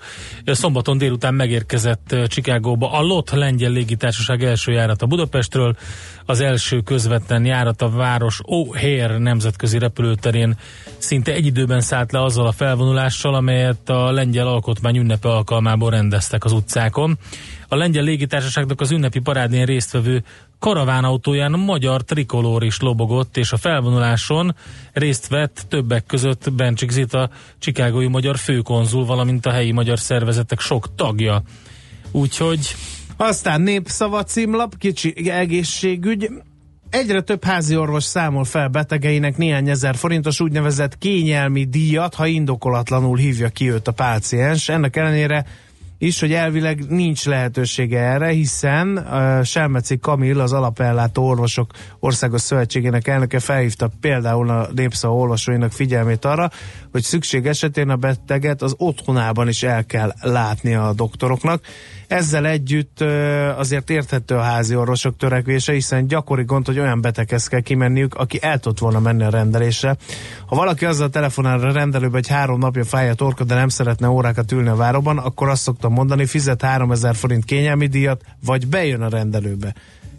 Szombaton 0.46 0.98
délután 0.98 1.34
megérkezett 1.34 2.16
Chicagóba 2.28 2.92
a 2.92 3.02
LOT 3.02 3.32
lengyel 3.32 3.72
légitársaság 3.72 4.44
első 4.44 4.72
járata 4.72 5.06
Budapestről. 5.06 5.76
Az 6.26 6.40
első 6.40 6.82
közvetlen 6.82 7.46
járat 7.46 7.82
a 7.82 7.90
város 7.90 8.42
O'Hare 8.44 9.18
nemzetközi 9.18 9.78
repülőterén 9.78 10.58
szinte 10.98 11.34
egy 11.34 11.46
időben 11.46 11.82
szállt 11.82 12.12
le 12.12 12.24
azzal 12.24 12.48
a 12.48 12.52
felvonulással, 12.52 13.36
amelyet 13.36 13.90
a 13.90 14.12
lengyel 14.12 14.48
alkotmány 14.48 14.98
ünnepe 14.98 15.30
alkalmából 15.30 15.90
rendeztek 15.90 16.46
az 16.46 16.52
utcákon. 16.52 17.18
A 17.72 17.76
lengyel 17.76 18.04
légitársaságnak 18.04 18.82
az 18.82 18.92
ünnepi 18.92 19.20
parádén 19.20 19.66
résztvevő 19.66 20.24
karavánautóján 20.60 21.52
magyar 21.52 22.04
trikolór 22.04 22.64
is 22.64 22.80
lobogott, 22.80 23.38
és 23.38 23.52
a 23.52 23.58
felvonuláson 23.58 24.56
részt 24.94 25.28
vett 25.28 25.66
többek 25.68 26.06
között 26.06 26.54
Bencsik 26.54 26.90
Zita, 26.90 27.30
Csikágói 27.60 28.08
magyar 28.08 28.38
főkonzul, 28.38 29.06
valamint 29.06 29.46
a 29.46 29.52
helyi 29.52 29.72
magyar 29.72 30.00
szervezetek 30.00 30.60
sok 30.60 30.96
tagja. 30.96 31.42
Úgyhogy 32.12 32.76
Aztán 33.22 33.62
népszava 33.62 34.24
címlap, 34.24 34.78
kicsi 34.78 35.30
egészségügy. 35.30 36.30
Egyre 36.90 37.22
több 37.22 37.44
házi 37.44 37.76
orvos 37.76 38.04
számol 38.04 38.44
fel 38.44 38.68
betegeinek 38.68 39.38
néhány 39.38 39.70
ezer 39.70 39.96
forintos 39.96 40.40
úgynevezett 40.40 40.98
kényelmi 40.98 41.64
díjat, 41.64 42.16
ha 42.16 42.26
indokolatlanul 42.26 43.18
hívja 43.18 43.50
ki 43.50 43.72
őt 43.72 43.88
a 43.88 43.92
páciens. 43.92 44.70
Ennek 44.70 44.96
ellenére 44.96 45.46
is, 46.02 46.20
hogy 46.20 46.34
elvileg 46.34 46.86
nincs 46.90 47.26
lehetősége 47.26 48.00
erre, 48.00 48.28
hiszen 48.28 48.98
uh, 48.98 49.44
Selmeci 49.44 50.00
Kamil, 50.00 50.40
az 50.40 50.54
Alapellátó 50.54 51.28
Orvosok 51.28 51.72
Országos 52.00 52.42
Szövetségének 52.42 53.08
elnöke 53.08 53.40
felhívta 53.40 53.90
például 54.02 54.50
a 54.50 54.68
népszava 54.76 55.16
olvasóinak 55.16 55.72
figyelmét 55.72 56.26
arra, 56.26 56.50
hogy 56.92 57.04
szükség 57.04 57.46
esetén 57.46 57.90
a 57.90 57.96
beteget 57.96 58.62
az 58.62 58.76
otthonában 58.78 59.48
is 59.48 59.64
el 59.64 59.86
kell 59.86 60.14
látni 60.22 60.74
a 60.74 60.94
doktoroknak. 60.94 61.62
Ezzel 62.10 62.46
együtt 62.48 63.02
azért 63.56 63.90
érthető 63.90 64.36
a 64.36 64.42
házi 64.42 64.76
orvosok 64.76 65.18
törekvése, 65.18 65.74
hiszen 65.74 66.08
gyakori 66.08 66.44
gond, 66.44 66.66
hogy 66.66 66.80
olyan 66.80 67.02
beteghez 67.02 67.48
kell 67.48 67.60
kimenniük, 67.60 68.16
aki 68.16 68.40
el 68.42 68.60
tudott 68.60 68.80
volna 68.80 69.00
menni 69.00 69.24
a 69.24 69.30
rendelésre. 69.30 69.98
Ha 70.46 70.56
valaki 70.56 70.86
azzal 70.86 71.10
telefonál 71.10 71.60
a 71.60 71.72
rendelőbe, 71.72 72.14
hogy 72.14 72.28
három 72.28 72.60
napja 72.60 72.86
fáj 72.86 73.10
a 73.10 73.14
torka, 73.14 73.44
de 73.44 73.56
nem 73.56 73.70
szeretne 73.70 74.10
órákat 74.10 74.52
ülni 74.52 74.68
a 74.68 74.76
váróban, 74.76 75.18
akkor 75.18 75.50
azt 75.50 75.62
szoktam 75.62 75.94
mondani, 75.94 76.26
fizet 76.26 76.62
3000 76.62 77.16
forint 77.16 77.46
kényelmi 77.46 77.88
díjat, 77.88 78.22
vagy 78.46 78.68
bejön 78.68 79.02
a 79.02 79.10
rendelőbe 79.10 79.74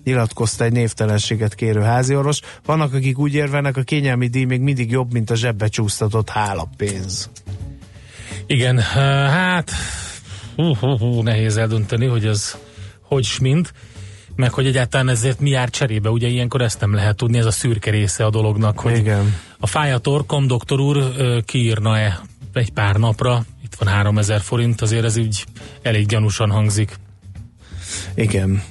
nyilatkozta 0.04 0.64
egy 0.64 0.72
névtelenséget 0.72 1.54
kérő 1.54 1.80
háziorvos. 1.80 2.40
Vannak, 2.64 2.94
akik 2.94 3.18
úgy 3.18 3.34
érvelnek, 3.34 3.76
a 3.76 3.82
kényelmi 3.82 4.26
díj 4.28 4.44
még 4.44 4.60
mindig 4.60 4.90
jobb, 4.90 5.12
mint 5.12 5.30
a 5.30 5.34
zsebbe 5.34 5.68
csúsztatott 5.68 6.28
hálapénz. 6.28 7.30
igen, 8.46 8.78
hát 8.78 9.70
hú, 10.60 10.74
hú, 10.80 10.98
hú, 10.98 11.22
nehéz 11.22 11.56
eldönteni, 11.56 12.06
hogy 12.06 12.26
ez 12.26 12.56
hogy 13.02 13.24
s 13.24 13.38
mint, 13.38 13.72
meg 14.36 14.52
hogy 14.52 14.66
egyáltalán 14.66 15.08
ezért 15.08 15.40
mi 15.40 15.50
jár 15.50 15.70
cserébe, 15.70 16.10
ugye 16.10 16.28
ilyenkor 16.28 16.60
ezt 16.62 16.80
nem 16.80 16.94
lehet 16.94 17.16
tudni, 17.16 17.38
ez 17.38 17.46
a 17.46 17.50
szürke 17.50 17.90
része 17.90 18.24
a 18.24 18.30
dolognak, 18.30 18.80
hogy 18.80 18.96
Igen. 18.96 19.34
a 19.58 19.66
fáj 19.66 19.92
a 19.92 19.98
torkom, 19.98 20.46
doktor 20.46 20.80
úr, 20.80 21.14
kiírna-e 21.44 22.20
egy 22.52 22.70
pár 22.70 22.96
napra, 22.96 23.44
itt 23.64 23.74
van 23.74 23.88
3000 23.88 24.40
forint, 24.40 24.80
azért 24.80 25.04
ez 25.04 25.16
úgy 25.16 25.44
elég 25.82 26.06
gyanúsan 26.06 26.50
hangzik. 26.50 26.96
Igen. 28.14 28.62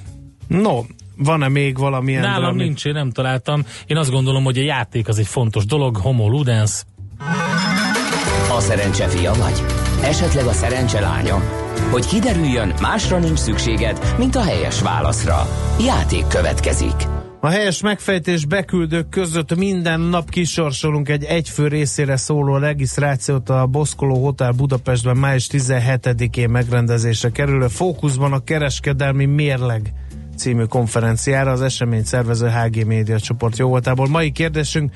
No, 0.48 0.82
van-e 1.18 1.48
még 1.48 1.78
valamilyen? 1.78 2.22
Nálam 2.22 2.42
valami- 2.42 2.64
nincs, 2.64 2.86
én 2.86 2.94
nem 2.94 3.12
találtam. 3.12 3.66
Én 3.86 3.98
azt 3.98 4.12
gondolom, 4.12 4.44
hogy 4.44 4.58
a 4.58 4.62
játék 4.62 5.08
az 5.08 5.18
egy 5.20 5.28
fontos 5.28 5.66
dolog, 5.66 5.98
homo 5.98 6.30
ludens. 6.30 6.84
A 8.58 8.60
szerencse 8.60 9.08
fia 9.08 9.34
vagy? 9.34 9.64
Esetleg 10.04 10.46
a 10.46 10.52
szerencse 10.54 11.00
lánya? 11.00 11.42
Hogy 11.92 12.06
kiderüljön, 12.06 12.74
másra 12.82 13.20
nincs 13.20 13.40
szükséged, 13.40 14.16
mint 14.18 14.36
a 14.36 14.44
helyes 14.44 14.82
válaszra. 14.82 15.48
Játék 15.86 16.28
következik. 16.28 17.08
A 17.42 17.48
helyes 17.48 17.82
megfejtés 17.82 18.46
beküldők 18.46 19.10
között 19.10 19.56
minden 19.56 20.00
nap 20.00 20.30
kisorsolunk 20.30 21.10
egy 21.10 21.24
egyfő 21.24 21.68
részére 21.68 22.18
szóló 22.18 22.58
regisztrációt 22.58 23.50
a 23.50 23.66
Boszkoló 23.66 24.24
Hotel 24.24 24.52
Budapestben 24.52 25.18
május 25.18 25.48
17-én 25.52 26.50
megrendezésre 26.50 27.30
kerülő 27.30 27.68
fókuszban 27.68 28.34
a 28.34 28.44
kereskedelmi 28.44 29.26
mérleg 29.26 29.94
című 30.38 30.64
konferenciára 30.64 31.52
az 31.52 31.62
esemény 31.62 32.04
szervező 32.04 32.48
HG 32.48 32.86
Média 32.86 33.20
csoport 33.20 33.58
jóvoltából. 33.58 34.08
Mai 34.08 34.32
kérdésünk, 34.32 34.92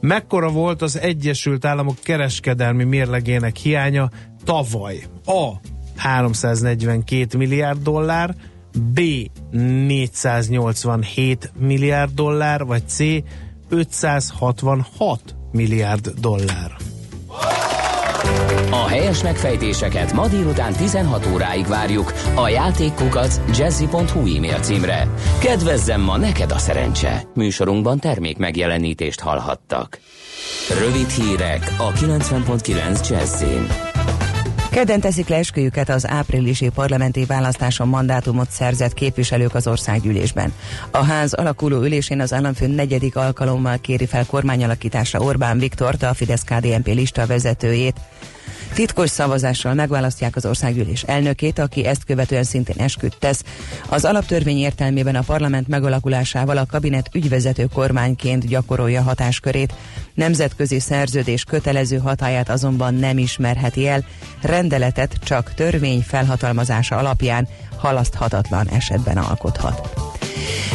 mekkora 0.00 0.48
volt 0.48 0.82
az 0.82 0.98
Egyesült 0.98 1.64
Államok 1.64 1.96
kereskedelmi 2.02 2.84
mérlegének 2.84 3.56
hiánya 3.56 4.10
tavaly? 4.44 5.02
A. 5.24 5.74
342 5.96 7.38
milliárd 7.38 7.82
dollár, 7.82 8.34
B. 8.78 9.00
487 9.50 11.52
milliárd 11.58 12.14
dollár, 12.14 12.64
vagy 12.64 12.88
C. 12.88 13.02
566 13.68 15.34
milliárd 15.52 16.08
dollár. 16.20 16.76
A 18.70 18.88
helyes 18.88 19.22
megfejtéseket 19.22 20.12
ma 20.12 20.28
délután 20.28 20.72
16 20.72 21.26
óráig 21.32 21.66
várjuk 21.66 22.12
a 22.34 22.48
játékkukac 22.48 23.40
jazzy.hu 23.58 24.36
e-mail 24.36 24.60
címre. 24.60 25.08
Kedvezzem 25.40 26.00
ma 26.00 26.16
neked 26.16 26.50
a 26.50 26.58
szerencse. 26.58 27.22
Műsorunkban 27.34 27.98
termék 27.98 28.36
megjelenítést 28.36 29.20
hallhattak. 29.20 30.00
Rövid 30.78 31.08
hírek 31.08 31.74
a 31.78 31.92
90.9 31.92 33.08
Jazzin. 33.08 33.66
Kedden 34.76 35.00
teszik 35.00 35.28
le 35.28 35.36
esküjüket 35.36 35.88
az 35.88 36.08
áprilisi 36.08 36.68
parlamenti 36.68 37.24
választáson 37.24 37.88
mandátumot 37.88 38.50
szerzett 38.50 38.94
képviselők 38.94 39.54
az 39.54 39.66
országgyűlésben. 39.66 40.52
A 40.90 41.04
ház 41.04 41.32
alakuló 41.32 41.82
ülésén 41.82 42.20
az 42.20 42.32
államfő 42.32 42.66
negyedik 42.66 43.16
alkalommal 43.16 43.78
kéri 43.78 44.06
fel 44.06 44.26
kormányalakításra 44.26 45.20
Orbán 45.20 45.58
Viktort, 45.58 46.02
a 46.02 46.14
Fidesz-KDNP 46.14 46.86
lista 46.86 47.26
vezetőjét. 47.26 47.96
Titkos 48.76 49.10
szavazással 49.10 49.74
megválasztják 49.74 50.36
az 50.36 50.46
országgyűlés 50.46 51.02
elnökét, 51.02 51.58
aki 51.58 51.84
ezt 51.84 52.04
követően 52.04 52.44
szintén 52.44 52.76
esküdt 52.78 53.18
tesz. 53.18 53.44
Az 53.88 54.04
alaptörvény 54.04 54.58
értelmében 54.58 55.14
a 55.14 55.22
parlament 55.22 55.68
megalakulásával 55.68 56.56
a 56.56 56.66
kabinet 56.66 57.08
ügyvezető 57.14 57.66
kormányként 57.74 58.46
gyakorolja 58.46 59.02
hatáskörét. 59.02 59.74
Nemzetközi 60.14 60.80
szerződés 60.80 61.44
kötelező 61.44 61.96
hatáját 61.96 62.48
azonban 62.48 62.94
nem 62.94 63.18
ismerheti 63.18 63.88
el, 63.88 64.04
rendeletet 64.42 65.12
csak 65.24 65.54
törvény 65.54 66.00
felhatalmazása 66.00 66.96
alapján 66.96 67.48
halaszthatatlan 67.76 68.68
esetben 68.68 69.16
alkothat. 69.16 69.90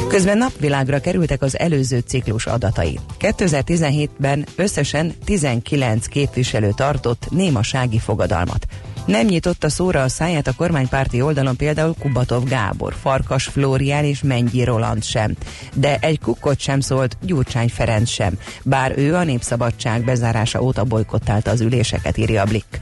Közben 0.08 0.38
napvilágra 0.38 1.00
kerültek 1.00 1.42
az 1.42 1.60
előző 1.60 2.00
ciklus 2.00 2.46
adatai. 2.46 3.00
2017-ben 3.20 4.46
összesen 4.56 5.14
19 5.26 6.06
képviselő 6.06 6.72
tartott 6.76 7.28
némasági 7.30 8.00
fogadalmat. 8.00 8.68
Nem 9.06 9.26
nyitotta 9.26 9.70
szóra 9.70 10.02
a 10.02 10.08
száját 10.08 10.48
a 10.48 10.54
kormánypárti 10.58 11.22
oldalon 11.22 11.56
például 11.56 11.96
Kubatov 12.00 12.44
Gábor, 12.44 12.94
Farkas 13.02 13.44
Flórián 13.44 14.04
és 14.04 14.22
Mengyi 14.22 14.64
Roland 14.64 15.04
sem. 15.04 15.36
De 15.74 15.98
egy 16.02 16.20
kukkot 16.20 16.60
sem 16.60 16.80
szólt 16.80 17.18
Gyurcsány 17.22 17.70
Ferenc 17.70 18.10
sem, 18.10 18.38
bár 18.64 18.94
ő 18.98 19.16
a 19.16 19.24
Népszabadság 19.24 20.04
bezárása 20.04 20.62
óta 20.62 20.84
bolykottálta 20.84 21.52
az 21.52 21.62
üléseket, 21.62 22.18
írja 22.18 22.42
a 22.42 22.46
Blick. 22.46 22.80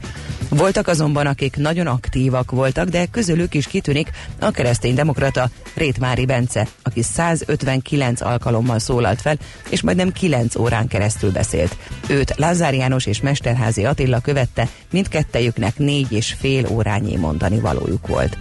Voltak 0.50 0.88
azonban, 0.88 1.26
akik 1.26 1.56
nagyon 1.56 1.86
aktívak 1.86 2.50
voltak, 2.50 2.88
de 2.88 3.06
közülük 3.06 3.54
is 3.54 3.66
kitűnik 3.66 4.10
a 4.40 4.50
kereszténydemokrata 4.50 5.50
Rétmári 5.74 6.26
Bence, 6.26 6.66
aki 6.82 7.02
159 7.02 8.20
alkalommal 8.20 8.78
szólalt 8.78 9.20
fel, 9.20 9.36
és 9.68 9.82
majdnem 9.82 10.12
9 10.12 10.56
órán 10.56 10.86
keresztül 10.86 11.30
beszélt. 11.32 11.76
Őt 12.08 12.34
Lázár 12.36 12.74
János 12.74 13.06
és 13.06 13.20
Mesterházi 13.20 13.84
Attila 13.84 14.20
követte, 14.20 14.68
mindkettejüknek 14.90 15.78
négy 15.78 16.12
és 16.12 16.34
fél 16.38 16.66
órányi 16.68 17.16
mondani 17.16 17.60
valójuk 17.60 18.06
volt. 18.06 18.36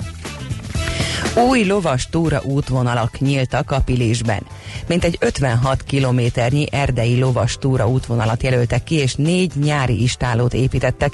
Új 1.35 1.65
lovas 1.65 2.09
túra 2.09 2.41
útvonalak 2.43 3.19
nyíltak 3.19 3.71
a 3.71 3.81
Pilisben. 3.81 4.41
Mint 4.87 5.03
egy 5.03 5.17
56 5.19 5.83
kilométernyi 5.83 6.67
erdei 6.71 7.19
lovas 7.19 7.57
túra 7.57 7.87
útvonalat 7.87 8.43
jelöltek 8.43 8.83
ki, 8.83 8.95
és 8.95 9.15
négy 9.15 9.51
nyári 9.55 10.01
istálót 10.01 10.53
építettek, 10.53 11.13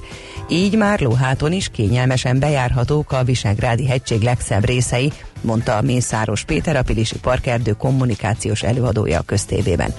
így 0.50 0.78
már 0.78 1.00
lóháton 1.00 1.52
is 1.52 1.70
kényelmesen 1.70 2.40
bejárhatók 2.40 3.12
a 3.12 3.24
Visegrádi 3.24 3.88
hegység 3.88 4.22
legszebb 4.22 4.66
részei, 4.66 5.12
mondta 5.42 5.82
Mészáros 5.82 6.44
Péter, 6.44 6.76
a 6.76 6.84
Pilisi 6.84 7.20
Parkerdő 7.20 7.72
kommunikációs 7.72 8.64
előadója 8.64 9.20
a 9.20 9.24
köztévében. 9.26 9.94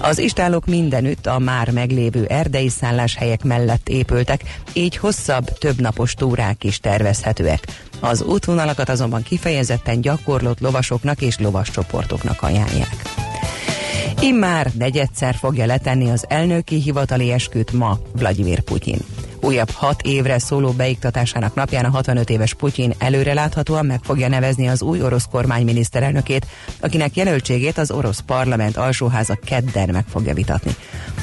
Az 0.00 0.18
istálók 0.18 0.66
mindenütt 0.66 1.26
a 1.26 1.38
már 1.38 1.70
meglévő 1.70 2.24
erdei 2.24 2.68
szálláshelyek 2.68 3.44
mellett 3.44 3.88
épültek, 3.88 4.42
így 4.72 4.96
hosszabb, 4.96 5.58
többnapos 5.58 6.14
túrák 6.14 6.64
is 6.64 6.78
tervezhetőek. 6.80 7.66
Az 8.00 8.22
útvonalakat 8.22 8.88
azonban 8.88 9.22
kifejezetten 9.22 10.00
gyakorlott 10.00 10.60
lovasoknak 10.60 11.20
és 11.20 11.38
lovas 11.38 11.70
csoportoknak 11.70 12.42
ajánlják. 12.42 12.96
Immár 14.20 14.70
negyedszer 14.78 15.34
fogja 15.34 15.66
letenni 15.66 16.10
az 16.10 16.24
elnöki 16.28 16.80
hivatali 16.80 17.32
esküt 17.32 17.72
ma 17.72 17.98
Vladimir 18.12 18.60
Putyin. 18.60 18.98
Újabb 19.44 19.70
hat 19.70 20.02
évre 20.02 20.38
szóló 20.38 20.70
beiktatásának 20.70 21.54
napján 21.54 21.84
a 21.84 21.90
65 21.90 22.30
éves 22.30 22.54
Putyin 22.54 22.94
előreláthatóan 22.98 23.86
meg 23.86 24.00
fogja 24.02 24.28
nevezni 24.28 24.68
az 24.68 24.82
új 24.82 25.02
orosz 25.02 25.26
kormány 25.30 25.64
miniszterelnökét, 25.64 26.46
akinek 26.80 27.16
jelöltségét 27.16 27.78
az 27.78 27.90
orosz 27.90 28.20
parlament 28.20 28.76
alsóháza 28.76 29.38
kedden 29.44 29.88
meg 29.92 30.04
fogja 30.08 30.34
vitatni. 30.34 30.74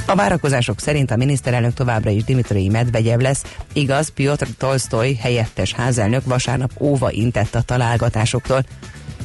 A 0.05 0.15
várakozások 0.15 0.79
szerint 0.79 1.11
a 1.11 1.15
miniszterelnök 1.15 1.73
továbbra 1.73 2.09
is 2.09 2.23
Dmitri 2.23 2.69
Medvegyev 2.69 3.19
lesz, 3.19 3.43
igaz, 3.73 4.09
Piotr 4.09 4.47
Tolstoy 4.57 5.15
helyettes 5.15 5.73
házelnök 5.73 6.25
vasárnap 6.25 6.71
óva 6.79 7.11
intett 7.11 7.55
a 7.55 7.61
találgatásoktól, 7.61 8.63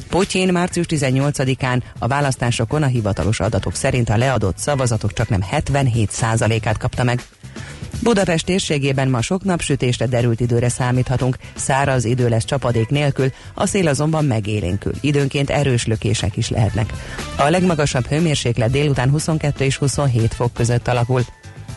Putyin 0.09 0.51
március 0.51 0.85
18-án 0.89 1.81
a 1.99 2.07
választásokon 2.07 2.83
a 2.83 2.87
hivatalos 2.87 3.39
adatok 3.39 3.75
szerint 3.75 4.09
a 4.09 4.17
leadott 4.17 4.57
szavazatok 4.57 5.13
csak 5.13 5.29
nem 5.29 5.43
77%-át 5.51 6.77
kapta 6.77 7.03
meg. 7.03 7.23
Budapest 8.03 8.45
térségében 8.45 9.09
ma 9.09 9.21
sok 9.21 9.43
napsütésre 9.43 10.05
derült 10.05 10.39
időre 10.39 10.69
számíthatunk, 10.69 11.37
száraz 11.55 12.05
idő 12.05 12.29
lesz 12.29 12.45
csapadék 12.45 12.89
nélkül, 12.89 13.31
a 13.53 13.65
szél 13.65 13.87
azonban 13.87 14.25
megélénkül, 14.25 14.93
időnként 15.01 15.49
erős 15.49 15.85
lökések 15.85 16.37
is 16.37 16.49
lehetnek. 16.49 16.93
A 17.37 17.49
legmagasabb 17.49 18.05
hőmérséklet 18.05 18.71
délután 18.71 19.09
22 19.09 19.65
és 19.65 19.77
27 19.77 20.33
fok 20.33 20.53
között 20.53 20.87
alakul. 20.87 21.21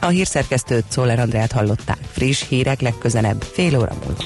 A 0.01 0.07
hírszerkesztőt 0.07 0.85
Szóler 0.89 1.19
Andrát 1.19 1.53
hallották. 1.53 1.99
Friss 2.13 2.45
hírek 2.49 2.81
legközelebb, 2.81 3.43
fél 3.43 3.79
óra 3.79 3.93
múlva. 4.05 4.25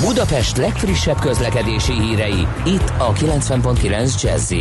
Budapest 0.00 0.56
legfrissebb 0.56 1.18
közlekedési 1.18 1.92
hírei, 1.92 2.46
itt 2.64 2.92
a 2.98 3.12
90.9 3.12 4.22
jazz 4.22 4.54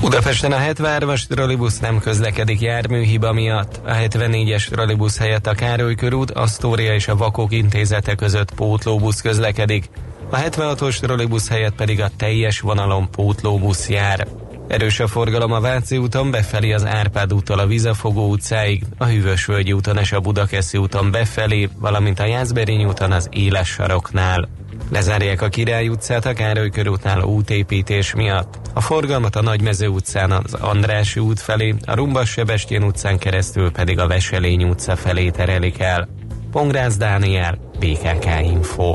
Budapesten 0.00 0.52
a 0.52 0.58
73-as 0.58 1.26
trollibusz 1.26 1.78
nem 1.78 2.00
közlekedik 2.00 2.60
járműhiba 2.60 3.32
miatt. 3.32 3.80
A 3.84 3.92
74-es 3.92 4.68
trollibusz 4.68 5.18
helyett 5.18 5.46
a 5.46 5.54
Károly 5.54 5.94
körút, 5.94 6.30
Asztória 6.30 6.94
és 6.94 7.08
a 7.08 7.16
Vakok 7.16 7.52
intézete 7.52 8.14
között 8.14 8.54
pótlóbusz 8.54 9.20
közlekedik. 9.20 9.90
A 10.30 10.36
76-os 10.36 11.00
trollibusz 11.00 11.48
helyett 11.48 11.74
pedig 11.74 12.00
a 12.00 12.10
teljes 12.16 12.60
vonalon 12.60 13.10
pótlóbusz 13.10 13.88
jár. 13.88 14.26
Erős 14.68 15.00
a 15.00 15.06
forgalom 15.06 15.52
a 15.52 15.60
Váci 15.60 15.96
úton 15.96 16.30
befelé 16.30 16.72
az 16.72 16.86
Árpád 16.86 17.32
úttól 17.32 17.58
a 17.58 17.66
Vizafogó 17.66 18.30
utcáig, 18.30 18.84
a 18.98 19.04
Hűvösvölgyi 19.04 19.72
úton 19.72 19.98
és 19.98 20.12
a 20.12 20.20
Budakeszi 20.20 20.78
úton 20.78 21.10
befelé, 21.10 21.68
valamint 21.78 22.20
a 22.20 22.24
Jászberény 22.24 22.84
úton 22.84 23.12
az 23.12 23.28
Éles 23.30 23.68
saroknál. 23.68 24.48
Lezárják 24.90 25.42
a 25.42 25.48
Király 25.48 25.88
utcát 25.88 26.26
a 26.26 26.32
Károly 26.32 26.70
körútnál 26.70 27.22
útépítés 27.22 28.14
miatt. 28.14 28.60
A 28.74 28.80
forgalmat 28.80 29.36
a 29.36 29.42
Nagymező 29.42 29.86
utcán 29.86 30.30
az 30.30 30.54
Andrási 30.54 31.20
út 31.20 31.40
felé, 31.40 31.74
a 31.86 31.94
Rumbas 31.94 32.30
Sebestyén 32.30 32.82
utcán 32.82 33.18
keresztül 33.18 33.72
pedig 33.72 33.98
a 33.98 34.06
Veselény 34.06 34.64
utca 34.64 34.96
felé 34.96 35.30
terelik 35.30 35.78
el. 35.78 36.08
Pongrász 36.50 36.96
Dániel, 36.96 37.58
BKK 37.78 38.26
Info. 38.42 38.94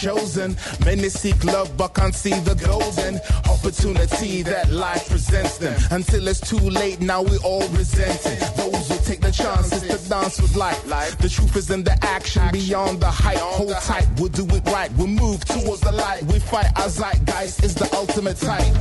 Chosen. 0.00 0.56
Many 0.84 1.08
seek 1.10 1.44
love, 1.44 1.76
but 1.76 1.88
can't 1.88 2.14
see 2.14 2.32
the 2.40 2.54
golden 2.54 3.20
opportunity 3.50 4.42
that 4.42 4.70
life 4.70 5.08
presents 5.08 5.58
them. 5.58 5.78
Until 5.90 6.26
it's 6.28 6.40
too 6.40 6.58
late, 6.58 7.00
now 7.00 7.22
we 7.22 7.36
all 7.38 7.66
resent 7.68 8.20
it. 8.24 8.40
Those 8.56 8.88
who 8.88 8.96
take 9.04 9.20
the 9.20 9.30
chances 9.30 9.82
to 9.82 10.08
dance 10.08 10.40
with 10.40 10.56
life. 10.56 11.18
The 11.18 11.28
truth 11.28 11.56
is 11.56 11.70
in 11.70 11.84
the 11.84 11.96
action, 12.02 12.42
beyond 12.52 13.00
the 13.00 13.10
hype. 13.10 13.38
Hold 13.38 13.72
tight, 13.82 14.08
we'll 14.16 14.28
do 14.28 14.46
it 14.56 14.64
right. 14.66 14.90
We'll 14.92 15.06
move 15.06 15.44
towards 15.44 15.80
the 15.82 15.92
light. 15.92 16.22
We 16.24 16.38
fight 16.38 16.66
our 16.76 16.88
zeitgeist 16.88 17.62
is 17.62 17.74
the 17.74 17.88
ultimate 17.94 18.38
type. 18.38 18.74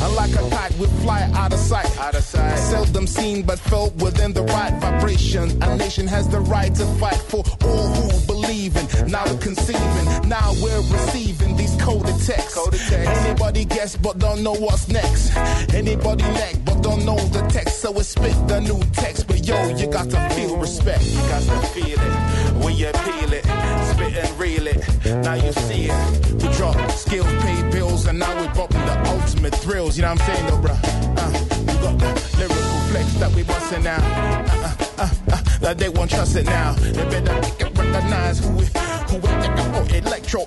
And 0.00 0.14
like 0.14 0.32
a 0.32 0.48
kite, 0.50 0.72
we 0.78 0.86
fly 1.02 1.22
out 1.34 1.52
of 1.52 1.58
sight. 1.58 1.98
Out 1.98 2.14
of 2.14 2.22
sight. 2.22 2.56
Seldom 2.56 3.06
seen, 3.06 3.42
but 3.42 3.58
felt 3.58 3.94
within 3.96 4.32
the 4.32 4.42
right 4.42 4.72
vibration. 4.80 5.62
A 5.62 5.76
nation 5.76 6.06
has 6.06 6.28
the 6.28 6.40
right 6.40 6.74
to 6.74 6.86
fight 7.00 7.16
for 7.16 7.42
all 7.64 7.88
who 7.94 8.27
believe 8.48 8.76
in. 8.76 9.10
Now 9.10 9.24
we're 9.26 9.38
conceiving, 9.38 10.28
now 10.28 10.52
we're 10.62 10.80
receiving 10.92 11.56
these 11.56 11.74
coded 11.76 12.18
texts. 12.24 12.92
Anybody 12.92 13.64
guess, 13.64 13.96
but 13.96 14.18
don't 14.18 14.42
know 14.42 14.54
what's 14.54 14.88
next. 14.88 15.36
Anybody 15.74 16.24
neck, 16.24 16.56
but 16.64 16.82
don't 16.82 17.04
know 17.04 17.18
the 17.36 17.42
text. 17.48 17.80
So 17.80 17.92
we 17.92 18.02
spit 18.02 18.36
the 18.48 18.60
new 18.60 18.80
text. 18.92 19.26
But 19.26 19.46
yo, 19.46 19.68
you 19.76 19.86
got 19.86 20.08
to 20.10 20.20
feel 20.30 20.56
respect. 20.56 21.04
You 21.04 21.20
got 21.32 21.42
to 21.42 21.66
feel 21.68 21.98
it 22.00 22.64
when 22.64 22.74
you 22.76 22.90
peel 23.04 23.32
it, 23.32 23.44
spit 23.92 24.16
and 24.16 24.38
reel 24.38 24.66
it. 24.66 24.78
Now 25.22 25.34
you 25.34 25.52
see 25.52 25.90
it. 25.90 26.32
We 26.32 26.48
drop 26.56 26.90
skills, 26.92 27.32
pay 27.42 27.70
bills, 27.70 28.06
and 28.06 28.18
now 28.18 28.34
we're 28.40 28.52
popping 28.54 28.84
the 28.86 28.96
ultimate 29.10 29.54
thrills. 29.54 29.96
You 29.96 30.02
know 30.02 30.14
what 30.14 30.22
I'm 30.22 30.34
saying, 30.34 30.46
though, 30.46 30.68
bruh? 30.68 30.80
Uh, 31.20 31.30
we 31.60 31.74
got 31.84 31.98
the 31.98 32.36
lyrical 32.38 32.78
flex 32.90 33.12
that 33.20 33.32
we 33.34 33.42
busting 33.42 33.82
now. 33.84 33.98
Uh, 33.98 34.74
uh, 34.98 35.02
uh, 35.02 35.10
uh, 35.32 35.47
that 35.60 35.78
they 35.78 35.88
won't 35.88 36.10
trust 36.10 36.36
it 36.36 36.46
now. 36.46 36.72
They 36.74 36.92
better 36.92 37.34
recognize 37.34 38.38
who 38.38 38.50
we, 38.50 38.64
who 39.08 39.16
we, 39.16 39.28
oh, 39.28 39.86
electro, 39.92 40.46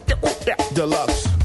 deluxe. 0.74 1.41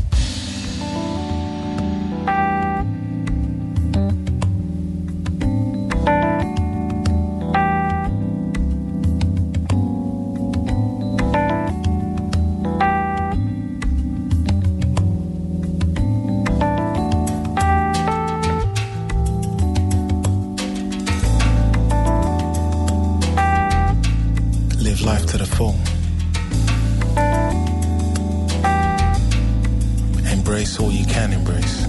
Embrace 30.67 30.91
you 30.91 31.07
can 31.07 31.33
embrace. 31.33 31.87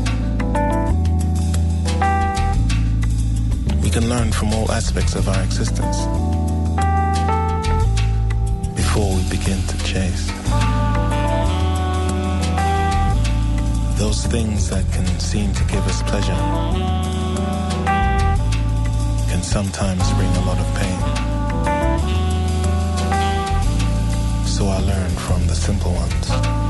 We 3.82 3.89
can 3.89 4.07
learn 4.07 4.32
from 4.32 4.53
all 4.53 4.71
aspects 4.71 5.15
of 5.15 5.28
our 5.28 5.41
existence 5.41 5.97
before 8.75 9.09
we 9.15 9.23
begin 9.30 9.59
to 9.71 9.78
chase. 9.84 10.28
Those 13.97 14.28
things 14.28 14.69
that 14.69 14.86
can 14.91 15.07
seem 15.19 15.51
to 15.53 15.63
give 15.63 15.84
us 15.88 16.03
pleasure 16.03 16.41
can 19.30 19.41
sometimes 19.41 20.03
bring 20.13 20.34
a 20.36 20.43
lot 20.45 20.59
of 20.59 20.67
pain. 20.80 20.99
So 24.45 24.67
I 24.67 24.80
learned 24.82 25.17
from 25.17 25.47
the 25.47 25.55
simple 25.55 25.93
ones 25.93 26.66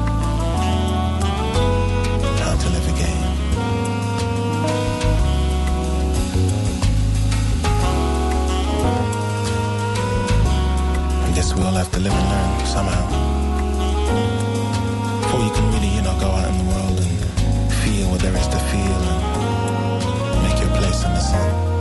have 11.87 11.93
to 11.93 11.99
live 11.99 12.13
and 12.13 12.29
learn 12.29 12.65
somehow. 12.65 13.05
Before 15.21 15.41
you 15.41 15.51
can 15.51 15.71
really, 15.73 15.95
you 15.95 16.01
know, 16.01 16.17
go 16.19 16.27
out 16.27 16.49
in 16.49 16.57
the 16.57 16.73
world 16.73 16.99
and 16.99 17.73
feel 17.73 18.09
what 18.09 18.19
there 18.19 18.35
is 18.35 18.47
to 18.47 18.59
feel 18.71 19.01
and 20.33 20.43
make 20.43 20.59
your 20.59 20.75
place 20.77 21.03
in 21.05 21.11
the 21.13 21.19
sun. 21.19 21.76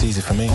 It's 0.00 0.04
easy 0.04 0.20
for 0.20 0.34
me. 0.34 0.46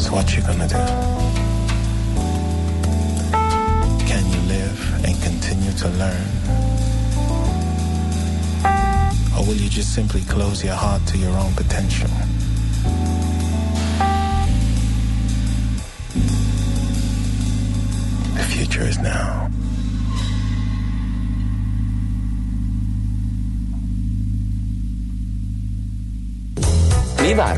So 0.00 0.12
what 0.12 0.34
you 0.34 0.42
gonna 0.42 0.66
do? 0.66 0.82
Can 4.04 4.24
you 4.32 4.40
live 4.48 5.04
and 5.04 5.22
continue 5.22 5.72
to 5.72 5.88
learn? 5.90 6.26
Or 9.38 9.46
will 9.46 9.54
you 9.54 9.68
just 9.68 9.94
simply 9.94 10.22
close 10.22 10.64
your 10.64 10.74
heart 10.74 11.06
to 11.06 11.18
your 11.18 11.36
own 11.38 11.52
potential? 11.54 12.10
The 18.34 18.44
future 18.48 18.82
is 18.82 18.98
now. 18.98 19.41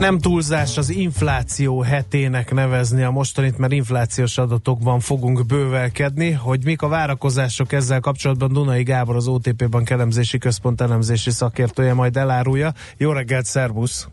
Nem 0.00 0.18
túlzás 0.18 0.76
az 0.76 0.90
infláció 0.90 1.80
hetének 1.80 2.52
nevezni 2.52 3.02
a 3.02 3.10
mostanit, 3.10 3.58
mert 3.58 3.72
inflációs 3.72 4.38
adatokban 4.38 5.00
fogunk 5.00 5.46
bővelkedni. 5.46 6.30
Hogy 6.30 6.64
mik 6.64 6.82
a 6.82 6.88
várakozások 6.88 7.72
ezzel 7.72 8.00
kapcsolatban 8.00 8.52
Dunai 8.52 8.82
Gábor 8.82 9.16
az 9.16 9.28
OTP 9.28 9.68
Bank 9.68 9.90
elemzési 9.90 10.38
központ 10.38 10.80
elemzési 10.80 11.30
szakértője 11.30 11.94
majd 11.94 12.16
elárulja. 12.16 12.70
Jó 12.96 13.12
reggelt, 13.12 13.44
szervusz! 13.44 14.08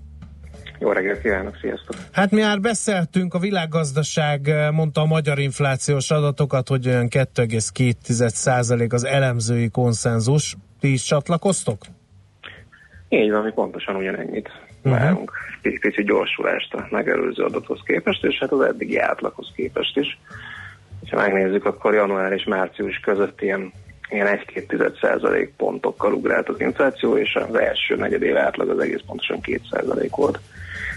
Jó 0.80 0.92
reggelt 0.92 1.22
kívánok, 1.22 1.58
sziasztok! 1.62 1.96
Hát 2.12 2.32
mi 2.32 2.42
már 2.42 2.60
beszéltünk, 2.60 3.34
a 3.34 3.40
világgazdaság 3.40 4.48
eh, 4.48 4.72
mondta 4.72 5.02
a 5.02 5.06
magyar 5.06 5.40
inflációs 5.40 6.12
adatokat, 6.12 6.68
hogy 6.68 6.88
olyan 6.88 7.08
2,2% 7.10 8.94
az 8.94 9.06
elemzői 9.06 9.70
konszenzus. 9.70 10.56
Ti 10.80 10.92
is 10.92 11.04
csatlakoztok? 11.04 11.78
Így 13.10 13.32
van, 13.32 13.44
mi 13.44 13.52
pontosan 13.52 13.96
ugyanennyit. 13.96 14.50
Várunk. 14.84 15.32
Pici 15.62 16.04
gyorsulást 16.04 16.74
a 16.74 16.88
megelőző 16.90 17.44
adathoz 17.44 17.80
képest, 17.86 18.24
és 18.24 18.38
hát 18.40 18.52
az 18.52 18.62
eddigi 18.62 19.00
átlaghoz 19.00 19.52
képest 19.56 19.98
is. 19.98 20.20
Ha 21.10 21.16
megnézzük, 21.16 21.66
akkor 21.66 21.94
január 21.94 22.32
és 22.32 22.44
március 22.44 23.00
között 23.00 23.42
ilyen, 23.42 23.72
ilyen 24.10 24.40
1-2 24.56 25.00
százalék 25.02 25.54
pontokkal 25.58 26.14
ugrált 26.14 26.50
az 26.50 26.60
infláció, 26.60 27.18
és 27.18 27.36
az 27.36 27.56
első 27.56 27.96
negyedév 27.96 28.38
átlag 28.38 28.70
az 28.70 28.80
egész 28.80 29.02
pontosan 29.06 29.42
2 29.42 29.62
százalék 29.72 30.16
volt. 30.16 30.40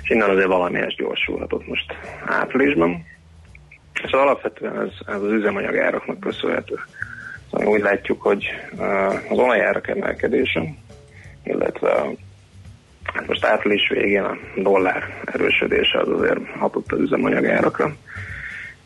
És 0.03 0.11
innen 0.11 0.31
azért 0.31 0.47
valamelyes 0.47 0.95
gyorsulhatott 0.95 1.67
most 1.67 1.95
áprilisban. 2.27 3.05
És 4.03 4.11
alapvetően 4.11 4.81
ez, 4.81 5.15
ez 5.15 5.23
az 5.23 5.33
üzemanyagáraknak 5.33 6.21
köszönhető. 6.21 6.75
Szóval 7.51 7.67
úgy 7.67 7.81
látjuk, 7.81 8.23
hogy 8.23 8.47
az 9.29 9.39
olajárak 9.39 9.89
emelkedése, 9.89 10.63
illetve 11.45 12.07
Hát 13.17 13.27
most 13.27 13.45
április 13.45 13.89
végén 13.89 14.23
a 14.23 14.37
dollár 14.57 15.03
erősödése 15.25 15.99
az 15.99 16.09
azért 16.09 16.39
hatott 16.59 16.93
az 16.93 17.01
üzemanyagárakra, 17.01 17.95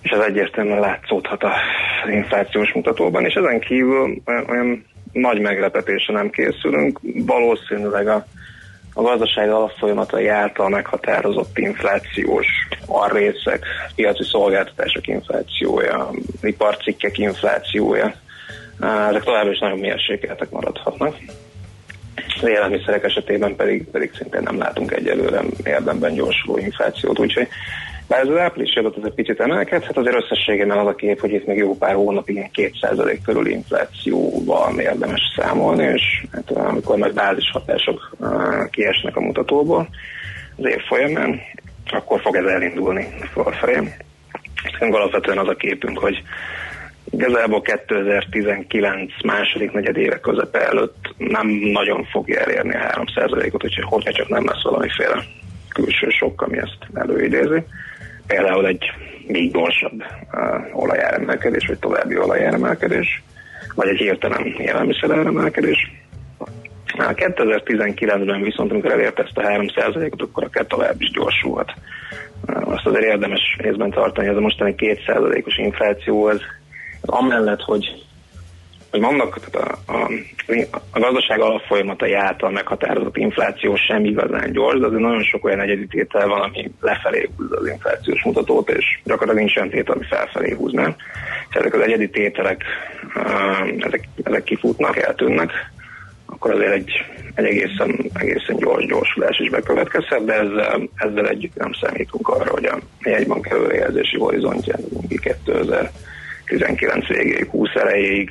és 0.02 0.10
ez 0.10 0.20
egyértelműen 0.20 0.80
látszódhat 0.80 1.42
az 1.42 2.10
inflációs 2.10 2.72
mutatóban, 2.72 3.24
és 3.24 3.34
ezen 3.34 3.60
kívül 3.60 4.22
olyan, 4.48 4.84
nagy 5.12 5.40
meglepetésre 5.40 6.14
nem 6.14 6.30
készülünk, 6.30 7.00
valószínűleg 7.02 8.08
a, 8.08 8.26
a 8.94 9.02
gazdaság 9.02 9.50
alapfolyamatai 9.50 10.28
által 10.28 10.68
meghatározott 10.68 11.58
inflációs 11.58 12.46
arrészek, 12.86 13.64
piaci 13.94 14.24
szolgáltatások 14.24 15.06
inflációja, 15.06 16.10
iparcikkek 16.42 17.18
inflációja, 17.18 18.14
ezek 19.08 19.22
továbbra 19.22 19.50
is 19.50 19.58
nagyon 19.58 19.78
mérsékeltek 19.78 20.50
maradhatnak. 20.50 21.16
Az 22.41 22.49
élelmiszerek 22.49 23.05
esetében 23.05 23.57
pedig, 23.57 23.84
pedig 23.84 24.11
szintén 24.14 24.43
nem 24.43 24.59
látunk 24.59 24.93
egyelőre 24.93 25.43
érdemben 25.64 26.14
gyorsuló 26.14 26.59
inflációt, 26.59 27.18
úgyhogy 27.18 27.49
bár 28.09 28.20
ez 28.20 28.28
az 28.28 28.36
április 28.36 28.74
adat 28.74 28.97
az 28.97 29.05
egy 29.05 29.14
picit 29.14 29.41
emelkedhet, 29.41 29.97
azért 29.97 30.16
összességében 30.16 30.78
az 30.78 30.86
a 30.86 30.95
kép, 30.95 31.20
hogy 31.20 31.32
itt 31.32 31.47
még 31.47 31.57
jó 31.57 31.76
pár 31.76 31.95
hónapig 31.95 32.34
ilyen 32.34 32.72
2% 32.82 33.18
körül 33.24 33.47
inflációval 33.47 34.78
érdemes 34.78 35.20
számolni, 35.36 35.84
és 35.84 36.24
hát, 36.32 36.51
amikor 36.51 36.99
nagy 36.99 37.12
bázishatások 37.12 38.16
uh, 38.18 38.70
kiesnek 38.70 39.16
a 39.16 39.20
mutatóból 39.20 39.88
az 40.57 40.64
év 40.64 40.80
folyamán, 40.80 41.41
akkor 41.91 42.20
fog 42.20 42.36
ez 42.36 42.45
elindulni 42.45 43.09
fölfelé. 43.32 43.93
Alapvetően 44.80 45.38
az 45.38 45.49
a 45.49 45.55
képünk, 45.55 45.99
hogy 45.99 46.22
Igazából 47.11 47.62
2019 47.62 49.12
második 49.24 49.72
negyedéve 49.72 50.20
közepe 50.20 50.66
előtt 50.66 51.14
nem 51.16 51.48
nagyon 51.48 52.04
fogja 52.04 52.40
elérni 52.40 52.74
a 52.74 53.04
3%-ot, 53.04 53.64
úgyhogy 53.64 53.84
hogyha 53.84 54.12
csak 54.12 54.28
nem 54.28 54.46
lesz 54.46 54.62
valamiféle 54.62 55.24
külső 55.68 56.08
sok, 56.08 56.42
ami 56.42 56.58
ezt 56.58 56.78
előidézi. 56.94 57.62
Például 58.26 58.66
egy 58.66 58.92
még 59.26 59.52
gyorsabb 59.52 60.02
uh, 60.32 60.80
olajáremelkedés, 60.80 61.66
vagy 61.66 61.78
további 61.78 62.18
olajáremelkedés, 62.18 63.22
vagy 63.74 63.88
egy 63.88 63.98
hirtelen 63.98 64.46
élelmiszeráremelkedés. 64.46 65.92
2019-ben 66.96 68.42
viszont, 68.42 68.70
amikor 68.70 68.90
elérte 68.90 69.22
ezt 69.22 69.38
a 69.38 69.42
3%-ot, 69.42 70.22
akkor 70.22 70.44
akár 70.44 70.66
tovább 70.66 71.00
is 71.00 71.11
gyorsulhat. 71.11 71.72
Uh, 72.48 72.68
azt 72.68 72.86
azért 72.86 73.04
érdemes 73.04 73.56
részben 73.58 73.90
tartani, 73.90 74.28
ez 74.28 74.36
a 74.36 74.40
mostani 74.40 74.74
2%-os 74.76 75.56
infláció, 75.56 76.28
ez 76.28 76.40
amellett, 77.01 77.61
hogy, 77.61 78.05
hogy 78.90 79.01
vannak 79.01 79.38
tehát 79.40 79.68
a, 79.86 79.92
a, 79.92 80.11
a 80.90 80.98
gazdaság 80.98 81.40
alapfolyamatai 81.40 82.12
által 82.12 82.51
meghatározott 82.51 83.16
infláció 83.16 83.76
sem 83.76 84.05
igazán 84.05 84.53
gyors, 84.53 84.78
de 84.78 84.86
azért 84.86 85.01
nagyon 85.01 85.22
sok 85.22 85.44
olyan 85.44 85.61
egyedi 85.61 85.86
tétel 85.86 86.28
van, 86.28 86.40
ami 86.40 86.72
lefelé 86.80 87.28
húzza 87.36 87.57
az 87.57 87.68
inflációs 87.68 88.22
mutatót, 88.24 88.70
és 88.70 89.01
gyakorlatilag 89.05 89.46
nincs 89.46 89.57
olyan 89.57 89.70
tétel, 89.70 89.94
ami 89.94 90.05
felfelé 90.05 90.55
húzná. 90.55 90.96
És 91.48 91.55
ezek 91.57 91.74
az 91.74 91.80
egyedi 91.80 92.11
tételek, 92.11 92.64
ezek, 93.78 94.09
ezek 94.22 94.42
kifutnak, 94.42 94.96
eltűnnek, 94.96 95.53
akkor 96.26 96.51
azért 96.51 96.72
egy, 96.72 96.90
egy 97.34 97.44
egészen, 97.44 98.11
egészen 98.12 98.57
gyors 98.57 98.86
gyorsulás 98.86 99.38
is 99.38 99.51
bekövetkezhet, 99.51 100.24
de 100.24 100.32
ezzel, 100.32 100.88
ezzel 100.94 101.28
együtt 101.28 101.57
nem 101.57 101.72
számítunk 101.72 102.28
arra, 102.28 102.51
hogy 102.51 102.64
a 102.64 102.78
jegybank 103.03 103.48
előrejelzési 103.48 104.18
horizontján 104.18 104.80
2000 105.09 105.90
19 106.51 107.07
végéig, 107.07 107.48
20 107.51 107.68
elejéig 107.74 108.30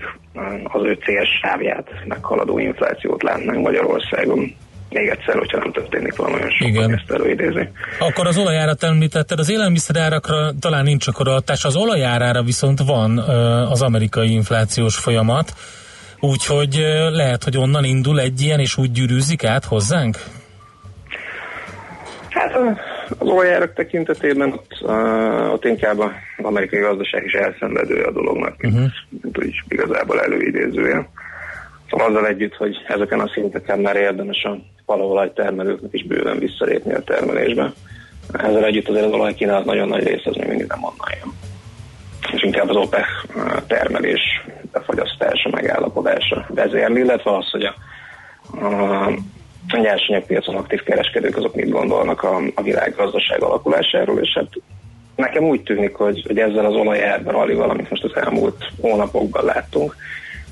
az 0.64 0.84
ő 0.84 0.98
célsávját 1.04 1.88
meghaladó 2.06 2.60
inflációt 2.60 3.24
látnánk 3.24 3.62
Magyarországon. 3.64 4.56
Még 4.90 5.08
egyszer, 5.08 5.38
hogyha 5.38 5.58
nem 5.58 5.72
történik 5.72 6.16
valami 6.16 6.36
olyan 6.36 6.50
sok, 6.50 6.68
Igen. 6.68 6.94
ezt 6.94 7.12
előidézi. 7.12 7.70
Akkor 8.00 8.28
az 8.28 8.38
olajárat 8.38 8.84
említetted, 8.84 9.40
az 9.40 9.50
élelmiszerárakra 9.50 10.52
talán 10.60 10.84
nincs 10.84 11.08
akkor 11.08 11.28
hatás, 11.28 11.66
az 11.66 11.76
olajárára 11.76 12.44
viszont 12.44 12.80
van 12.86 13.18
az 13.72 13.82
amerikai 13.82 14.32
inflációs 14.34 14.96
folyamat, 14.96 15.54
úgyhogy 16.20 16.86
lehet, 17.12 17.44
hogy 17.44 17.58
onnan 17.58 17.84
indul 17.84 18.20
egy 18.20 18.42
ilyen, 18.42 18.60
és 18.60 18.78
úgy 18.78 18.92
gyűrűzik 18.92 19.44
át 19.44 19.66
hozzánk? 19.66 20.18
Hát 22.30 22.54
az 23.18 23.28
olajárak 23.28 23.74
tekintetében 23.74 24.52
ott, 24.52 24.78
uh, 24.82 25.54
ott 25.54 25.66
inkább 25.66 26.00
az 26.00 26.10
amerikai 26.38 26.80
gazdaság 26.80 27.26
is 27.26 27.34
elszenvedője 27.34 28.06
a 28.06 28.12
dolognak, 28.12 28.62
mint, 28.62 28.74
uh-huh. 28.74 28.92
mint 29.22 29.38
úgy 29.38 29.56
igazából 29.68 30.22
előidézője. 30.22 31.10
Szóval 31.90 32.08
azzal 32.08 32.28
együtt, 32.28 32.56
hogy 32.56 32.76
ezeken 32.88 33.20
a 33.20 33.28
szinteken 33.34 33.80
már 33.80 33.96
érdemes 33.96 34.44
a 34.44 34.58
palaolaj 34.86 35.34
termelőknek 35.34 35.94
is 35.94 36.06
bőven 36.06 36.40
visszalépni 36.40 36.94
a 36.94 37.04
termelésbe. 37.04 37.74
Ezzel 38.34 38.66
együtt 38.66 38.90
azért 38.90 39.06
az 39.06 39.12
olajkínálat 39.12 39.66
nagyon 39.66 39.88
nagy 39.88 40.04
része 40.04 40.30
az 40.30 40.36
még 40.36 40.48
mindig 40.48 40.68
nem 40.68 40.84
onnan 40.84 41.10
jön. 41.20 41.34
És 42.34 42.44
inkább 42.44 42.70
az 42.70 42.76
OPEC 42.76 43.08
termelés 43.68 44.22
befogyasztása, 44.72 45.50
megállapodása 45.50 46.46
vezérli, 46.48 47.00
illetve 47.00 47.38
az, 47.38 47.50
hogy 47.50 47.64
a, 47.64 47.76
a 48.66 49.12
a 49.74 49.80
nyersanyagpiacon 49.80 50.56
aktív 50.56 50.84
kereskedők 50.84 51.38
azok 51.38 51.56
mit 51.56 51.70
gondolnak 51.70 52.24
a, 52.24 52.42
a 52.56 52.62
világgazdaság 52.62 53.42
alakulásáról, 53.42 54.20
és 54.20 54.34
hát 54.34 54.50
nekem 55.16 55.44
úgy 55.44 55.64
tűnik, 55.64 55.96
hogy, 55.96 56.24
hogy 56.28 56.38
ezzel 56.38 56.66
az 56.66 56.74
olajárban 56.74 57.36
alival, 57.36 57.70
amit 57.70 57.90
most 57.90 58.04
az 58.04 58.16
elmúlt 58.16 58.72
hónapokban 58.82 59.46
láttunk, 59.46 59.96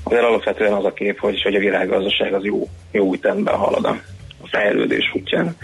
azért 0.02 0.22
alapvetően 0.22 0.72
az 0.72 0.84
a 0.84 0.92
kép, 0.92 1.18
hogy, 1.18 1.42
hogy 1.42 1.54
a 1.54 1.58
világgazdaság 1.58 2.34
az 2.34 2.44
jó, 2.44 2.68
jó 2.90 3.12
ütemben 3.12 3.54
halad 3.54 3.84
a 3.84 3.96
fejlődés 4.44 5.12
útján. 5.14 5.56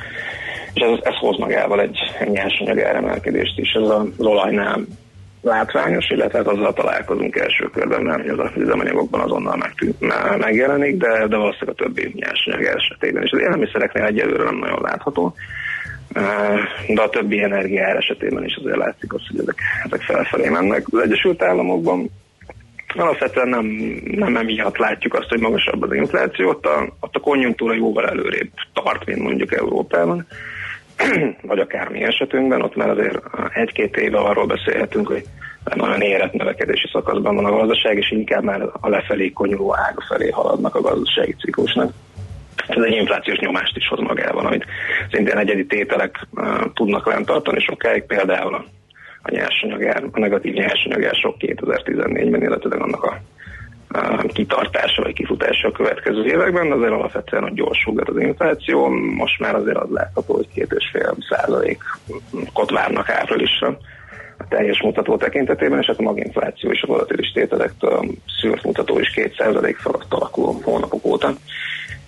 És 0.72 0.82
ez, 0.82 0.98
ez 1.02 1.14
hoz 1.14 1.38
magával 1.38 1.80
egy, 1.80 1.98
egy 2.18 2.28
nyersanyag 2.28 2.80
áremelkedést 2.80 3.58
is. 3.58 3.72
Ez 3.72 3.88
az 3.88 4.06
olajnál 4.18 4.84
látványos, 5.44 6.08
illetve 6.08 6.38
hát 6.38 6.46
azzal 6.46 6.72
találkozunk 6.72 7.36
első 7.36 7.70
körben, 7.72 8.12
hogy 8.12 8.28
az 8.28 8.50
üzemanyagokban 8.56 9.20
azonnal 9.20 9.56
megtűnt, 9.56 9.96
megjelenik, 10.38 10.96
de, 10.96 11.26
de 11.26 11.36
valószínűleg 11.36 11.74
a 11.78 11.82
többi 11.82 12.12
nyersanyag 12.14 12.62
esetében. 12.62 13.22
És 13.22 13.30
az 13.30 13.40
élelmiszereknél 13.40 14.04
egyelőre 14.04 14.44
nem 14.44 14.56
nagyon 14.56 14.80
látható, 14.82 15.34
de 16.88 17.02
a 17.02 17.08
többi 17.08 17.42
energiár 17.42 17.96
esetében 17.96 18.44
is 18.44 18.56
azért 18.56 18.76
látszik 18.76 19.12
az, 19.12 19.22
hogy 19.30 19.40
ezek, 19.40 19.58
ezek 19.84 20.00
felfelé 20.00 20.48
mennek. 20.48 20.84
Az 20.90 21.00
Egyesült 21.02 21.42
Államokban 21.42 22.10
alapvetően 22.96 23.48
nem, 23.48 23.66
nem 24.04 24.36
emiatt 24.36 24.76
látjuk 24.76 25.14
azt, 25.14 25.28
hogy 25.28 25.40
magasabb 25.40 25.82
az 25.82 25.92
infláció, 25.92 26.48
ott 26.48 26.66
a, 26.66 26.92
ott 27.00 27.14
a 27.14 27.20
konjunktúra 27.20 27.74
jóval 27.74 28.08
előrébb 28.08 28.50
tart, 28.72 29.06
mint 29.06 29.18
mondjuk 29.18 29.54
Európában 29.54 30.26
vagy 31.50 31.58
akár 31.58 31.88
mi 31.88 32.02
esetünkben, 32.02 32.62
ott 32.62 32.76
már 32.76 32.90
azért 32.90 33.20
egy-két 33.54 33.96
éve 33.96 34.18
arról 34.18 34.46
beszélhetünk, 34.46 35.06
hogy 35.06 35.24
nagyon 35.74 36.00
érett 36.00 36.32
növekedési 36.32 36.88
szakaszban 36.92 37.34
van 37.34 37.44
a 37.44 37.56
gazdaság, 37.56 37.96
és 37.96 38.10
inkább 38.10 38.42
már 38.42 38.62
a 38.80 38.88
lefelé 38.88 39.30
konyuló 39.30 39.76
ága 39.76 40.04
felé 40.08 40.30
haladnak 40.30 40.74
a 40.74 40.80
gazdasági 40.80 41.34
ciklusnak. 41.38 41.92
ez 42.66 42.82
egy 42.82 42.92
inflációs 42.92 43.38
nyomást 43.38 43.76
is 43.76 43.88
hoz 43.88 44.00
magával, 44.00 44.46
amit 44.46 44.66
szintén 45.10 45.38
egyedi 45.38 45.66
tételek 45.66 46.26
uh, 46.34 46.72
tudnak 46.74 47.06
lent 47.06 47.26
tartani 47.26 47.60
sokáig, 47.60 48.02
például 48.02 48.54
a, 48.54 48.64
a 49.22 49.30
nyersanyagár, 49.30 50.04
a 50.12 50.18
negatív 50.18 50.52
nyersanyagár 50.52 51.14
sok 51.14 51.36
2014-ben, 51.38 52.42
illetve 52.42 52.76
annak 52.76 53.04
a 53.04 53.20
kitartása 54.32 55.02
vagy 55.02 55.12
kifutása 55.12 55.68
a 55.68 55.72
következő 55.72 56.24
években, 56.24 56.68
de 56.68 56.74
azért 56.74 56.92
alapvetően 56.92 57.42
hogy 57.42 57.54
gyorsulgat 57.54 58.08
az 58.08 58.20
infláció, 58.20 58.88
most 58.88 59.38
már 59.38 59.54
azért 59.54 59.76
az 59.76 59.90
látható, 59.90 60.34
hogy 60.34 60.48
két 60.54 60.74
és 60.78 60.90
fél 60.92 61.16
százalékot 61.28 62.70
várnak 62.70 63.10
áprilisra 63.10 63.78
a 64.38 64.48
teljes 64.48 64.82
mutató 64.82 65.16
tekintetében, 65.16 65.78
és 65.78 65.86
hát 65.86 65.98
a 65.98 66.02
maginfláció 66.02 66.70
és 66.70 66.82
a 66.82 66.86
volatilis 66.86 67.32
tételektől 67.32 67.92
a 67.92 68.04
szűrt 68.40 68.64
mutató 68.64 68.98
is 68.98 69.12
2% 69.14 69.74
fölött 69.80 70.12
alakul 70.12 70.60
hónapok 70.62 71.04
óta 71.04 71.34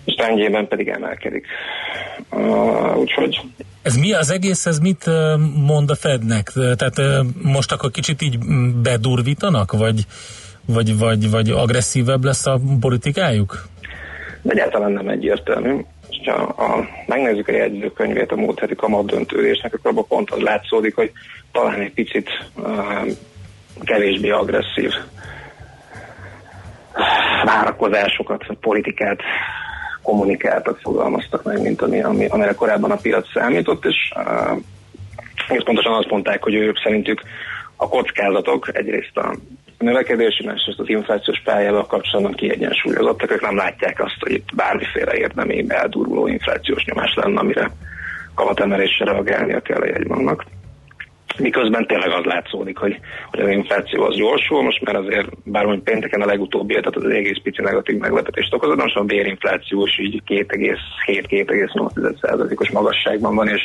és 0.07 0.15
rendjében 0.17 0.67
pedig 0.67 0.87
emelkedik. 0.87 1.45
Uh, 2.31 2.97
úgyhogy 2.97 3.39
Ez 3.81 3.95
mi 3.95 4.13
az 4.13 4.29
egész, 4.29 4.65
ez 4.65 4.79
mit 4.79 5.05
mond 5.65 5.89
a 5.89 5.95
Fednek? 5.95 6.51
Tehát 6.51 7.01
most 7.41 7.71
akkor 7.71 7.91
kicsit 7.91 8.21
így 8.21 8.37
mm, 8.45 8.81
bedurvítanak, 8.81 9.71
vagy, 9.71 10.05
vagy, 10.67 10.97
vagy, 10.97 11.29
vagy 11.29 11.49
agresszívebb 11.49 12.23
lesz 12.23 12.45
a 12.45 12.59
politikájuk? 12.79 13.67
de 14.47 14.53
egyáltalán 14.53 14.91
nem 14.91 15.07
egyértelmű. 15.07 15.85
Ha 16.25 16.33
a, 16.33 16.87
megnézzük 17.07 17.47
a 17.47 17.51
jegyzőkönyvét 17.51 18.31
a 18.31 18.35
múlt 18.35 18.59
heti 18.59 18.75
kamat 18.75 19.05
döntődésnek, 19.05 19.73
akkor 19.73 19.91
abban 19.91 20.07
pont 20.07 20.31
az 20.31 20.39
látszódik, 20.39 20.95
hogy 20.95 21.11
talán 21.51 21.79
egy 21.79 21.93
picit 21.93 22.29
uh, 22.55 23.07
kevésbé 23.83 24.29
agresszív 24.29 24.91
várakozásokat, 27.45 28.45
politikát 28.61 29.19
kommunikáltak, 30.01 30.79
fogalmaztak 30.79 31.43
meg, 31.43 31.61
mint 31.61 31.81
ami, 31.81 32.01
ami, 32.01 32.25
amire 32.25 32.53
korábban 32.53 32.91
a 32.91 32.95
piac 32.95 33.31
számított, 33.33 33.85
és 33.85 33.95
uh, 34.15 34.57
és 35.49 35.63
pontosan 35.63 35.93
azt 35.93 36.09
mondták, 36.09 36.43
hogy 36.43 36.53
ők 36.53 36.77
szerintük 36.77 37.21
a 37.75 37.89
kockázatok 37.89 38.77
egyrészt 38.77 39.17
a 39.17 39.35
növekedési, 39.77 40.45
másrészt 40.45 40.79
az 40.79 40.89
inflációs 40.89 41.41
pályával 41.43 41.85
kapcsolatban 41.85 42.33
kiegyensúlyozottak, 42.33 43.31
ők 43.31 43.41
nem 43.41 43.55
látják 43.55 44.03
azt, 44.03 44.17
hogy 44.19 44.31
itt 44.31 44.55
bármiféle 44.55 45.17
érdemi 45.17 45.65
elduruló 45.67 46.27
inflációs 46.27 46.85
nyomás 46.85 47.13
lenne, 47.15 47.39
amire 47.39 47.71
kamatemelésre 48.35 49.05
reagálnia 49.05 49.59
kell 49.59 49.81
a 49.81 49.85
jegybanknak. 49.85 50.45
Miközben 51.37 51.87
tényleg 51.87 52.11
az 52.11 52.25
látszódik, 52.25 52.77
hogy, 52.77 52.99
hogy 53.31 53.39
az 53.39 53.49
infláció 53.49 54.03
az 54.03 54.15
gyorsul, 54.15 54.63
most 54.63 54.81
már 54.81 54.95
azért, 54.95 55.29
bár 55.43 55.63
mondjuk 55.63 55.85
pénteken 55.85 56.21
a 56.21 56.25
legutóbbi, 56.25 56.73
tehát 56.73 56.95
az 56.95 57.03
egész 57.03 57.39
pici 57.43 57.61
negatív 57.61 57.97
meglepetést 57.97 58.53
okozott, 58.53 58.81
most 58.81 58.95
a 58.95 59.03
bérinfláció 59.03 59.85
is 59.85 59.99
így 59.99 60.21
2,7-2,8%-os 60.27 62.69
magasságban 62.69 63.35
van, 63.35 63.47
és 63.47 63.61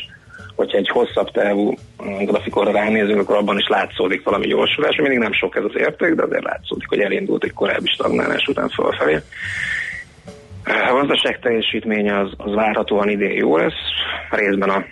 hogyha 0.55 0.79
egy 0.79 0.89
hosszabb 0.89 1.31
távú 1.31 1.75
uh, 1.99 2.25
grafikonra 2.25 2.73
ránézünk, 2.73 3.21
akkor 3.21 3.37
abban 3.37 3.59
is 3.59 3.69
látszódik 3.69 4.23
valami 4.23 4.47
gyorsulás. 4.47 4.97
Mindig 4.97 5.19
nem 5.19 5.33
sok 5.33 5.57
ez 5.57 5.65
az 5.65 5.77
érték, 5.77 6.15
de 6.15 6.23
azért 6.23 6.45
látszódik, 6.45 6.89
hogy 6.89 7.01
elindult 7.01 7.45
egy 7.45 7.53
korábbi 7.53 7.89
stagnálás 7.89 8.47
után 8.47 8.69
fölfelé. 8.69 9.19
A 10.65 10.93
gazdaság 10.93 11.39
teljesítménye 11.39 12.19
az, 12.19 12.33
az 12.37 12.55
várhatóan 12.55 13.09
idén 13.09 13.37
jó 13.37 13.57
lesz, 13.57 13.83
részben 14.31 14.71
a 14.71 14.85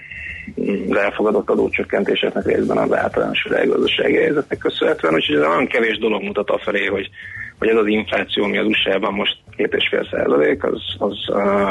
az 0.90 0.96
elfogadott 0.96 1.50
adócsökkentéseknek 1.50 2.46
részben 2.46 2.78
az 2.78 2.92
általános 2.92 3.42
világgazdasági 3.48 4.16
helyzetnek 4.16 4.58
köszönhetően, 4.58 5.14
úgyhogy 5.14 5.36
ez 5.36 5.46
olyan 5.46 5.66
kevés 5.66 5.98
dolog 5.98 6.22
mutat 6.22 6.50
afelé, 6.50 6.86
hogy, 6.86 7.10
hogy 7.58 7.68
ez 7.68 7.76
az 7.76 7.86
infláció, 7.86 8.44
ami 8.44 8.58
az 8.58 8.66
USA-ban 8.66 9.12
most 9.12 9.36
2,5 9.56 10.10
százalék, 10.10 10.64
az, 10.64 10.82
az 10.98 11.16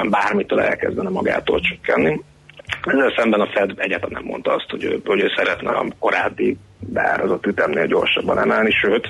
bármitől 0.10 0.60
elkezdene 0.60 1.10
magától 1.10 1.60
csökkenni. 1.60 2.22
Ezzel 2.84 3.14
szemben 3.18 3.40
a 3.40 3.48
Fed 3.48 3.74
egyáltalán 3.76 4.22
nem 4.22 4.32
mondta 4.32 4.54
azt, 4.54 4.70
hogy 4.70 4.84
ő, 4.84 5.02
hogy 5.06 5.22
ő 5.22 5.32
szeretne 5.36 5.70
a 5.70 5.86
korábbi 6.00 6.58
beárazott 6.80 7.46
ütemnél 7.46 7.86
gyorsabban 7.86 8.40
emelni, 8.40 8.72
sőt, 8.72 9.10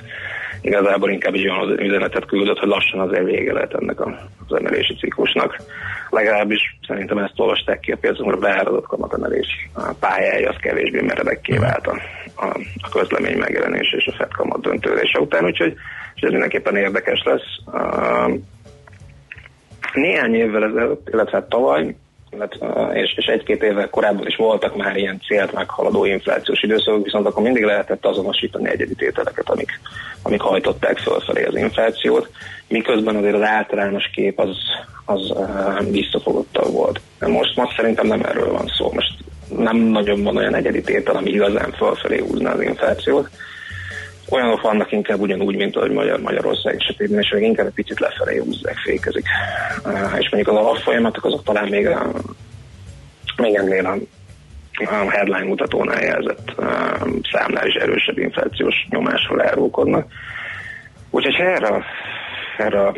igazából 0.62 1.12
inkább 1.12 1.34
egy 1.34 1.50
olyan 1.50 1.80
üzenetet 1.80 2.26
küldött, 2.26 2.58
hogy 2.58 2.68
lassan 2.68 3.00
azért 3.00 3.24
vége 3.24 3.54
lehet 3.54 3.74
ennek 3.74 4.06
az 4.06 4.58
emelési 4.58 4.96
ciklusnak. 4.96 5.62
Legalábbis 6.10 6.78
szerintem 6.88 7.18
ezt 7.18 7.40
olvasták 7.40 7.80
ki 7.80 7.92
a 7.92 7.98
piacon, 7.98 8.26
hogy 8.26 8.36
a 8.36 8.40
beárazott 8.40 8.88
kamatemelés 8.88 9.70
pályája 10.00 10.50
az 10.50 10.56
kevésbé 10.62 11.02
meredekké 11.02 11.58
vált 11.58 11.88
a, 11.88 12.00
a, 12.36 12.46
a 12.82 12.90
közlemény 12.90 13.38
megjelenése 13.38 13.98
és 13.98 14.08
a 14.08 14.16
Fed 14.18 14.32
kamat 14.32 14.62
döntődése 14.62 15.20
után, 15.20 15.46
úgyhogy 15.46 15.76
és 16.16 16.22
ez 16.22 16.32
mindenképpen 16.32 16.76
érdekes 16.76 17.24
lesz. 17.24 17.78
Néhány 19.94 20.34
évvel 20.34 20.64
ezelőtt, 20.64 21.10
illetve 21.10 21.38
hát 21.38 21.50
tavaly, 21.50 21.96
és, 22.94 23.14
és 23.18 23.26
egy-két 23.26 23.64
évvel 23.64 23.90
korábban 23.90 24.28
is 24.28 24.36
voltak 24.36 24.76
már 24.76 24.98
ilyen 24.98 25.22
célt 25.28 25.54
meghaladó 25.54 26.06
inflációs 26.06 26.62
időszakok, 26.62 27.04
viszont 27.04 27.26
akkor 27.26 27.44
mindig 27.44 27.64
lehetett 27.64 28.06
azonosítani 28.06 28.70
egyedi 28.70 28.96
tételeket, 28.96 29.50
amik, 29.50 29.80
amik 30.22 30.42
hajtották 30.42 30.98
fölfelé 30.98 31.44
az 31.44 31.56
inflációt, 31.56 32.30
miközben 32.68 33.16
azért 33.16 33.36
az 33.36 33.42
általános 33.42 34.10
kép 34.14 34.40
az, 34.40 34.58
az 35.06 35.34
visszafogottabb 35.92 36.72
volt. 36.72 37.02
Most, 37.20 37.56
most 37.56 37.76
szerintem 37.76 38.08
nem 38.08 38.22
erről 38.22 38.52
van 38.52 38.68
szó. 38.78 38.92
Most 38.94 39.14
nem 39.58 39.78
nagyon 39.78 40.24
van 40.24 40.38
olyan 40.38 40.56
egyedi 40.56 40.82
tétel, 40.82 41.16
ami 41.16 41.30
igazán 41.30 41.72
fölfelé 41.72 42.20
húzna 42.20 42.52
az 42.52 42.62
inflációt. 42.62 43.30
Olyanok 44.30 44.62
vannak 44.62 44.92
inkább 44.92 45.20
ugyanúgy, 45.20 45.56
mint 45.56 45.76
ahogy 45.76 45.92
Magyar, 45.92 46.20
Magyarország 46.20 46.76
esetében, 46.76 47.20
és 47.20 47.32
még 47.32 47.44
inkább 47.44 47.66
egy 47.66 47.74
picit 47.74 48.00
lefelé 48.00 48.38
húzzák, 48.38 48.78
fékezik. 48.78 49.26
És 50.20 50.30
mondjuk 50.30 50.48
az 50.48 50.66
alapfolyamatok 50.66 51.26
azok 51.26 51.44
talán 51.44 51.68
még, 51.68 51.88
a, 51.88 52.12
még 53.38 53.56
ennél 53.56 53.86
a, 53.86 53.98
a 54.86 55.10
headline 55.10 55.44
mutatónál 55.44 56.04
jelzett 56.04 56.52
számnál 57.32 57.68
is 57.68 57.74
erősebb 57.74 58.18
inflációs 58.18 58.76
nyomásról 58.90 59.42
elrúkodnak. 59.44 60.12
Úgyhogy 61.10 61.36
erre, 61.36 61.84
erre 62.58 62.92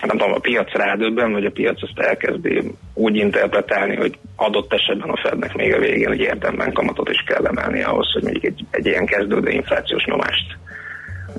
nem 0.00 0.16
tudom, 0.18 0.32
a 0.32 0.38
piac 0.38 0.72
rádöbben, 0.72 1.32
vagy 1.32 1.44
a 1.44 1.50
piac 1.50 1.82
azt 1.82 1.98
elkezdi 1.98 2.72
úgy 2.94 3.16
interpretálni, 3.16 3.96
hogy 3.96 4.18
adott 4.36 4.72
esetben 4.72 5.10
a 5.10 5.20
Fednek 5.22 5.54
még 5.54 5.74
a 5.74 5.78
végén, 5.78 6.08
hogy 6.08 6.20
érdemben 6.20 6.72
kamatot 6.72 7.08
is 7.08 7.24
kell 7.26 7.46
emelni 7.46 7.82
ahhoz, 7.82 8.12
hogy 8.12 8.22
mondjuk 8.22 8.44
egy, 8.44 8.64
egy 8.70 8.86
ilyen 8.86 9.06
kezdődő 9.06 9.50
inflációs 9.50 10.04
nyomást, 10.04 10.56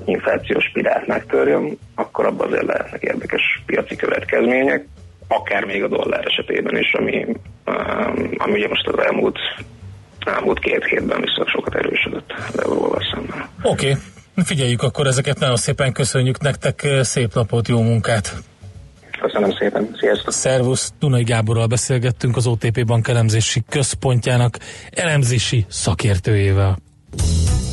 inflációs 0.04 0.64
spirált 0.64 1.06
megtörjön, 1.06 1.78
akkor 1.94 2.26
abban 2.26 2.46
azért 2.46 2.66
lehetnek 2.66 3.02
érdekes 3.02 3.62
piaci 3.66 3.96
következmények, 3.96 4.86
akár 5.28 5.64
még 5.64 5.82
a 5.82 5.88
dollár 5.88 6.24
esetében 6.26 6.76
is, 6.76 6.92
ami, 6.92 7.26
um, 7.66 8.30
ami 8.36 8.52
ugye 8.52 8.68
most 8.68 8.88
az 8.88 8.98
elmúlt, 8.98 9.38
elmúlt 10.26 10.58
két 10.58 10.84
hétben 10.84 11.20
viszont 11.20 11.48
sokat 11.48 11.74
erősödött 11.74 12.32
az 12.48 12.62
euróval 12.62 13.00
szemben. 13.14 13.48
Oké, 13.62 13.90
okay. 13.90 14.02
Figyeljük 14.36 14.82
akkor 14.82 15.06
ezeket, 15.06 15.38
nagyon 15.38 15.56
szépen 15.56 15.92
köszönjük 15.92 16.40
nektek, 16.40 16.88
szép 17.02 17.34
napot, 17.34 17.68
jó 17.68 17.80
munkát! 17.82 18.34
Köszönöm 19.20 19.56
szépen, 19.58 19.96
sziasztok! 20.00 20.32
Szervusz, 20.32 20.92
Dunai 20.98 21.22
Gáborral 21.22 21.66
beszélgettünk 21.66 22.36
az 22.36 22.46
OTP 22.46 22.84
Bank 22.86 23.08
elemzési 23.08 23.62
központjának 23.68 24.58
elemzési 24.90 25.66
szakértőjével. 25.68 26.78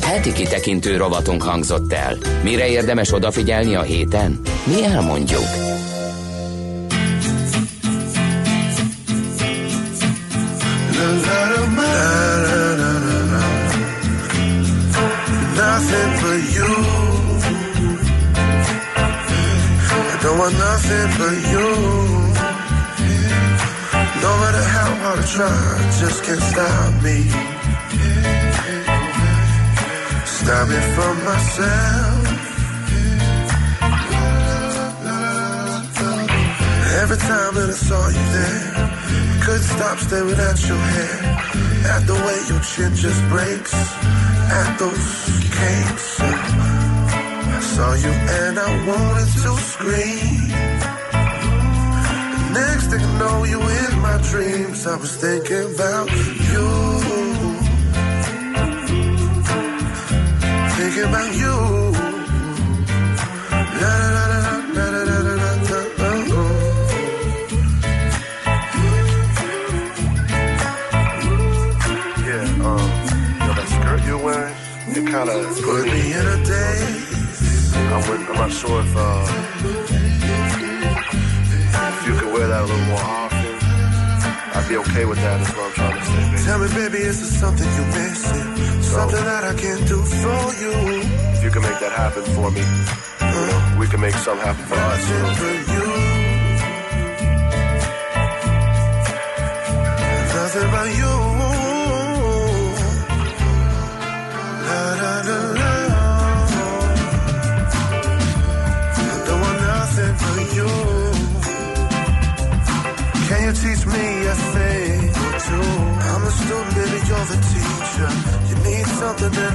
Heti 0.02 0.32
kitekintő 0.32 0.96
rovatunk 0.96 1.42
hangzott 1.42 1.92
el. 1.92 2.16
Mire 2.42 2.68
érdemes 2.68 3.12
odafigyelni 3.12 3.74
a 3.74 3.82
héten? 3.82 4.40
Mi 4.66 4.84
elmondjuk. 4.84 5.72
Nothing 15.82 16.12
but 16.22 16.42
you. 16.54 16.72
I 19.90 20.18
don't 20.22 20.38
want 20.38 20.54
nothing 20.54 21.08
but 21.18 21.36
you. 21.52 21.68
No 24.22 24.30
matter 24.42 24.64
how 24.74 24.90
hard 25.02 25.18
I 25.18 25.26
try, 25.26 25.58
just 25.98 26.18
can't 26.22 26.44
stop 26.52 26.92
me. 27.02 27.18
Stop 30.24 30.68
me 30.68 30.78
from 30.94 31.14
myself. 31.24 32.24
Every 37.02 37.18
time 37.18 37.54
that 37.56 37.68
I 37.70 37.78
saw 37.88 38.02
you 38.06 38.26
there, 38.38 38.70
couldn't 39.42 39.66
stop 39.74 39.98
staring 39.98 40.38
at 40.38 40.58
your 40.68 40.78
hair. 40.94 41.18
At 41.94 42.06
the 42.06 42.14
way 42.14 42.38
your 42.48 42.62
chin 42.62 42.94
just 42.94 43.20
breaks, 43.28 43.74
at 44.50 44.78
those 44.78 45.08
cakes. 45.58 46.20
I 46.20 47.60
saw 47.60 47.92
you 47.94 48.12
and 48.40 48.58
I 48.58 48.70
wanted 48.88 49.30
to 49.44 49.52
scream. 49.72 50.32
Next 52.52 52.86
thing 52.90 53.00
I 53.00 53.18
know, 53.18 53.44
you 53.44 53.60
in 53.60 53.92
my 54.00 54.18
dreams. 54.30 54.86
I 54.86 54.96
was 54.96 55.16
thinking 55.16 55.74
about 55.74 56.08
you. 56.52 56.68
Thinking 60.76 61.08
about 61.12 61.30
you. 61.42 61.56
La, 63.80 63.92
la, 64.16 64.24
la, 64.32 64.41
kind 75.12 75.28
of 75.28 75.44
put 75.60 75.84
me 75.84 76.12
in 76.18 76.26
a 76.26 76.38
daze. 76.40 77.74
I'm, 77.76 78.00
with, 78.08 78.30
I'm 78.30 78.36
not 78.42 78.50
sure 78.50 78.80
if 78.80 78.96
uh, 78.96 79.26
if 81.92 82.06
you 82.06 82.14
could 82.18 82.32
wear 82.32 82.46
that 82.48 82.62
a 82.62 82.66
little 82.70 82.86
more 82.86 83.04
often. 83.20 83.52
I'd 84.56 84.66
be 84.70 84.76
okay 84.78 85.04
with 85.04 85.18
that. 85.18 85.36
That's 85.40 85.52
what 85.54 85.66
I'm 85.68 85.72
trying 85.72 85.98
to 85.98 86.04
say. 86.06 86.16
Baby. 86.16 86.42
Tell 86.48 86.58
me, 86.60 86.68
baby, 86.80 87.00
is 87.10 87.16
there 87.20 87.34
something 87.42 87.68
you're 87.76 87.92
missing? 87.92 88.48
Something 88.82 89.24
that 89.30 89.44
I 89.44 89.54
can 89.62 89.78
do 89.84 89.98
for 90.00 90.42
you. 90.62 90.72
If 91.36 91.44
you 91.44 91.50
can 91.50 91.62
make 91.62 91.78
that 91.84 91.92
happen 91.92 92.24
for 92.32 92.50
me, 92.50 92.64
you 93.32 93.42
know, 93.48 93.76
we 93.80 93.86
can 93.88 94.00
make 94.00 94.14
something 94.14 94.46
happen 94.46 94.64
for 94.64 94.76
us. 94.76 95.10
You 95.10 95.18
know? 95.18 95.34
For 95.40 95.54
you. 95.72 95.84
Nothing 100.32 100.70
but 100.70 100.88
you. 100.96 101.31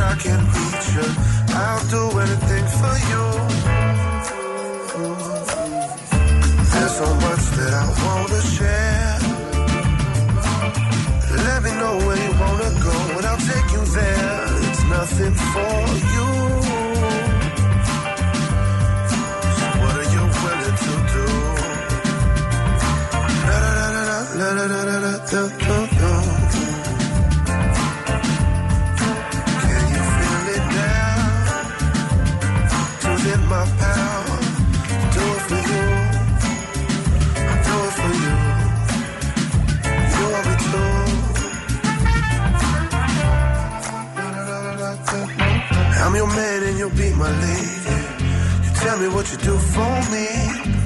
I 0.08 0.16
can 0.16 0.40
reach 0.56 0.88
you. 0.96 1.08
I'll 1.64 1.86
do 1.96 2.04
anything 2.24 2.66
for 2.80 2.96
you. 3.12 3.24
There's 6.72 6.96
so 7.02 7.10
much 7.26 7.44
that 7.58 7.74
I 7.84 7.86
wanna 8.06 8.42
share. 8.56 9.18
Let 11.48 11.60
me 11.66 11.72
know 11.82 11.96
where 12.06 12.20
you 12.26 12.32
wanna 12.44 12.72
go, 12.88 12.96
and 13.18 13.26
I'll 13.26 13.44
take 13.52 13.70
you 13.76 13.84
there. 14.00 14.46
It's 14.70 14.84
nothing 14.96 15.36
for 15.52 15.78
you. 16.02 16.07
You 48.64 48.72
tell 48.76 48.98
me 49.00 49.08
what 49.10 49.32
you 49.32 49.38
do 49.38 49.58
for 49.58 49.96
me. 50.14 50.28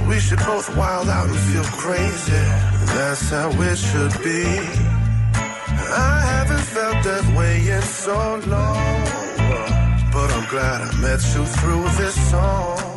We 0.09 0.19
should 0.19 0.39
both 0.39 0.75
wild 0.75 1.07
out 1.07 1.27
and 1.29 1.37
feel 1.37 1.63
crazy. 1.63 2.43
That's 2.95 3.29
how 3.29 3.49
it 3.49 3.77
should 3.77 4.13
be. 4.23 4.43
I 5.93 6.19
haven't 6.33 6.65
felt 6.75 7.03
that 7.03 7.25
way 7.37 7.69
in 7.69 7.81
so 7.81 8.41
long. 8.47 9.05
But 10.11 10.31
I'm 10.31 10.47
glad 10.49 10.81
I 10.81 10.91
met 10.99 11.21
you 11.33 11.45
through 11.45 11.83
this 11.99 12.15
song. 12.31 12.91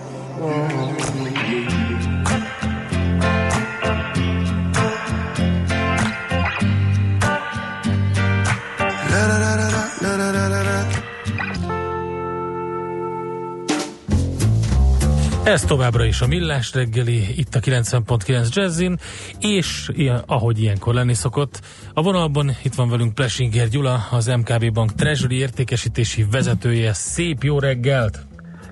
Ez 15.55 15.64
továbbra 15.64 16.05
is 16.05 16.20
a 16.20 16.26
Millás 16.26 16.74
reggeli, 16.74 17.38
itt 17.38 17.55
a 17.55 17.59
90.9 17.59 18.55
Jazzin, 18.55 18.96
és 19.40 19.90
ilyen, 19.92 20.22
ahogy 20.26 20.61
ilyenkor 20.61 20.94
lenni 20.94 21.14
szokott, 21.14 21.61
a 21.92 22.02
vonalban 22.02 22.50
itt 22.64 22.74
van 22.74 22.90
velünk 22.90 23.14
Plesinger 23.14 23.68
Gyula, 23.68 23.98
az 24.11 24.26
MKB 24.26 24.72
Bank 24.72 24.92
Treasury 24.92 25.36
értékesítési 25.36 26.24
vezetője. 26.30 26.92
Szép 26.92 27.42
jó 27.42 27.59
reggelt! 27.59 28.18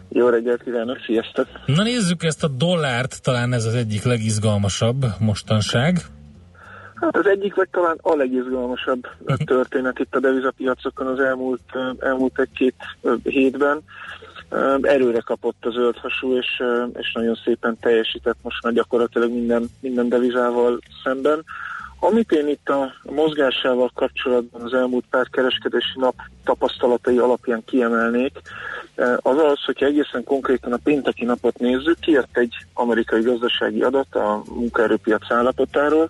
Jó 0.09 0.29
reggelt 0.29 0.63
kívánok, 0.63 0.99
sziasztok! 1.07 1.47
Na 1.67 1.83
nézzük 1.83 2.23
ezt 2.23 2.45
a 2.45 2.49
dollárt, 2.49 3.23
talán 3.23 3.53
ez 3.53 3.65
az 3.65 3.75
egyik 3.75 4.03
legizgalmasabb 4.03 5.05
mostanság. 5.19 6.01
Hát 6.95 7.17
az 7.17 7.27
egyik, 7.27 7.55
vagy 7.55 7.69
talán 7.71 7.99
a 8.03 8.17
legizgalmasabb 8.17 9.03
történet 9.45 9.99
itt 9.99 10.15
a 10.15 10.21
devizapiacokon 10.21 11.07
az 11.07 11.19
elmúlt, 11.19 11.63
elmúlt 11.99 12.39
egy-két 12.39 12.75
hétben. 13.23 13.83
Erőre 14.83 15.21
kapott 15.21 15.65
a 15.65 15.71
zöldhasú, 15.71 16.37
és, 16.37 16.63
és 16.99 17.13
nagyon 17.13 17.39
szépen 17.45 17.77
teljesített 17.81 18.37
most 18.43 18.63
már 18.63 18.73
gyakorlatilag 18.73 19.31
minden, 19.31 19.69
minden 19.81 20.09
devizával 20.09 20.79
szemben. 21.05 21.45
Amit 22.01 22.33
én 22.33 22.49
itt 22.49 22.69
a 22.69 22.93
mozgásával 23.03 23.91
kapcsolatban 23.95 24.63
az 24.63 24.75
elmúlt 24.75 25.05
pár 25.11 25.29
kereskedési 25.29 25.99
nap 25.99 26.15
tapasztalatai 26.45 27.19
alapján 27.19 27.63
kiemelnék, 27.65 28.41
az 29.17 29.39
az, 29.39 29.65
hogyha 29.65 29.87
egészen 29.87 30.25
konkrétan 30.25 30.73
a 30.73 30.79
pénteki 30.85 31.25
napot 31.25 31.59
nézzük, 31.59 31.99
kijött 32.01 32.37
egy 32.37 32.55
amerikai 32.75 33.23
gazdasági 33.23 33.83
adat 33.83 34.15
a 34.15 34.43
munkaerőpiac 34.55 35.31
állapotáról, 35.31 36.09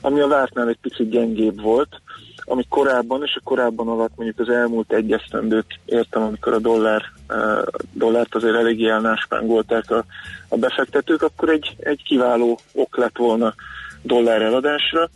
ami 0.00 0.20
a 0.20 0.28
vártnál 0.28 0.68
egy 0.68 0.78
picit 0.80 1.10
gyengébb 1.10 1.60
volt, 1.60 2.00
ami 2.44 2.64
korábban, 2.68 3.22
és 3.22 3.34
a 3.34 3.44
korábban 3.44 3.88
alatt 3.88 4.16
mondjuk 4.16 4.38
az 4.38 4.48
elmúlt 4.48 4.92
egy 4.92 5.12
esztendőt 5.12 5.78
értem, 5.84 6.22
amikor 6.22 6.52
a 6.52 6.58
dollár, 6.58 7.02
uh, 7.28 7.62
dollárt 7.92 8.34
azért 8.34 8.54
eléggé 8.54 8.88
elnáspángolták 8.88 9.90
a, 9.90 10.04
a 10.48 10.56
befektetők, 10.56 11.22
akkor 11.22 11.48
egy, 11.48 11.76
egy 11.78 12.02
kiváló 12.02 12.58
ok 12.74 12.96
lett 12.96 13.16
volna 13.16 13.54
dollár 14.02 14.42
eladásra, 14.42 15.10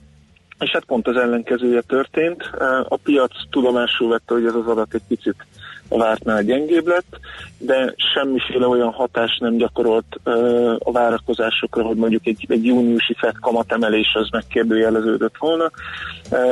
és 0.58 0.70
hát 0.70 0.84
pont 0.84 1.08
az 1.08 1.16
ellenkezője 1.16 1.80
történt. 1.80 2.42
A 2.88 2.96
piac 2.96 3.32
tudomásul 3.50 4.08
vette, 4.08 4.34
hogy 4.34 4.46
ez 4.46 4.54
az 4.54 4.66
adat 4.66 4.94
egy 4.94 5.02
picit 5.08 5.46
a 5.88 5.98
vártnál 5.98 6.42
gyengébb 6.42 6.86
lett, 6.86 7.18
de 7.58 7.94
semmiféle 8.14 8.66
olyan 8.66 8.92
hatás 8.92 9.38
nem 9.40 9.56
gyakorolt 9.56 10.20
a 10.78 10.92
várakozásokra, 10.92 11.82
hogy 11.82 11.96
mondjuk 11.96 12.26
egy, 12.26 12.46
egy 12.48 12.64
júniusi 12.64 13.14
FED 13.14 13.38
kamatemelés 13.40 14.14
az 14.14 14.28
megkérdőjeleződött 14.30 15.36
volna, 15.38 15.70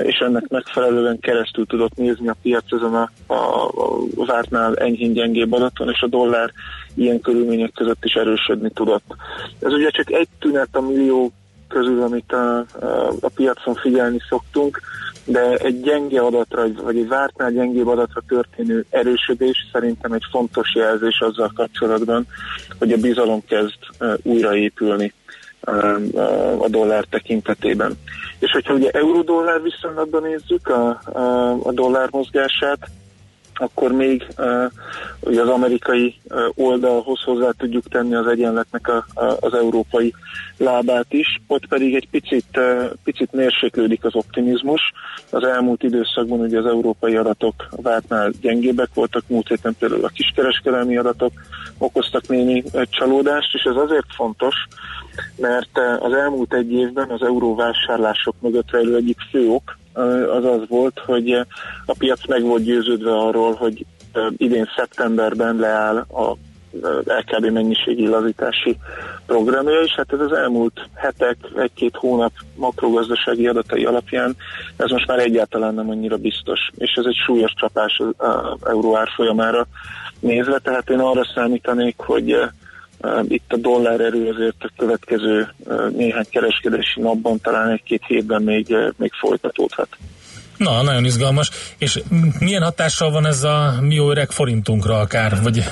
és 0.02 0.18
ennek 0.18 0.48
megfelelően 0.48 1.18
keresztül 1.18 1.66
tudott 1.66 1.94
nézni 1.94 2.28
a 2.28 2.36
piac 2.42 2.72
ezen 2.72 2.94
a, 2.94 3.10
a, 3.26 3.66
a 4.16 4.24
vártnál 4.26 4.76
enyhén 4.76 5.12
gyengébb 5.12 5.52
adaton, 5.52 5.88
és 5.90 6.00
a 6.00 6.06
dollár 6.06 6.52
ilyen 6.94 7.20
körülmények 7.20 7.72
között 7.74 8.04
is 8.04 8.14
erősödni 8.14 8.70
tudott. 8.70 9.14
Ez 9.60 9.72
ugye 9.72 9.90
csak 9.90 10.12
egy 10.12 10.28
tünet 10.38 10.68
a 10.72 10.80
millió 10.80 11.32
közül, 11.72 12.02
amit 12.02 12.32
a, 12.32 12.58
a, 13.20 13.28
piacon 13.34 13.74
figyelni 13.74 14.18
szoktunk, 14.28 14.80
de 15.24 15.56
egy 15.56 15.80
gyenge 15.80 16.20
adatra, 16.20 16.66
vagy 16.82 16.96
egy 16.96 17.08
vártnál 17.08 17.50
gyengébb 17.50 17.86
adatra 17.86 18.22
történő 18.28 18.84
erősödés 18.90 19.68
szerintem 19.72 20.12
egy 20.12 20.24
fontos 20.30 20.74
jelzés 20.74 21.20
azzal 21.20 21.52
kapcsolatban, 21.54 22.26
hogy 22.78 22.92
a 22.92 22.96
bizalom 22.96 23.44
kezd 23.46 23.78
újraépülni 24.22 25.12
a 26.58 26.68
dollár 26.68 27.04
tekintetében. 27.04 27.92
És 28.38 28.50
hogyha 28.50 28.74
ugye 28.74 28.90
euró-dollár 28.90 29.62
viszonylatban 29.62 30.22
nézzük 30.22 30.68
a, 30.68 31.00
a, 31.12 31.50
a 31.62 31.72
dollár 31.72 32.08
mozgását, 32.10 32.90
akkor 33.62 33.92
még 33.92 34.26
ugye 35.20 35.40
az 35.40 35.48
amerikai 35.48 36.14
oldalhoz 36.54 37.20
hozzá 37.20 37.50
tudjuk 37.56 37.88
tenni 37.88 38.14
az 38.14 38.26
egyenletnek 38.26 38.88
a, 38.88 39.06
a, 39.14 39.36
az 39.40 39.54
európai 39.54 40.14
lábát 40.56 41.12
is, 41.12 41.40
ott 41.46 41.66
pedig 41.66 41.94
egy 41.94 42.08
picit, 42.10 42.60
picit 43.04 43.32
mérséklődik 43.32 44.04
az 44.04 44.14
optimizmus. 44.14 44.80
Az 45.30 45.44
elmúlt 45.44 45.82
időszakban 45.82 46.40
ugye 46.40 46.58
az 46.58 46.66
európai 46.66 47.16
adatok 47.16 47.68
vártnál 47.70 48.30
gyengébbek 48.40 48.88
voltak, 48.94 49.22
múlt 49.26 49.48
héten 49.48 49.76
például 49.78 50.04
a 50.04 50.08
kiskereskedelmi 50.14 50.96
adatok 50.96 51.32
okoztak 51.78 52.28
némi 52.28 52.62
csalódást, 52.90 53.54
és 53.54 53.62
ez 53.62 53.76
azért 53.76 54.14
fontos, 54.14 54.54
mert 55.36 55.78
az 55.98 56.12
elmúlt 56.12 56.54
egy 56.54 56.72
évben 56.72 57.10
az 57.10 57.22
euróvásárlások 57.22 58.34
mögött 58.40 58.70
rejlő 58.70 58.96
egyik 58.96 59.18
fő 59.30 59.48
ok, 59.48 59.76
az 60.36 60.44
az 60.44 60.68
volt, 60.68 60.98
hogy 61.06 61.30
a 61.86 61.94
piac 61.98 62.26
meg 62.26 62.42
volt 62.42 62.62
győződve 62.62 63.16
arról, 63.16 63.54
hogy 63.54 63.86
idén 64.36 64.68
szeptemberben 64.76 65.56
leáll 65.56 65.96
a 65.96 66.36
LKB 67.04 67.52
mennyiségi 67.52 68.06
lazítási 68.06 68.76
programja, 69.26 69.80
és 69.80 69.92
hát 69.92 70.12
ez 70.12 70.20
az 70.20 70.32
elmúlt 70.32 70.88
hetek, 70.94 71.36
egy-két 71.56 71.96
hónap 71.96 72.32
makrogazdasági 72.54 73.46
adatai 73.46 73.84
alapján 73.84 74.36
ez 74.76 74.90
most 74.90 75.06
már 75.06 75.18
egyáltalán 75.18 75.74
nem 75.74 75.90
annyira 75.90 76.16
biztos, 76.16 76.60
és 76.74 76.92
ez 76.94 77.04
egy 77.04 77.16
súlyos 77.26 77.52
csapás 77.56 78.02
az 78.16 78.58
euró 78.64 78.96
árfolyamára 78.96 79.66
nézve, 80.20 80.58
tehát 80.58 80.90
én 80.90 80.98
arra 80.98 81.30
számítanék, 81.34 81.94
hogy 81.98 82.36
itt 83.28 83.52
a 83.52 83.56
dollár 83.56 84.00
erő 84.00 84.28
azért 84.28 84.56
a 84.58 84.70
következő 84.76 85.48
néhány 85.96 86.26
kereskedési 86.30 87.00
napban, 87.00 87.40
talán 87.40 87.70
egy-két 87.70 88.02
hétben 88.06 88.42
még, 88.42 88.76
még 88.96 89.12
folytatódhat. 89.12 89.88
Na, 90.56 90.82
nagyon 90.82 91.04
izgalmas. 91.04 91.50
És 91.78 92.02
milyen 92.38 92.62
hatással 92.62 93.10
van 93.10 93.26
ez 93.26 93.42
a 93.42 93.74
mi 93.80 93.98
öreg 93.98 94.30
forintunkra 94.30 94.98
akár? 94.98 95.42
Vagy 95.42 95.64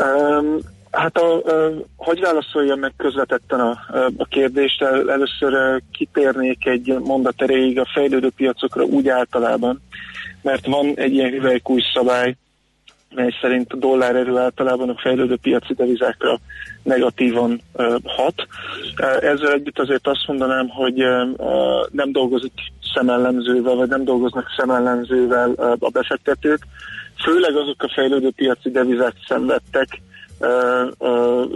Um, 0.00 0.58
hát 0.90 1.16
a, 1.16 1.36
a, 1.36 1.72
hogy 1.96 2.20
válaszoljam 2.20 2.78
meg 2.78 2.92
közvetetten 2.96 3.60
a, 3.60 3.78
a 4.16 4.24
kérdést, 4.24 4.82
El, 4.82 5.10
először 5.10 5.82
kitérnék 5.92 6.66
egy 6.66 6.98
mondat 6.98 7.42
erejéig 7.42 7.78
a 7.78 7.90
fejlődő 7.94 8.30
piacokra 8.36 8.82
úgy 8.82 9.08
általában, 9.08 9.82
mert 10.42 10.66
van 10.66 10.92
egy 10.96 11.12
ilyen 11.12 11.30
hüvelykúj 11.30 11.80
szabály, 11.94 12.36
mely 13.14 13.34
szerint 13.40 13.72
a 13.72 13.76
dollár 13.76 14.16
erő 14.16 14.36
általában 14.36 14.88
a 14.88 15.00
fejlődő 15.00 15.36
piaci 15.42 15.74
devizákra 15.74 16.38
negatívan 16.82 17.60
hat. 18.04 18.46
Ezzel 19.20 19.52
együtt 19.52 19.78
azért 19.78 20.06
azt 20.06 20.26
mondanám, 20.26 20.68
hogy 20.68 20.94
nem 21.90 22.12
dolgozik 22.12 22.52
szemellenzővel, 22.94 23.74
vagy 23.74 23.88
nem 23.88 24.04
dolgoznak 24.04 24.46
szemellenzővel 24.56 25.50
a 25.78 25.90
befektetők. 25.92 26.66
Főleg 27.24 27.56
azok 27.56 27.82
a 27.82 27.92
fejlődő 27.94 28.30
piaci 28.36 28.70
devizák 28.70 29.14
szenvedtek, 29.26 30.02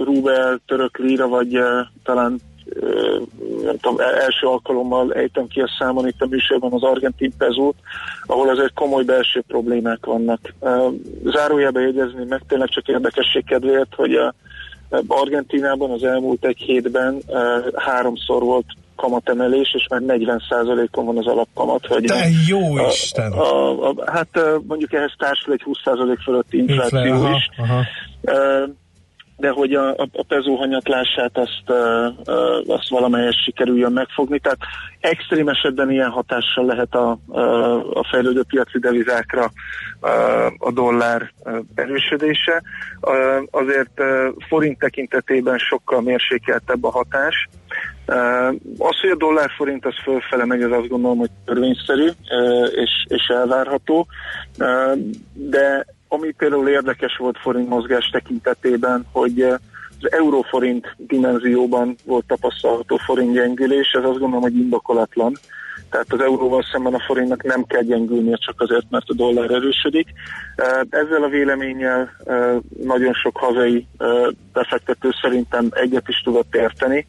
rubel, 0.05 0.61
török 0.67 0.99
líra, 0.99 1.29
vagy 1.29 1.59
talán 2.05 2.39
nem 3.65 3.77
tudom, 3.81 4.01
el- 4.01 4.15
első 4.15 4.47
alkalommal 4.47 5.13
ejtem 5.13 5.47
ki 5.47 5.61
a 5.61 5.71
számon 5.79 6.07
itt 6.07 6.23
a 6.23 6.27
műsorban 6.27 6.73
az 6.73 6.83
argentin 6.83 7.33
pezót, 7.39 7.77
ahol 8.27 8.49
azért 8.49 8.75
komoly 8.75 9.05
belső 9.05 9.43
problémák 9.47 10.07
vannak. 10.07 10.55
Zárójelbe 11.25 11.81
jegyezni 11.81 12.25
meg 12.29 12.43
tényleg 12.49 12.69
csak 12.69 12.89
érdekesség 12.89 13.45
kedvéért, 13.45 13.95
hogy 13.95 14.15
a 14.15 14.35
Argentinában 15.07 15.91
az 15.91 16.05
elmúlt 16.05 16.45
egy 16.45 16.59
hétben 16.59 17.23
háromszor 17.75 18.43
volt 18.43 18.67
kamatemelés, 18.97 19.75
és 19.75 19.87
már 19.89 20.01
40%-on 20.07 21.05
van 21.05 21.19
az 21.19 21.27
alapkamat. 21.27 21.87
Hogy 21.87 22.05
De 22.05 22.29
jó 22.47 22.77
a, 22.77 22.87
Isten! 22.87 23.33
A, 23.33 23.89
a, 23.89 23.95
hát 24.07 24.29
uh, 24.35 24.63
mondjuk 24.67 24.93
ehhez 24.93 25.13
társul 25.19 25.53
egy 25.53 25.65
20% 25.85 26.19
fölötti 26.23 26.59
infláció 26.59 27.13
Aha, 27.13 27.37
is. 27.37 27.49
aha. 27.57 27.83
Uh, 28.23 28.69
de 29.45 29.51
hogy 29.51 29.75
a, 29.75 29.89
a, 29.89 30.09
a 30.13 30.25
pezó 30.29 30.55
hanyatlását 30.57 31.39
azt, 31.39 31.71
azt 32.67 32.89
valamelyest 32.89 33.45
sikerüljön 33.45 33.93
megfogni. 33.93 34.39
Tehát 34.39 34.59
extrém 35.01 35.49
esetben 35.49 35.91
ilyen 35.91 36.11
hatással 36.11 36.65
lehet 36.65 36.95
a, 36.95 37.19
a 37.95 38.07
fejlődő 38.11 38.43
piaci 38.49 38.79
devizákra 38.79 39.51
a 40.59 40.73
dollár 40.73 41.33
erősödése. 41.75 42.63
Azért 43.51 44.03
forint 44.49 44.79
tekintetében 44.79 45.59
sokkal 45.59 46.01
mérsékeltebb 46.01 46.85
a 46.85 46.91
hatás. 46.91 47.49
Az, 48.79 49.01
hogy 49.01 49.11
a 49.11 49.17
dollár 49.17 49.51
forint 49.57 49.87
az 49.87 49.95
fölfele 50.03 50.45
megy, 50.45 50.63
az 50.63 50.73
azt 50.73 50.89
gondolom, 50.89 51.19
hogy 51.19 51.31
törvényszerű 51.45 52.09
és, 52.75 52.91
és 53.09 53.27
elvárható, 53.29 54.07
de 55.33 55.87
ami 56.15 56.33
például 56.33 56.69
érdekes 56.69 57.17
volt 57.17 57.39
forint 57.39 57.69
mozgás 57.69 58.09
tekintetében, 58.13 59.07
hogy 59.13 59.43
uh, 59.43 59.55
az 60.01 60.13
euróforint 60.13 60.95
dimenzióban 60.97 61.97
volt 62.05 62.27
tapasztalható 62.27 62.97
forint 62.97 63.33
gyengülés, 63.33 63.91
ez 63.93 64.05
azt 64.05 64.19
gondolom, 64.19 64.43
hogy 64.43 64.57
indokolatlan. 64.57 65.33
Tehát 65.91 66.13
az 66.13 66.21
euróval 66.21 66.63
szemben 66.73 66.95
a 66.95 67.05
forintnak 67.07 67.43
nem 67.43 67.65
kell 67.65 67.83
gyengülnie 67.83 68.37
csak 68.37 68.61
azért, 68.61 68.87
mert 68.91 69.09
a 69.09 69.15
dollár 69.15 69.51
erősödik. 69.51 70.09
Uh, 70.57 70.81
Ezzel 70.91 71.23
a 71.23 71.29
véleménnyel 71.29 72.11
uh, 72.25 72.57
nagyon 72.85 73.13
sok 73.13 73.37
hazai 73.37 73.87
befektető 74.53 75.09
szerintem 75.23 75.69
egyet 75.71 76.09
is 76.09 76.21
tudott 76.25 76.55
érteni. 76.55 77.07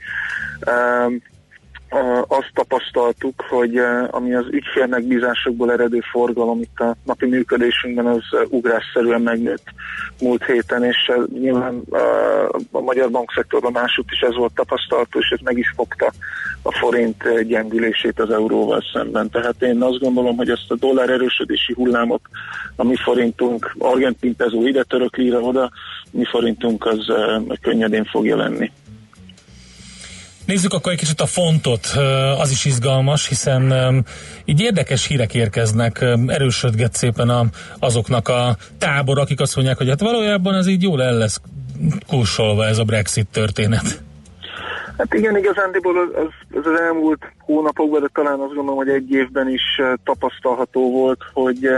Azt 2.28 2.52
tapasztaltuk, 2.54 3.42
hogy 3.50 3.80
uh, 3.80 4.08
ami 4.10 4.34
az 4.34 4.46
ügyfél 4.50 4.86
megbízásokból 4.86 5.72
eredő 5.72 6.00
forgalom 6.12 6.62
itt 6.62 6.80
a 6.80 6.96
napi 7.06 7.26
működésünkben 7.26 8.06
az 8.06 8.24
ugrásszerűen 8.50 9.22
megnőtt 9.22 9.64
múlt 10.22 10.46
héten, 10.46 10.84
és 10.84 11.12
uh, 11.16 11.28
nyilván 11.40 11.82
uh, 11.90 12.00
a 12.72 12.80
magyar 12.80 13.12
bankszektorban 13.12 13.72
másút 13.72 14.12
is 14.12 14.20
ez 14.20 14.36
volt 14.36 14.54
tapasztalható, 14.54 15.20
és 15.20 15.30
ez 15.30 15.40
meg 15.44 15.58
is 15.58 15.74
fogta 15.76 16.12
a 16.62 16.72
forint 16.72 17.24
gyengülését 17.48 18.20
az 18.20 18.30
euróval 18.30 18.84
szemben. 18.94 19.30
Tehát 19.30 19.62
én 19.62 19.82
azt 19.82 20.00
gondolom, 20.00 20.36
hogy 20.38 20.50
ezt 20.50 20.72
a 20.72 20.76
dollár 20.76 21.10
erősödési 21.10 21.74
hullámot 21.74 22.22
a 22.76 22.84
mi 22.84 22.96
forintunk, 22.96 23.76
argentin 23.78 24.36
pezó 24.36 24.68
ide, 24.68 24.84
török 24.84 25.16
líra 25.16 25.40
oda, 25.40 25.72
mi 26.12 26.26
forintunk 26.26 26.86
az 26.86 27.12
könnyedén 27.62 28.06
fogja 28.06 28.36
lenni. 28.36 28.72
Nézzük 30.46 30.74
akkor 30.74 30.92
egy 30.92 30.98
kicsit 30.98 31.22
a 31.22 31.26
fontot, 31.26 31.86
az 32.38 32.52
is 32.52 32.66
izgalmas, 32.66 33.28
hiszen 33.28 33.74
így 34.46 34.62
érdekes 34.62 35.08
hírek 35.08 35.34
érkeznek, 35.34 36.06
erősödget 36.28 36.94
szépen 36.94 37.30
a, 37.30 37.46
azoknak 37.80 38.28
a 38.28 38.56
tábor, 38.78 39.20
akik 39.20 39.40
azt 39.40 39.56
mondják, 39.56 39.78
hogy 39.78 39.90
hát 39.90 40.00
valójában 40.00 40.56
ez 40.56 40.68
így 40.68 40.82
jól 40.82 41.04
el 41.04 41.18
lesz 41.18 41.42
kursolva 42.08 42.66
ez 42.66 42.78
a 42.78 42.84
Brexit 42.84 43.28
történet. 43.32 44.04
Hát 44.98 45.14
igen, 45.14 45.38
igazándiból 45.38 45.98
az, 45.98 46.26
az, 46.26 46.66
az, 46.66 46.80
elmúlt 46.80 47.32
hónapokban, 47.40 48.02
de 48.02 48.10
talán 48.14 48.40
azt 48.40 48.54
gondolom, 48.54 48.76
hogy 48.76 48.90
egy 48.90 49.12
évben 49.12 49.50
is 49.50 49.82
tapasztalható 50.04 50.92
volt, 50.92 51.20
hogy 51.34 51.70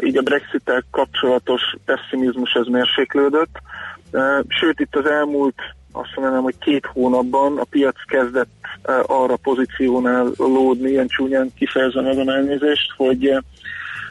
így 0.00 0.16
a 0.16 0.22
brexit 0.22 0.84
kapcsolatos 0.90 1.60
pessimizmus 1.84 2.52
ez 2.52 2.66
mérséklődött. 2.66 3.56
Sőt, 4.48 4.80
itt 4.80 4.96
az 4.96 5.06
elmúlt 5.06 5.56
azt 5.96 6.10
mondanám, 6.16 6.42
hogy 6.42 6.58
két 6.58 6.86
hónapban 6.86 7.58
a 7.58 7.64
piac 7.64 8.04
kezdett 8.06 8.48
eh, 8.82 9.00
arra 9.06 9.36
pozíciónál 9.36 10.30
lódni, 10.36 10.90
ilyen 10.90 11.06
csúnyán 11.08 11.52
kifejezve 11.56 12.00
meg 12.00 12.18
a 12.18 12.32
elnézést, 12.32 12.92
hogy 12.96 13.26
eh, 13.26 13.38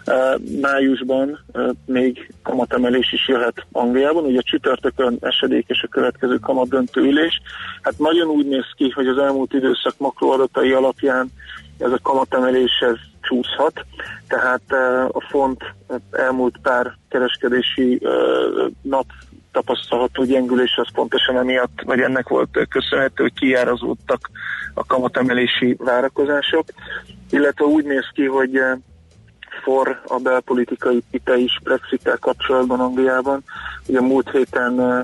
eh, 0.03 0.33
májusban 0.61 1.39
még 1.85 2.33
kamatemelés 2.43 3.11
is 3.11 3.27
jöhet 3.27 3.65
Angliában. 3.71 4.23
Ugye 4.23 4.41
csütörtökön 4.41 5.17
esedékes 5.19 5.81
a 5.81 5.87
következő 5.87 6.37
kamat 6.37 6.69
döntő 6.69 7.01
ülés. 7.01 7.41
Hát 7.81 7.99
nagyon 7.99 8.27
úgy 8.27 8.47
néz 8.47 8.65
ki, 8.75 8.89
hogy 8.89 9.07
az 9.07 9.17
elmúlt 9.17 9.53
időszak 9.53 9.93
makroadatai 9.97 10.71
alapján 10.71 11.31
ez 11.77 11.91
a 11.91 11.99
kamatemelés 12.01 12.71
ez 12.79 12.97
csúszhat, 13.21 13.85
tehát 14.27 14.61
eh, 14.67 15.05
a 15.05 15.25
font 15.29 15.63
elmúlt 16.11 16.57
pár 16.61 16.97
kereskedési 17.09 18.01
nap 18.81 19.05
tapasztalható 19.53 20.23
gyengülés 20.23 20.75
az 20.75 20.87
pontosan 20.93 21.37
emiatt, 21.37 21.81
vagy 21.85 21.99
ennek 21.99 22.27
volt 22.27 22.67
köszönhető, 22.69 23.23
hogy 23.23 23.33
kiárazódtak 23.33 24.29
a 24.73 24.85
kamatemelési 24.85 25.75
várakozások, 25.79 26.65
illetve 27.29 27.65
úgy 27.65 27.85
néz 27.85 28.09
ki, 28.13 28.25
hogy 28.25 28.55
eh, 28.55 28.77
for 29.63 30.01
a 30.07 30.17
belpolitikai 30.17 31.03
pite 31.11 31.37
is 31.37 31.59
Brexit-tel 31.63 32.17
kapcsolatban 32.17 32.79
Angliában. 32.79 33.43
Ugye 33.87 34.01
múlt 34.01 34.31
héten 34.31 34.79
eh, 34.81 34.99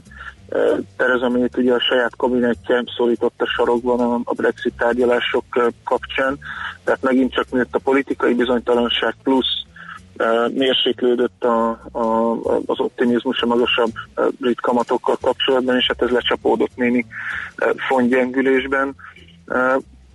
eh, 0.50 0.78
Theresa 0.98 1.30
May 1.30 1.50
ugye 1.58 1.74
a 1.74 1.80
saját 1.80 2.16
kabinetje 2.16 2.84
szólította 2.98 3.46
sarokban 3.46 4.22
a, 4.26 4.34
Brexit 4.34 4.74
tárgyalások 4.78 5.74
kapcsán, 5.84 6.38
tehát 6.84 7.02
megint 7.02 7.34
csak 7.34 7.52
nőtt 7.52 7.76
a 7.76 7.80
politikai 7.80 8.34
bizonytalanság 8.34 9.16
plusz 9.24 9.68
mérséklődött 10.54 11.44
a, 11.44 11.70
a, 11.91 12.32
az 12.66 12.80
optimizmus 12.80 13.41
a 13.41 13.46
magasabb 13.46 13.91
brit 14.38 14.62
kamatokkal 14.62 15.18
kapcsolatban, 15.22 15.78
és 15.78 15.86
hát 15.88 16.02
ez 16.02 16.10
lecsapódott 16.10 16.76
némi 16.76 17.06
fontgyengülésben. 17.88 18.96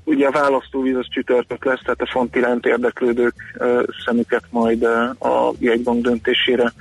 Ugye 0.04 0.26
a 0.26 0.30
választóvíz 0.30 0.96
az 0.96 1.06
csütörtök 1.08 1.64
lesz, 1.64 1.80
tehát 1.82 2.00
a 2.00 2.10
font 2.10 2.36
iránt 2.36 2.66
érdeklődők 2.66 3.34
szemüket 4.04 4.44
majd 4.50 4.82
a 5.18 5.52
jegybank 5.58 6.02
döntésére 6.02 6.72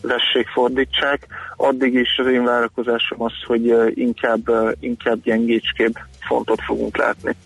vessék, 0.00 0.48
fordítsák. 0.48 1.26
Addig 1.56 1.94
is 1.94 2.08
az 2.16 2.26
én 2.26 2.44
várakozásom 2.44 3.22
az, 3.22 3.32
hogy 3.46 3.74
inkább, 3.94 4.40
inkább 4.80 5.22
gyengécskébb 5.22 5.94
fontot 6.20 6.60
fogunk 6.60 6.96
látni. 6.96 7.36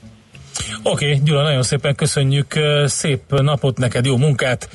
Oké, 0.83 1.05
okay, 1.05 1.21
Gyula, 1.25 1.43
nagyon 1.43 1.63
szépen 1.63 1.95
köszönjük, 1.95 2.47
szép 2.85 3.21
napot 3.29 3.79
neked, 3.79 4.05
jó 4.05 4.17
munkát, 4.17 4.69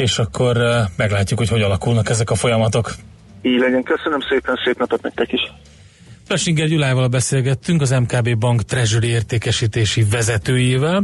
és 0.00 0.18
akkor 0.18 0.56
ö, 0.56 0.80
meglátjuk, 0.96 1.38
hogy 1.38 1.48
hogy 1.48 1.62
alakulnak 1.62 2.08
ezek 2.08 2.30
a 2.30 2.34
folyamatok. 2.34 2.94
Így 3.42 3.58
legyen, 3.58 3.82
köszönöm 3.82 4.20
szépen, 4.28 4.58
szép 4.64 4.78
napot 4.78 5.02
nektek 5.02 5.32
is. 5.32 5.40
Plesinger 6.26 6.66
Gyulával 6.66 7.08
beszélgettünk, 7.08 7.80
az 7.80 7.90
MKB 7.90 8.38
Bank 8.38 8.62
Treasury 8.62 9.08
értékesítési 9.08 10.04
vezetőjével. 10.10 11.02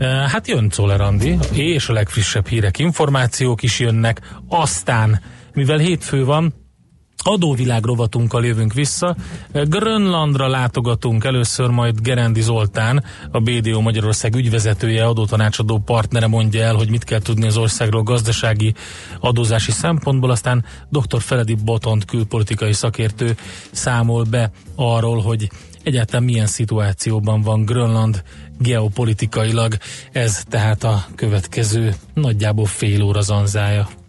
Uh, 0.00 0.06
Hát 0.06 0.48
jön 0.48 0.68
Czoller 0.68 1.00
Andi, 1.00 1.36
és 1.52 1.88
a 1.88 1.92
legfrissebb 1.92 2.46
hírek, 2.46 2.78
információk 2.78 3.62
is 3.62 3.80
jönnek. 3.80 4.20
Aztán, 4.48 5.20
mivel 5.54 5.78
hétfő 5.78 6.24
van, 6.24 6.54
adóvilág 7.22 7.84
rovatunkkal 7.84 8.44
jövünk 8.44 8.72
vissza. 8.72 9.16
Grönlandra 9.52 10.48
látogatunk 10.48 11.24
először, 11.24 11.68
majd 11.68 12.00
Gerendi 12.00 12.40
Zoltán, 12.40 13.04
a 13.30 13.40
BDO 13.40 13.80
Magyarország 13.80 14.34
ügyvezetője, 14.34 15.06
adótanácsadó 15.06 15.78
partnere 15.78 16.26
mondja 16.26 16.62
el, 16.62 16.74
hogy 16.74 16.90
mit 16.90 17.04
kell 17.04 17.20
tudni 17.20 17.46
az 17.46 17.56
országról 17.56 18.02
gazdasági 18.02 18.74
adózási 19.20 19.70
szempontból, 19.70 20.30
aztán 20.30 20.64
dr. 20.88 21.20
Feledi 21.20 21.54
Botont 21.64 22.04
külpolitikai 22.04 22.72
szakértő 22.72 23.36
számol 23.70 24.24
be 24.24 24.50
arról, 24.74 25.20
hogy 25.20 25.50
egyáltalán 25.82 26.24
milyen 26.24 26.46
szituációban 26.46 27.40
van 27.42 27.64
Grönland 27.64 28.22
geopolitikailag. 28.58 29.76
Ez 30.12 30.42
tehát 30.48 30.84
a 30.84 31.04
következő 31.14 31.94
nagyjából 32.14 32.66
fél 32.66 33.02
óra 33.02 33.20
zanzája. 33.20 33.99